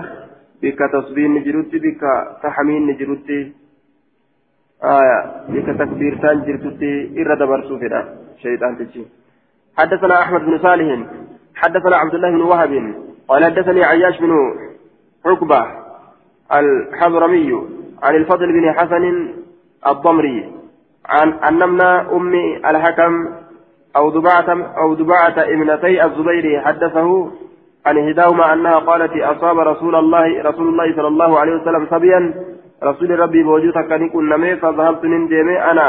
[0.62, 2.04] بك تصبين نجرتي بك
[2.44, 3.63] تحمين نجرتي
[4.84, 5.18] آية
[5.50, 8.02] بك تكبير تنجر تتي إرى دبرسو فدا
[8.44, 9.06] شيطان تجي.
[9.78, 11.00] حدثنا أحمد بن صالح
[11.56, 12.96] حدثنا عبد الله بن وهب
[13.28, 14.32] قال حدثني عياش بن
[15.26, 15.66] عقبة
[16.54, 17.68] الحضرمي
[18.04, 19.34] عن الفضل بن حسن
[19.88, 20.52] الضمري
[21.06, 22.34] عن أنمنا أم
[22.66, 23.30] الحكم
[23.96, 27.32] أو دبعة أو دبعة ابنتي الزبير حدثه
[27.86, 32.34] عن إحداهما أنها قالت أصاب رسول الله رسول الله صلى الله عليه وسلم صبيا
[32.84, 35.88] رسول ربي بوجودك كان يكون نمي فذهبت نندمي أنا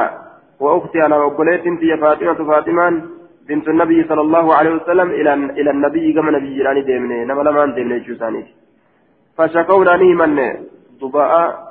[0.61, 3.03] وأختي أنا وقلت في فاطمة فاطمة
[3.49, 7.75] بنت النبي صلى الله عليه وسلم إلى إلى النبي كما نبي جيراني ديمني نما لما
[7.75, 8.43] ديمني جوساني
[9.37, 10.39] فشكونا نيمن
[11.01, 11.65] ضباء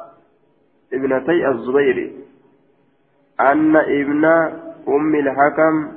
[0.93, 2.11] ابنتي الزبير.
[3.39, 4.25] أن ابن
[4.87, 5.91] أم الحكم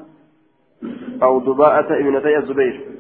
[1.23, 2.96] أو ضباءة ابنتي الزبير.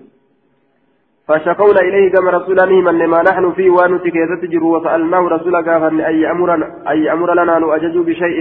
[1.29, 6.51] فشكونا إليه كما رسول من لما نحن فيه ونتك يتجر وسألناه رسول قافن أي أمر
[6.89, 8.39] أي أمر لنا نؤجج بشيء.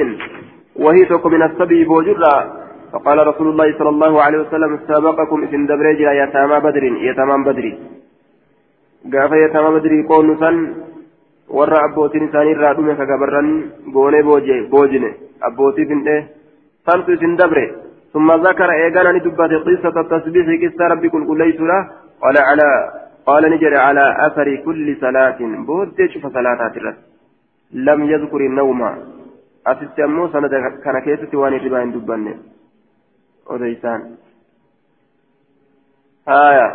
[0.76, 2.36] وهي تك من السبي بوجرا
[2.94, 7.74] فقال رسول الله صلى الله عليه وسلم سابقكم إذن دبريجا يتامى بدر يتامى بدري
[9.14, 10.58] قاف يتامى بدري قول سن
[11.88, 13.50] abbootiin isaanii irraa dhume ka gabarran
[13.94, 14.24] goonee
[14.72, 15.10] boojine
[15.48, 16.16] abbootii findhe
[16.86, 17.66] santu isin dabre
[18.16, 21.42] ثم ذكر إيقانا ندبت قصة التسبيح قصة ربي كل كل
[22.22, 22.70] قال على
[23.26, 25.38] قال نجري على أثر كل صلاة.
[25.66, 26.96] بود شوف صلاة
[27.72, 28.82] لم يذكر النوم.
[29.68, 30.48] أسست أمو سنة
[30.84, 32.34] كان كيسة واني رباين دباني
[33.50, 34.16] وديسان
[36.28, 36.68] آية.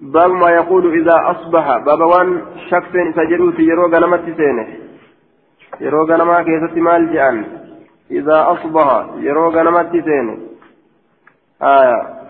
[0.00, 1.78] باب ما يقول إذا أصبح.
[1.78, 4.66] باب وان شخص سجدوا في يرو غنمت سينه.
[5.80, 7.44] يرو غنما كيسة مال جان.
[8.10, 9.06] إذا أصبح.
[9.16, 10.38] يرو غنمت سينه.
[11.62, 12.23] آية.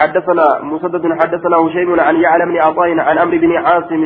[0.00, 4.02] حدثنا مسدد حدثنا هشيم عن يعلم بن عطاء عن عمرو بن عاصم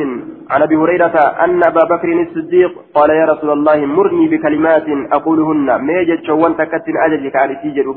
[0.49, 6.23] عن أبي هريرة أن أبا بكر الصديق قال يا رسول الله مرني بكلمات أقولهن ميجد
[6.27, 7.87] شوان تكتن اجلك على سيجد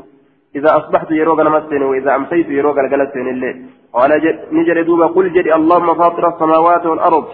[0.55, 3.55] إذا أصبحت يروق نمسين وإذا أمسيت يروق الجلسين الليل
[3.93, 4.11] قال
[4.51, 7.25] نجر دوبا قل جد اللهم فاطر السماوات والأرض.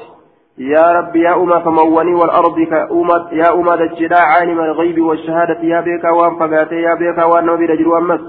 [0.57, 6.03] يا رب يا أمة فموني والأرض كأمة يا أمة الجداء عالم الغيب والشهادة يا بيك
[6.03, 8.19] وان فقاتي يا بيك وان نبي رجل ومس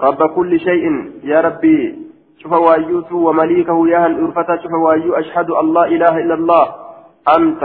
[0.00, 0.84] رب كل شيء
[1.24, 1.98] يا ربي
[2.42, 6.66] شوف وايوت ومليكه يا هل أرفتا شوف وأيو أشهد لا إله إلا الله
[7.36, 7.62] أنت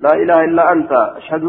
[0.00, 1.44] لا إله إلا أنت أشهد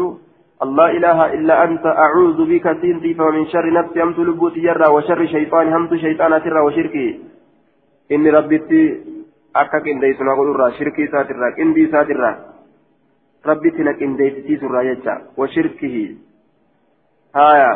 [0.78, 5.72] لا إله إلا أنت أعوذ بك سنتي فمن شر نفسي أمت لبوتي يرى وشر شيطان
[5.72, 7.20] همت شيطان ترى وشركي.
[8.12, 8.82] إني ربيتي
[9.56, 12.30] أكاك إن ديسنا قدرة شركي ساترة إندي ساترة
[13.46, 14.16] ربيتي نك إن
[14.60, 15.96] سرى يجا وشركه.
[17.36, 17.72] هايا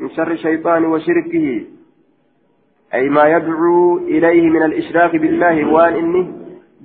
[0.00, 1.75] من شر الشيطان وشركه.
[2.94, 6.22] أي ما يدعو إليه من الإشراك بالله وان إني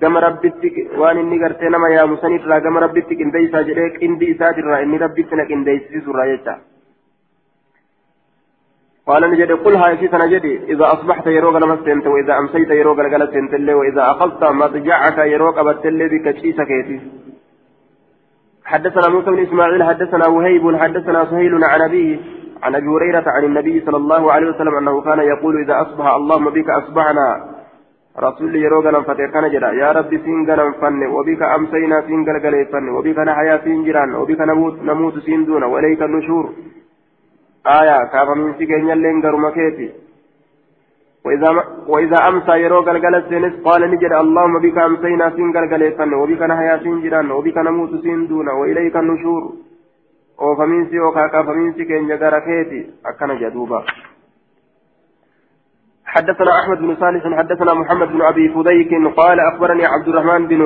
[0.02, 4.18] كما ربتك وان إني قرتنا ما يا مسنيف لا كما ربتك إن ديسا جريك إن
[4.18, 6.56] ديسا جرى إني ربتك إن ديسا سرى
[9.08, 14.12] قال نجد قل هاي في نجدي إذا أصبحت يروق لمسنت وإذا أمسيت يروق لقلت وإذا
[14.12, 16.72] أخذت مضجعك يروق أبتل بك تشيسك
[18.66, 22.20] حدثنا موسى بن إسماعيل حدثنا وهيب حدثنا سهيل عن أبيه
[22.64, 26.50] عن أبي هريرة عن النبي صلى الله عليه وسلم أنه كان يقول إذا أصبح اللهم
[26.50, 27.28] بك أصبحنا.
[28.20, 33.58] رسول يروغنا فتكنا جرا يا ربي سينغنا فن وبك أمسينا سينغل غلي فن وبك نحيا
[33.64, 36.46] سينجران وبك نموت نموت سيندون واليك النشور.
[37.68, 39.90] آية كافا من سيكين يلين غرمكيتي
[41.26, 41.50] وإذا
[41.88, 46.78] وإذا أمسى يروق الجلس سينس قال نجد اللهم بك أمسينا سينغل غلي فن وبك نحيا
[46.84, 49.44] سينجران وبك نموت سيندون وإليك النشور.
[50.48, 53.84] Oofamiinsi yookaan kaafamiinsi keenya gara keeti akkana jedhuuba
[56.12, 60.62] حدثنا أحمد بن صالح حدثنا محمد بن أبي فديك قال أخبرني عبد الرحمن بن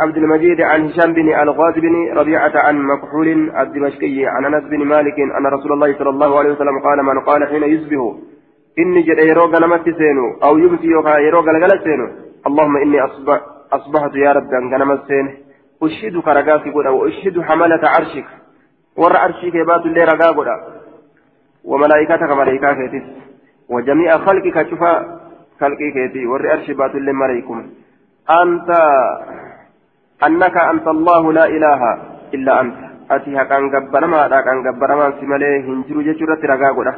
[0.00, 3.28] عبد المجيد عن هشام بن الغاز بن ربيعة عن مكحول
[3.60, 7.48] الدمشقي عن أنس بن مالك أن رسول الله صلى الله عليه وسلم قال من قال
[7.48, 8.00] حين يصبح
[8.78, 10.86] إني جد يروق نمت سينو أو يمسي
[11.28, 12.06] يروق لقلت سينو
[12.46, 13.40] اللهم إني أصبح
[13.72, 15.26] أصبحت يا رب أن نمت سين
[15.82, 18.41] أشهدك رقاك وأشهد حملة عرشك
[18.96, 20.48] ور عرشك يبات اللي رقا قد
[21.64, 23.04] وملائكتك ملائكتك
[23.68, 24.92] وجميع خلقك شفا
[25.60, 25.96] خلقك
[26.30, 27.58] ور عرش بات اللي ملائكم
[28.42, 28.70] أنت
[30.26, 31.80] أنك أنت الله لا إله
[32.34, 32.76] إلا أنت
[33.10, 36.88] أتي هكان قبرما هكان قبرما سمالي هنجرو جيشورة رقا قد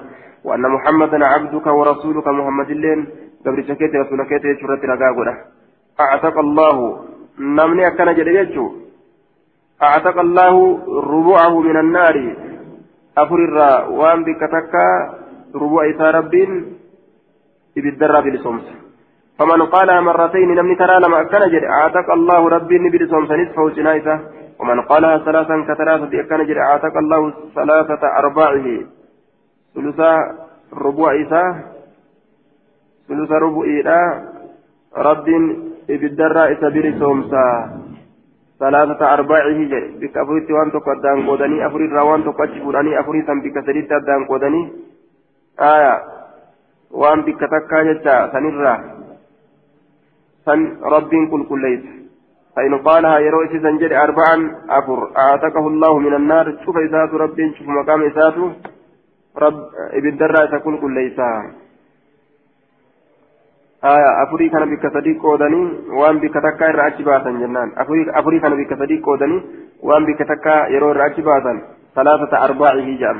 [0.44, 3.00] وأن محمدا عبدك ورسولك محمد اللين
[3.46, 5.34] قبل شكيت رسولك يجرت رقاقنا
[6.00, 6.76] أعتق الله
[7.38, 8.83] نمني أكنا جديدتو
[9.82, 12.36] أعتق الله ربوعه من النار.
[13.18, 14.88] أفر الرا وأن بك تكا
[15.54, 16.78] ربوع إسا ربين
[17.78, 18.66] إبدر بالصمس
[19.38, 24.20] فمن قالها مرتين نمني ترى لما أكنا جد أعتق الله ربي بالصمس نصفه سنايسة
[24.60, 28.66] ومن قالها ثلاثا كثلاثة أكنا جد أعتق الله ثلاثة أرباعه.
[29.74, 30.12] ثلثا
[30.72, 31.74] ربوع إساء
[33.08, 34.00] ثلثا ربوع إيدا
[34.96, 35.28] رب
[35.90, 37.46] إبدرا إسا سومسا
[38.60, 39.58] ثلاثة أرباعه
[40.00, 44.72] بك أفريت وان تقدان قودني أفريت روان تقدان أفريت بك سريت دان قودني
[45.60, 46.02] آية.
[46.90, 48.74] وان بك تكا جتا سنرا
[50.46, 51.84] سن رب كل كل ليس.
[52.56, 54.36] فإن قالها يروي سنجد أربعا
[54.70, 55.10] أفر.
[55.18, 56.56] أعتقه الله من النار.
[56.64, 58.52] شوف إسات رب شوف مقام إساته
[59.38, 59.60] رب
[59.92, 61.18] إبن درا تكون كل ليس
[63.84, 68.64] آية أفري كان بك صديق قودني وان بك تكا الرأتي باسا جنان أفري, أفري كان
[68.64, 69.42] بك صديق قودني
[69.82, 71.62] وان بك تكا يرو الرأتي باسا
[71.94, 73.18] ثلاثة أرباعه جام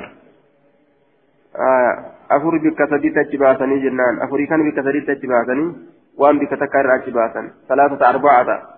[1.56, 1.92] آية
[2.30, 5.76] أفري بك صديق تجباسني جنان أفري كان بك صديق تجباسني
[6.18, 8.74] وان بك تكا الرأتي باسا ثلاثة أرباعه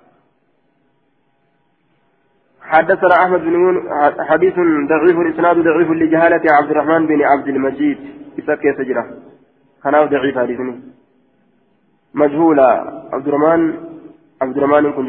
[2.73, 3.77] حدثنا أحمد بن يون
[4.31, 4.55] حديث
[4.89, 7.99] ضعيف الاسناد ضعيف لجهالة عبد الرحمن بن عبد المجيد.
[8.39, 9.07] اسكي سجرة.
[9.85, 10.96] كان ضعيف حديثني
[12.17, 12.71] مجهولا.
[13.13, 13.73] عبد الرحمن
[14.43, 15.07] عبد الرحمن كن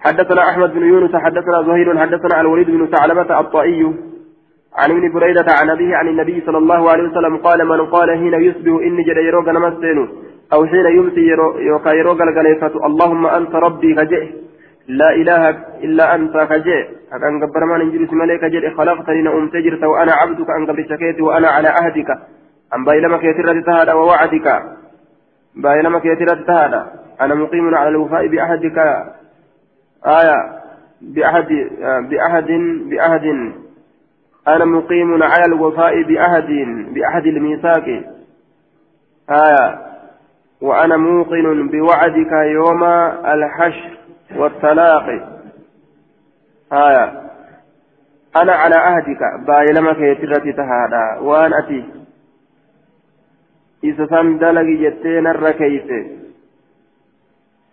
[0.00, 3.82] حدثنا أحمد بن يونس حدثنا زهير حدثنا الوليد بن ثعلبة الطائي
[4.78, 8.34] عن ابن بريدة عن أبيه عن النبي صلى الله عليه وسلم قال من قال حين
[8.34, 9.48] يصبح إني جد يروق
[10.52, 12.18] أو حين يمسي يروق يروق
[12.86, 14.24] اللهم أنت ربي فجئ
[14.88, 15.50] لا إله
[15.84, 16.80] إلا أنت كجي
[17.12, 21.48] أكن قبر ما ننجلس ملك جل خلقتني نأم تجرت وأنا عبدك أن قبل شكيت وأنا
[21.48, 22.10] على عهدك.
[22.74, 24.46] أن بايلما كيتر تهدى ووعدك.
[25.56, 26.82] بايلما كيتر تهدى
[27.20, 28.78] أنا مقيم على الوفاء بعهدك
[30.06, 30.64] آية
[31.00, 31.48] بعهد
[32.10, 32.50] بعهد
[32.90, 33.54] بعهد
[34.48, 36.48] أنا مقيم على الوفاء بعهد
[36.94, 38.02] بعهد الميثاق.
[39.30, 39.78] آية
[40.60, 42.84] وأنا موقن بوعدك يوم
[43.24, 43.98] الحشر
[44.36, 45.20] والتلاقي
[46.72, 47.20] آية
[48.36, 51.20] أنا على عهدك بايلما كيترتي تهادا.
[51.20, 52.03] وأن أتي.
[53.92, 55.90] سن دلقي جتين الركيت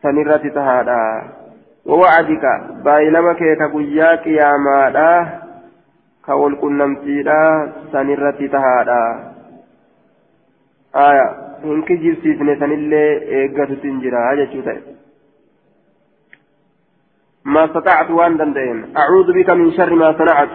[0.02, 1.04] سنرتي تهادا
[1.86, 2.46] ووعدك
[2.86, 5.40] بايلما كيتا قياك يا مادا
[6.26, 9.04] كول قنمتيدا سنرتي تهادا
[10.96, 11.28] آية
[11.64, 14.82] هنك جبسيسني سنillee eeggatutu hin jira jechuu ta'e.
[17.46, 20.50] ما استطعت وان دندين أعوذ بك من شر ما صنعت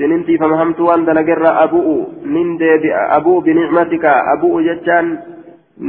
[0.00, 1.88] سننتي فمهمت وان دلقر أبوء
[2.34, 4.04] من دي أبوء بنعمتك
[4.34, 5.06] أبوء جتان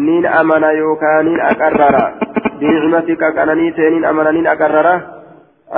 [0.08, 1.96] نين أمنا يوكا نين أكرر
[2.60, 4.88] بنعمتك كانني تنين أمنا نين أكرر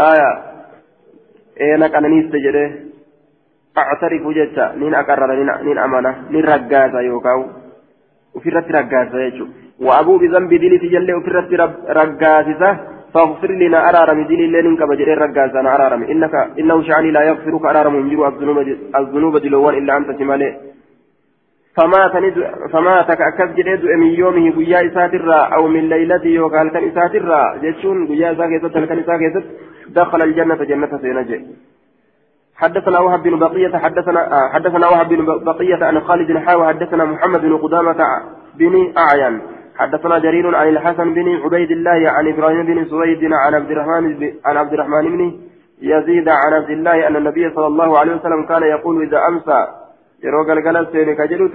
[0.10, 0.32] آية
[1.62, 2.66] إينا كانني استجده
[3.82, 5.30] أعترف جتا نين أكرر
[5.68, 7.42] نين أمنا نين رقاسا يوكاو
[8.36, 9.46] وفي رت رقاسا يجو
[9.86, 11.52] وأبوء بذنب ديني تجلي وفي رت
[11.98, 12.72] رقاسا
[13.14, 16.04] فاغفر لنا أرارم دين الليل كما جرير رقاسنا أرارم.
[16.04, 18.58] إنك إنه شعني لا يغفرك أرارم ينجر الذنوب
[19.00, 20.50] الذنوب دلوان إلا أنت جمالي.
[21.78, 22.14] فمات
[22.74, 28.32] فمات كأكد جريد من يومه قيا إساترا أو من ليلته وقال كان إساترا جتشون قيا
[28.32, 29.44] إساترا كان إساترا
[29.90, 31.38] دخل الجنة جنة seenu jechuu.
[32.56, 37.42] حدثنا وهب بن بقية حدثنا آه حدثنا وهب بن بقية عن خالد حاوى حدثنا محمد
[37.42, 38.00] بن قدامة
[38.60, 39.42] بن أعين.
[39.80, 44.04] حدثنا جرير عن الحسن بن عبيد الله عن إبراهيم بن سويد عن عبد الرحمن
[44.46, 45.22] عن عبد الرحمن بن
[45.82, 49.60] يزيد عن عبد الله أن النبي صلى الله عليه وسلم كان يقول إذا أمسى
[50.24, 51.48] yeroo galgaleessan akka jedhu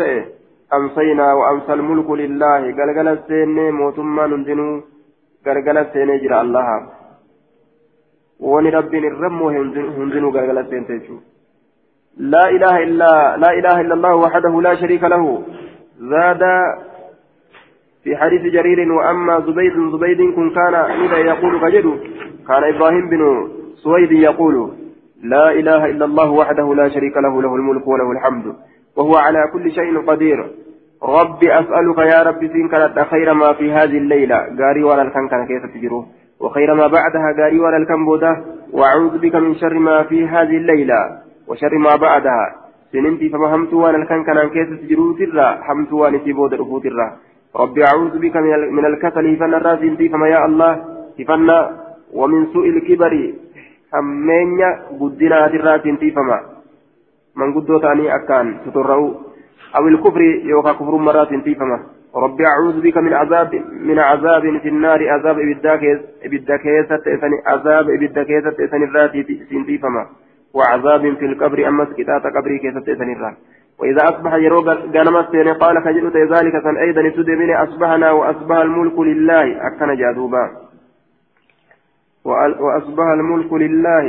[0.79, 4.69] أمسينا وأمسى الملك لله galgaleessine موتما نندنو
[5.47, 6.69] قلقل سين جرى الله.
[8.41, 9.41] وني ربي الرم
[9.99, 11.17] هندنو قلقل سين تيجو.
[12.33, 13.13] لا إله الا
[13.43, 15.25] لا إله إلا الله وحده لا شريك له.
[16.13, 16.43] زاد
[18.05, 21.95] في حديث جرير وأما زبيد زبيد كن كان إذا يقول كجدو
[22.49, 23.49] كان إبراهيم بن
[23.83, 24.71] سويد يقول
[25.23, 28.55] لا إله إلا الله وحده لا شريك له له الملك وله الحمد
[28.97, 30.39] وهو على كل شيء قدير.
[31.03, 35.47] رب أسألك يا رب سين كانت خير ما في هذه الليلة قاري ولا الكن كان
[35.47, 36.07] كيف تجروه
[36.41, 41.01] وخير ما بعدها قاري ولا الكن بوده وأعوذ بك من شر ما في هذه الليلة
[41.49, 42.47] وشر ما بعدها.
[42.93, 46.51] سننتي فما همت وأنا الكن كان كيف تجروه ترى همت وأنا في بود
[46.83, 47.09] ترى
[47.57, 48.37] رب أعوذ بك
[48.77, 49.79] من الكسل فن الراس
[50.13, 50.85] فما يا الله
[51.29, 51.51] فن
[52.15, 53.33] ومن سوء الكبر
[53.95, 54.71] همينيا
[55.01, 55.83] قدنا الراس
[56.17, 56.39] فما
[57.37, 59.11] من قدوت أني أكان تترأوا
[59.77, 61.79] أو الكفر يوكا كفر مرات تيفما
[62.17, 63.55] ربي أعوذ بك من عذاب
[63.89, 65.39] من عذاب في النار عذاب
[66.25, 69.23] إبداكيسة إساني عذاب إبداكيسة إساني الراتي
[69.67, 70.07] تيفما
[70.55, 73.37] وعذاب في القبر أما سكتات قبري كيسة إساني الرات
[73.79, 79.47] وإذا أصبح يروق غنمت قال خجلت ذلك كان أيضا تدمني أصبحنا وأصبح الملك لله.
[79.67, 80.45] أكن جادوبا.
[82.65, 84.05] وأصبح الملك لله.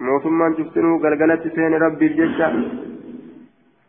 [0.00, 2.48] موسمان شفتنو قلقلت سين ربي الجشة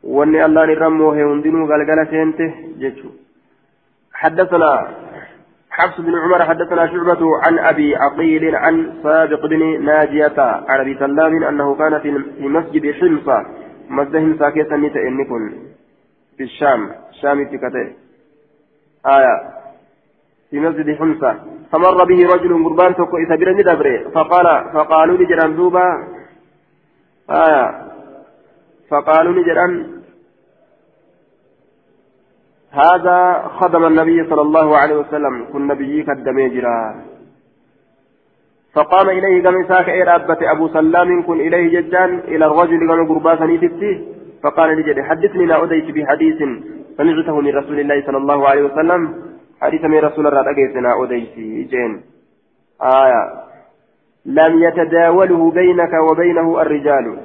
[0.03, 2.45] allaan irra moohe hundinuu galgala seente
[2.80, 3.09] jechu
[4.13, 4.88] حدثنا
[5.71, 10.39] حفص بن عمر حدثنا شعبة عن أبي عقيل عن سابق بن ناجية
[10.69, 13.45] عن أبي سلام أنه كان في مسجد حمصة.
[13.89, 15.43] مسجد حمصة كيسا نتئنكن
[16.38, 16.91] في الشام
[17.22, 17.88] شام تكته
[19.05, 19.35] آية
[20.49, 21.31] في مسجد حمصة
[21.72, 23.64] فمر به رجل قربان تكو إذا برني
[24.15, 25.88] فقال فقالوا لجران دوبا
[27.30, 27.65] آية
[28.89, 30.03] فقالوا لجران
[32.72, 36.95] هذا خدم النبي صلى الله عليه وسلم كن نبيك الدميجرا
[38.75, 44.07] فقام إليه قام ساك إرابة أبو سلام كن إليه ججان إلى الرجل قام قربا نيتتي
[44.43, 46.39] فقال لجد حدثني لا أديت بحديث
[46.97, 49.01] سمعته من رسول الله صلى الله عليه وسلم.
[49.61, 51.35] حديث من رسول الله أجيتنا أديت.
[51.71, 52.01] جين
[52.81, 53.23] آية.
[54.25, 57.17] لم يتداوله بينك وبينه الرجال.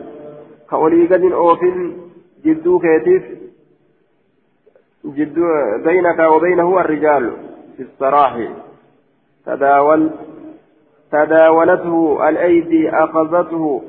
[0.70, 1.96] كأولي قد أوفن
[2.44, 3.22] جدو كيتيف.
[5.04, 5.38] جد
[5.84, 7.32] بينك وبينه الرجال
[7.76, 8.48] في الصراح
[9.46, 10.10] تداول
[11.12, 13.82] تداولته الأيدي أخذته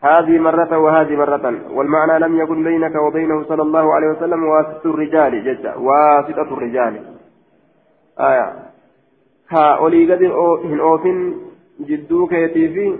[0.00, 5.44] هذه مرة وهذه مرة والمعنى لم يكن بينك وبينه صلى الله عليه وسلم واسطة الرجال
[5.44, 7.04] جدا واسطة الرجال.
[8.20, 8.52] آية.
[9.50, 11.34] ها أولي قد هن أوفن
[11.80, 12.96] جدو كيتي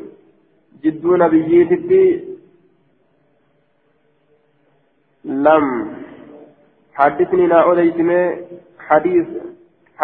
[0.84, 2.24] جدو نبيتي
[5.24, 5.94] لم.
[6.94, 8.10] حدثني لا أوليتم
[8.78, 9.26] حديث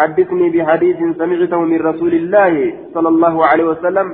[0.01, 2.53] حدثني بحديث سمعته من رسول الله
[2.93, 4.07] صلى الله عليه وسلم.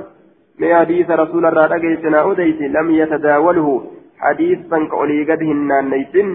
[0.60, 3.68] من حديث رسول الله رأيتنا أوديت لم يتداوله.
[4.24, 6.28] حديثا كأولي قدهن نيسن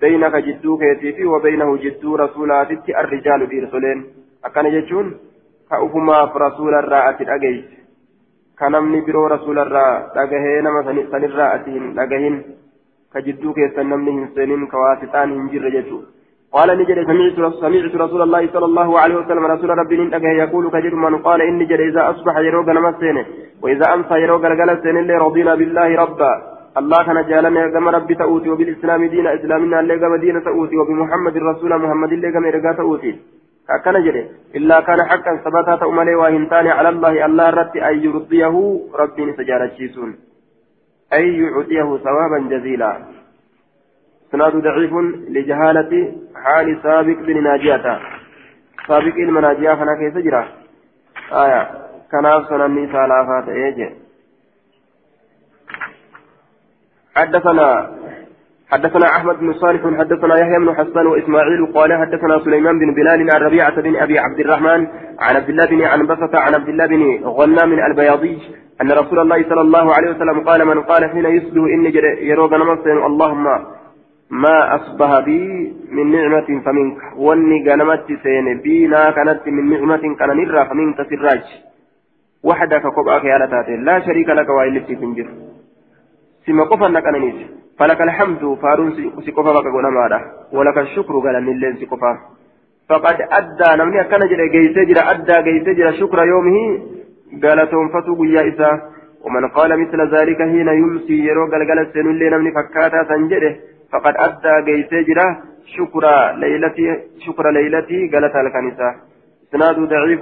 [0.00, 2.70] بينك جدو كيتيفي وبينه جدو رسولات
[3.02, 3.98] الرجال برسولين
[4.44, 5.06] أكان يجون؟
[5.70, 7.64] كأفما في رسول الراءة الأجيس
[8.58, 10.80] كنمني برو رسول الراء أجهين ما
[11.12, 12.34] سنرى أتين أجهين
[13.14, 15.98] كجدو كيسن نمني هنسينين كواسطان هنجر جدو.
[16.54, 20.94] قال نجد سمعت سمعت رسول الله صلى الله عليه وسلم رسول ربي ننتقه يقول كجد
[20.94, 23.16] من قال إن جد إذا أصبح يروق نمسين
[23.62, 26.32] وإذا أمسى يروق الجلسين اللي رضينا بالله ربا.
[26.80, 31.72] الله كان جالنا كما ربي تؤتي وبالإسلام دين إسلامنا اللي كما دين تؤتي وبمحمد رسول
[31.82, 33.12] محمد اللي كما إرقا تؤتي
[33.84, 34.22] كان جري
[34.56, 38.54] إلا كان حقا ثبتا تؤملي وهنتاني على الله الله رتي أن يرضيه
[39.00, 40.10] ربي سجارة شيسون.
[41.12, 42.90] أي يعطيه ثوابا جزيلا.
[44.34, 44.92] سناد ضعيف
[45.34, 45.92] لجهالة
[46.44, 47.86] حال سابق بن ناجية.
[48.88, 50.44] سابق المناجية فانا كيف جرى؟
[51.44, 51.84] آية.
[52.12, 53.88] كان سنني سالافات إيجي
[57.16, 57.90] حدثنا
[58.72, 63.40] حدثنا أحمد بن صالح حدثنا يحيى بن حسان وإسماعيل قال حدثنا سليمان بن بلال عن
[63.40, 64.86] ربيعة بن أبي عبد الرحمن
[65.18, 68.38] عن عبد الله بن عنبسة عن عبد الله بن غنام البياضي
[68.82, 71.92] أن رسول الله صلى الله عليه وسلم قال من قال حين يصبح إني
[72.30, 73.46] يروق نمسين اللهم
[74.42, 76.98] ما أصبح بي من نعمة فمنك.
[77.16, 80.30] واني قنمت سين بينا كانت من نعمة كان
[80.68, 81.46] فمنك سراج.
[82.44, 85.28] وحدك قبعك يا لتاتي لا شريك لك وإلتي تنجر.
[86.46, 87.06] سما قفا لك
[87.78, 88.90] فلك الحمد فارون
[89.26, 90.20] سقفا بك قنمارا
[90.52, 92.12] ولك الشكر قال أن اللين سقفا
[92.88, 96.58] فقد أدى نمني أكنا جرى جيسجر أدى جيسجر شكر يومه.
[97.42, 98.70] قالتهم فتو قيا إسا.
[99.24, 103.52] ومن قال مثل ذلك حين يمسي يرو قلقل السن اللي نمني فكاتا سنجده.
[103.94, 105.42] فقد أدى قيسجرة
[105.76, 108.94] شكر ليلتي شكر ليلتي قالت الكنيسة.
[109.48, 110.20] إسناد ضعيف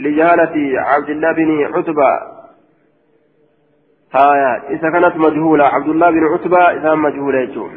[0.00, 2.10] لجهالة عبد الله بن عتبة.
[4.14, 5.64] آية إذا كانت مجهولة.
[5.64, 7.70] عبد الله بن عتبة إذا مجهولة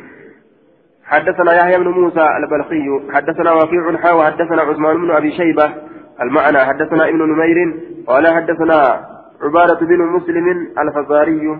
[1.05, 5.73] حدثنا يحيى بن موسى البلخي حدثنا وكيع حا وحدثنا عثمان بن أبي شيبة.
[6.21, 7.73] المعنى حدثنا ابن نمير
[8.07, 9.07] قال حدثنا
[9.41, 11.57] عبادة بن مسلم الفزاري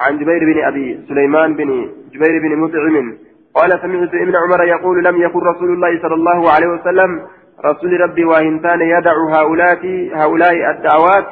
[0.00, 1.68] عن جبير بن أبي سليمان بن
[2.12, 3.16] جبير بن مطعم
[3.54, 7.26] قال سمعت ابن عمر يقول لم يكن رسول الله صلى الله عليه وسلم
[7.64, 9.82] رسول ربي واهنتان يدع هؤلاء
[10.14, 11.26] هؤلاء الدعوات.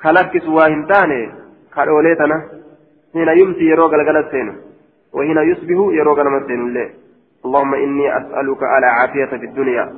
[0.00, 1.32] خلقس واهنتان
[1.72, 2.42] خلوليتنا
[3.12, 4.56] حين يمسي يروق الغلسين
[5.12, 6.90] وحين يصبح يروق المسين
[7.44, 9.92] اللهم إني أسألك على عافية في الدنيا.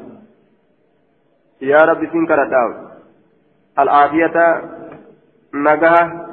[1.63, 2.91] يا رب سنكر الدعوة.
[3.79, 4.63] العافية
[5.55, 6.30] نجاه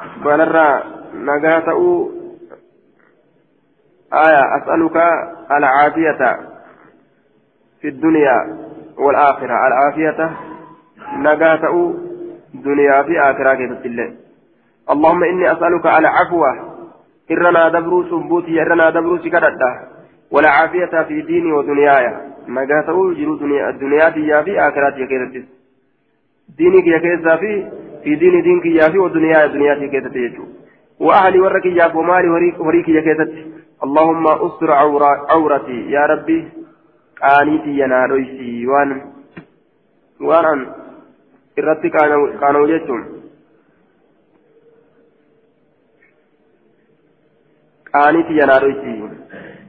[0.00, 0.82] بلرا
[1.14, 2.10] نجاه تأو
[4.12, 4.96] آية أسألك
[5.50, 6.38] العافية
[7.80, 8.58] في الدنيا
[8.98, 10.36] والآخرة العافية
[11.16, 11.92] نجاة
[12.54, 14.14] دنيا في آخرة كيف الله
[14.90, 16.74] اللهم إني أسألك على عفوة
[17.30, 19.70] إرنا دبرو سبوتي إرنا دبرو سكرتا
[20.30, 22.14] ولا عافية في ديني ودنياي
[22.48, 25.44] نجاة جرو دنيا الدنيا في آخرة كيف
[26.58, 27.28] دينك يا كيف
[28.04, 30.44] في في دين دينك يا في ودنيا دنيا كيف تيجو.
[31.00, 32.28] وأهلي ورك يا ومالي
[32.58, 33.20] وريك يا كيف
[33.84, 34.70] اللهم أستر
[35.30, 35.78] عورتي.
[35.90, 36.38] يا ربي
[37.22, 38.90] قانيتي ينا رويسي وان
[40.20, 40.84] وان
[41.60, 43.02] irratti qaana'u jechuun
[47.92, 48.94] qaaniiti yanaadoyti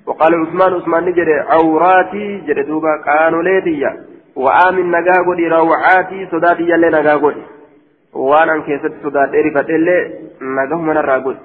[0.06, 3.92] وقال عثمان عثمان نجد عوراتي جد دوبا قانو ليتيا
[4.36, 7.16] وآمن نجا قدي روعاتي صداتي يلي نجا
[8.16, 11.38] وأنا كيست صدات إرفت اللي نجا من الراقود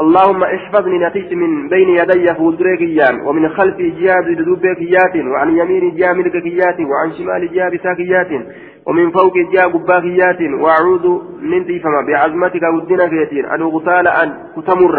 [0.00, 6.78] اللهم احفظني نتيج من بين يدي فولدريكيان ومن خلفي جهاد دودوبيكيات وعن يمين جهة ملككيات
[6.80, 8.46] وعن شمال جهة بساكيات
[8.86, 11.06] ومن فوق جهة قباكيات وأعوذ
[11.40, 14.96] من فما بعزمتك ودنا كيتين أن أغتال أن كتمر.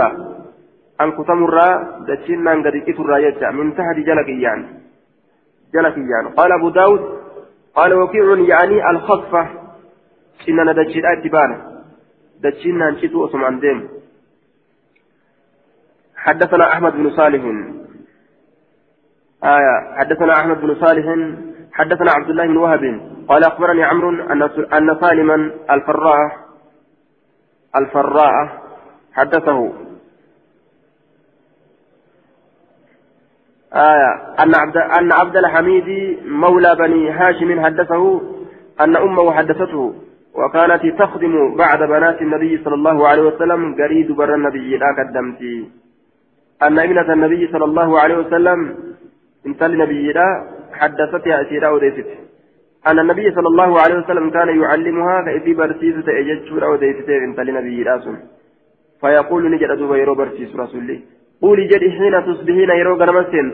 [1.01, 1.57] أن كتمر
[2.07, 4.65] دتشنا أن قد كتر من تحت جلكيان
[5.73, 7.01] جلكيان قال أبو داود
[7.76, 8.89] قال وكيع يعني
[10.40, 11.52] الخصفة شننا دتشنا تبان
[12.44, 13.90] دتشنا نشتو أسمان ديم
[16.16, 17.44] حدثنا أحمد بن صالح
[19.44, 21.06] آية حدثنا أحمد بن صالح
[21.74, 22.84] حدثنا عبد الله بن وهب
[23.28, 24.10] قال أخبرني عمرو
[24.74, 26.49] أن سالما الفراء
[27.76, 28.61] الفراء
[29.14, 29.74] حدثه
[33.74, 38.22] آية أن عبد أن عبد الحميد مولى بني هاشم حدثه
[38.82, 40.09] أن أمه حدثته
[40.40, 45.56] وكانت تخدم بعد بنات النبي صلى الله عليه وسلم قريد بر النبي لا قدمتي
[46.66, 48.60] أن ابنة النبي صلى الله عليه وسلم
[49.48, 50.14] انتل نبي
[50.80, 52.10] حدثتها أسيرا وديست
[52.88, 58.16] أن النبي صلى الله عليه وسلم كان يعلمها كإذي برسيس تأججر وديست انتل نبي راسم
[59.02, 60.99] فيقول نجد أدوب يرو برسيس رسولي
[61.41, 63.48] قولي جد حين تصبحين يرو غنمسين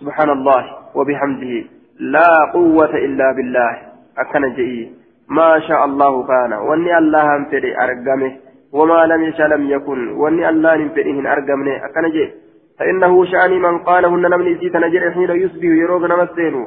[0.00, 0.62] سبحان الله
[0.94, 1.64] وبحمده.
[2.00, 3.72] لا قوة إلا بالله.
[4.18, 4.95] أكن جئي.
[5.28, 6.52] ما شاء الله كان.
[6.52, 8.32] واني الله انفري أرقمه.
[8.72, 10.08] وما لم يشاء لم يكن.
[10.08, 11.84] واني الله انفريه أرقمني.
[11.84, 12.34] أكن جئي
[12.78, 16.66] فإنه شأني من قالهن نمني سيت نجر حين يصبح يروق نمسينو.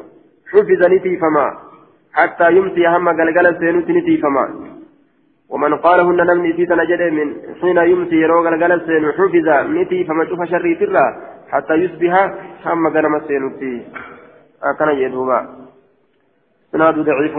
[0.51, 1.47] حفظ نتيفما
[2.13, 4.45] حتى يمسي هم قلقل سينو نتيفما
[5.49, 7.27] ومن قالهن نمني سيت نجر من
[7.61, 11.05] حين يمسي يروق قلقل سينو حفظ نتيفما شوف شري ترى.
[11.51, 12.13] حتى يصبح
[12.65, 13.49] هم قلقل سينو
[14.63, 15.39] أكن يدوما
[16.71, 17.35] سناد ضعيف.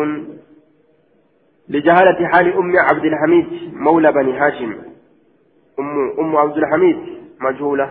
[1.70, 4.74] لجهالة حال أم عبد الحميد مولى بني هاشم.
[5.78, 6.96] أم أم عبد الحميد
[7.40, 7.90] مجهولة.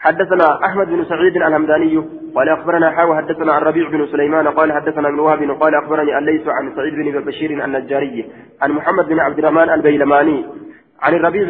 [0.00, 2.04] حدثنا أحمد بن سعيد الهمداني
[2.34, 6.48] قال أخبرنا حاوى حدثنا عن ربيع بن سليمان قال حدثنا ابن وهب قال أخبرني الليث
[6.48, 8.30] عن سعيد بن بشير النجاري
[8.62, 10.44] عن محمد بن عبد الرحمن البيلماني
[11.02, 11.44] عن الربيع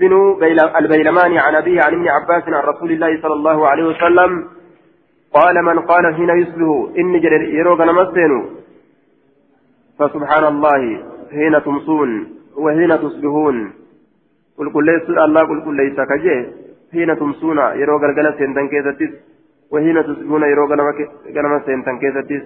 [0.00, 0.36] بن,
[0.78, 4.48] البيلماني عن أبيه عن ابن عباس عن رسول الله صلى الله عليه وسلم
[5.34, 8.46] قال من قال حين يصبح اني جرير يروق نمسين
[9.98, 12.10] فسبحان الله حين تمسون
[12.56, 13.72] وحين تصبحون.
[14.58, 16.46] قل قل ليس الله قل قل ليس كجيه
[16.92, 19.10] حين تمسون يرو غلغلة سنتن كيستيس.
[19.72, 20.66] وحين تصبحون يرو
[21.36, 22.42] غنما سنتن كيستيس.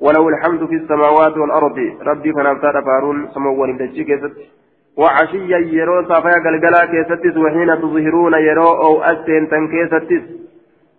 [0.00, 1.78] وله الحمد في السماوات والأرض.
[2.02, 4.32] ربي فنبتا فارون سموان بدجي كيست
[4.96, 7.36] وعشيا يرو صافيا غلغلة كيستيس.
[7.36, 10.22] وحين تظهرون يرو أو أسنتن كيستيس.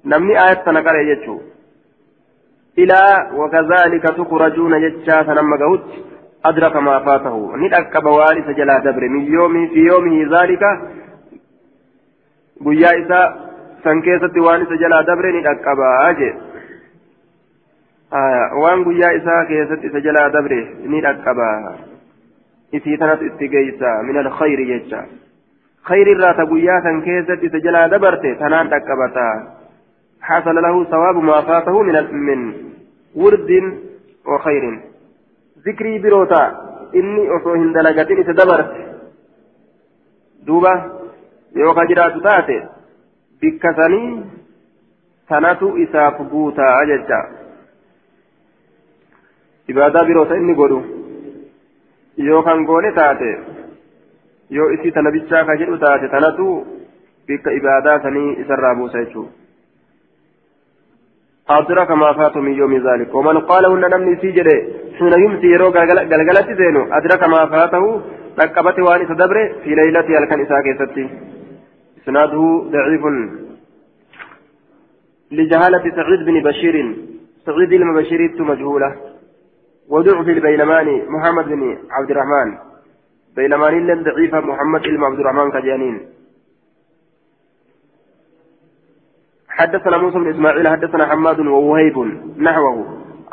[0.05, 1.39] نمني آية تنقل يجو.
[2.79, 5.85] إلى وكذلك تخرجون جتشا فنما قهوت
[6.45, 10.63] أدرك ما فاته ندك بوارث جلا دبر من يومه في يومه ذلك
[14.05, 16.33] keessatti waan isa jalaa dabre ni dhaqqabaa jee
[18.63, 20.59] waan guyyaa isaa keessatti isa jalaa dabre
[20.91, 21.71] ni dhaqqabaa
[22.77, 24.99] isii tanatu itti geeysa min alkhayri jecha
[25.91, 27.47] khayri irraa ta guyyaa san keessatti
[30.21, 32.68] حصل له ثواب ما فاته من من
[33.15, 33.49] ورد
[34.25, 34.63] وخير
[35.67, 36.43] ذكري بروتا
[36.95, 38.71] إني أصوهن دلقتين تدبرت
[40.45, 40.73] دوبا
[41.55, 42.67] يوكا جرات تاتي
[43.41, 44.23] بكثني
[49.69, 50.79] ibaadaa biroota inni godhu
[52.27, 53.27] yoo kan goone taate
[54.57, 56.47] yoo isii tana bichaa ka jedhu taate tanatu
[57.27, 59.38] bikka ibaadaa sanii isarraa buusa jechuudha.
[61.49, 64.47] أدرك ما فات من يوم ذلك ومن قاله إن نمني سيجد
[64.97, 65.67] حين يمسي يرو
[66.11, 67.83] غلغلت زينو أدرك ما فاته
[68.41, 71.05] ركبت وان تدبر في ليلة الكنيسة كيستي
[72.03, 72.41] إسناده
[72.73, 73.03] ضعيف
[75.31, 76.75] لجهالة سعيد بن بشير
[77.45, 78.89] سعيد المبشري مجهولة
[79.89, 82.49] ودعو في البيلماني محمد بن عبد الرحمن
[83.35, 85.95] بيلماني لن ضعيفة محمد بن عبد الرحمن كجانين
[89.59, 91.97] حدثنا موسى بن إسماعيل حدثنا حماد ووهيب
[92.37, 92.77] نحوه.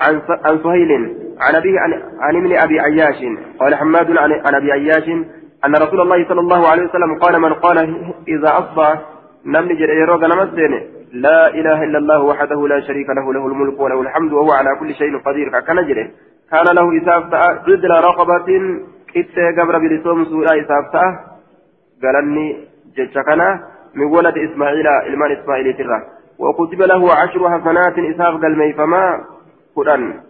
[0.01, 0.91] عن عن سهيل
[1.41, 1.81] عن أبيه
[2.21, 3.21] عن, ابن أبي عياش.
[3.61, 5.09] قال حماد عن, أبي عياش
[5.65, 7.79] أن رسول الله صلى الله عليه وسلم قال من قال
[8.29, 9.03] إذا أصبح
[9.47, 10.73] نمني جريروغ نمسين
[11.13, 14.95] لا إله إلا الله وحده لا شريك له له الملك وله الحمد وهو على كل
[14.95, 15.61] شيء قدير.
[15.61, 16.11] كان جري.
[16.51, 18.49] كان له إساف عدل رقبة
[19.15, 20.95] كتة قبر بلسوم سورة إساف
[22.03, 22.47] قالني
[22.97, 23.49] جتشكنا
[23.95, 26.16] من ولد إسماعيل إلمان إسماعيل ترى.
[26.39, 29.25] وكتب له عشر حسنات إساف قلمي فما
[29.77, 30.21] قرآن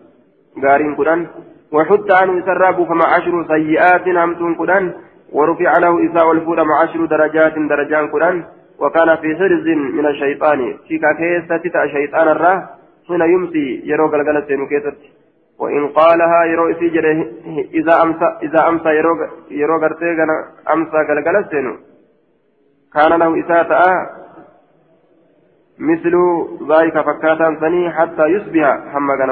[0.62, 1.26] قارين قرآن
[1.72, 4.92] وحتى عنه سراب فما عشر سيئات همتون قرآن
[5.32, 8.44] ورفع له إساء الفور مع عشر درجات درجان قرآن
[8.78, 9.66] وكان في حرز
[9.98, 12.68] من الشيطان في كيسة تتا شيطان الراه
[13.08, 14.98] حين يمسي يروق القلسين كيست.
[15.58, 17.26] وإن قالها يرو إسيجره
[17.74, 19.18] إذا أمسى إذا أمسى يروق
[19.50, 19.82] يروق
[20.72, 21.76] أمسى قلقلسين
[22.94, 24.15] كان له إساءة
[25.78, 26.14] مثل
[26.72, 29.30] ذلك فكاتا ثني حتى يصبح حما كان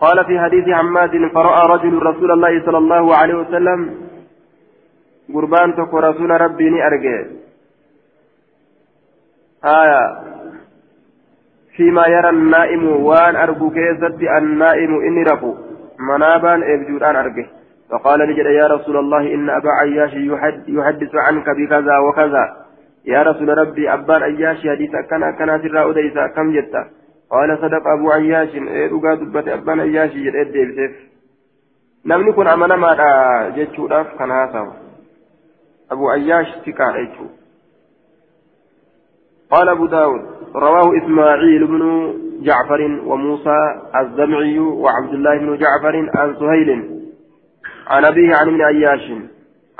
[0.00, 3.94] قال في حديث حماد فرأى رجل رسول الله صلى الله عليه وسلم
[5.34, 7.24] قربان تكو رسول ربي ني أرجع.
[9.64, 10.18] آية.
[11.76, 15.54] فيما يرى النائم وان أرجو كيزت النائم إني رفو
[15.98, 17.46] منابا إبجودان أرجع.
[17.90, 20.12] فقال نجد يا رسول الله إن أبا عياش
[20.68, 22.67] يحدث عنك بكذا وكذا.
[23.12, 26.74] يا رسول ربي أبان عياش حديث كان كان سر أوديس كم جت
[27.30, 28.86] قال صدق أبو عياش إيه
[29.20, 31.08] دبت أبان عياش جد إيه
[32.08, 34.72] namni kun amanamaadha jechuudhaaf kan haasawu
[35.90, 37.08] أبو عياش تكا
[39.50, 40.22] قال أبو داود
[40.54, 41.82] رواه إسماعيل بن
[42.42, 43.58] جعفر وموسى
[44.00, 46.70] الزمعي وعبد الله بن جعفر عن سهيل
[47.86, 49.10] عن أبيه عن ابن عياش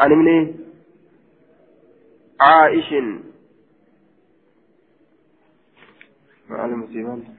[0.00, 0.54] عن ابن
[2.40, 2.92] عائش.
[6.48, 7.36] مع المسلمين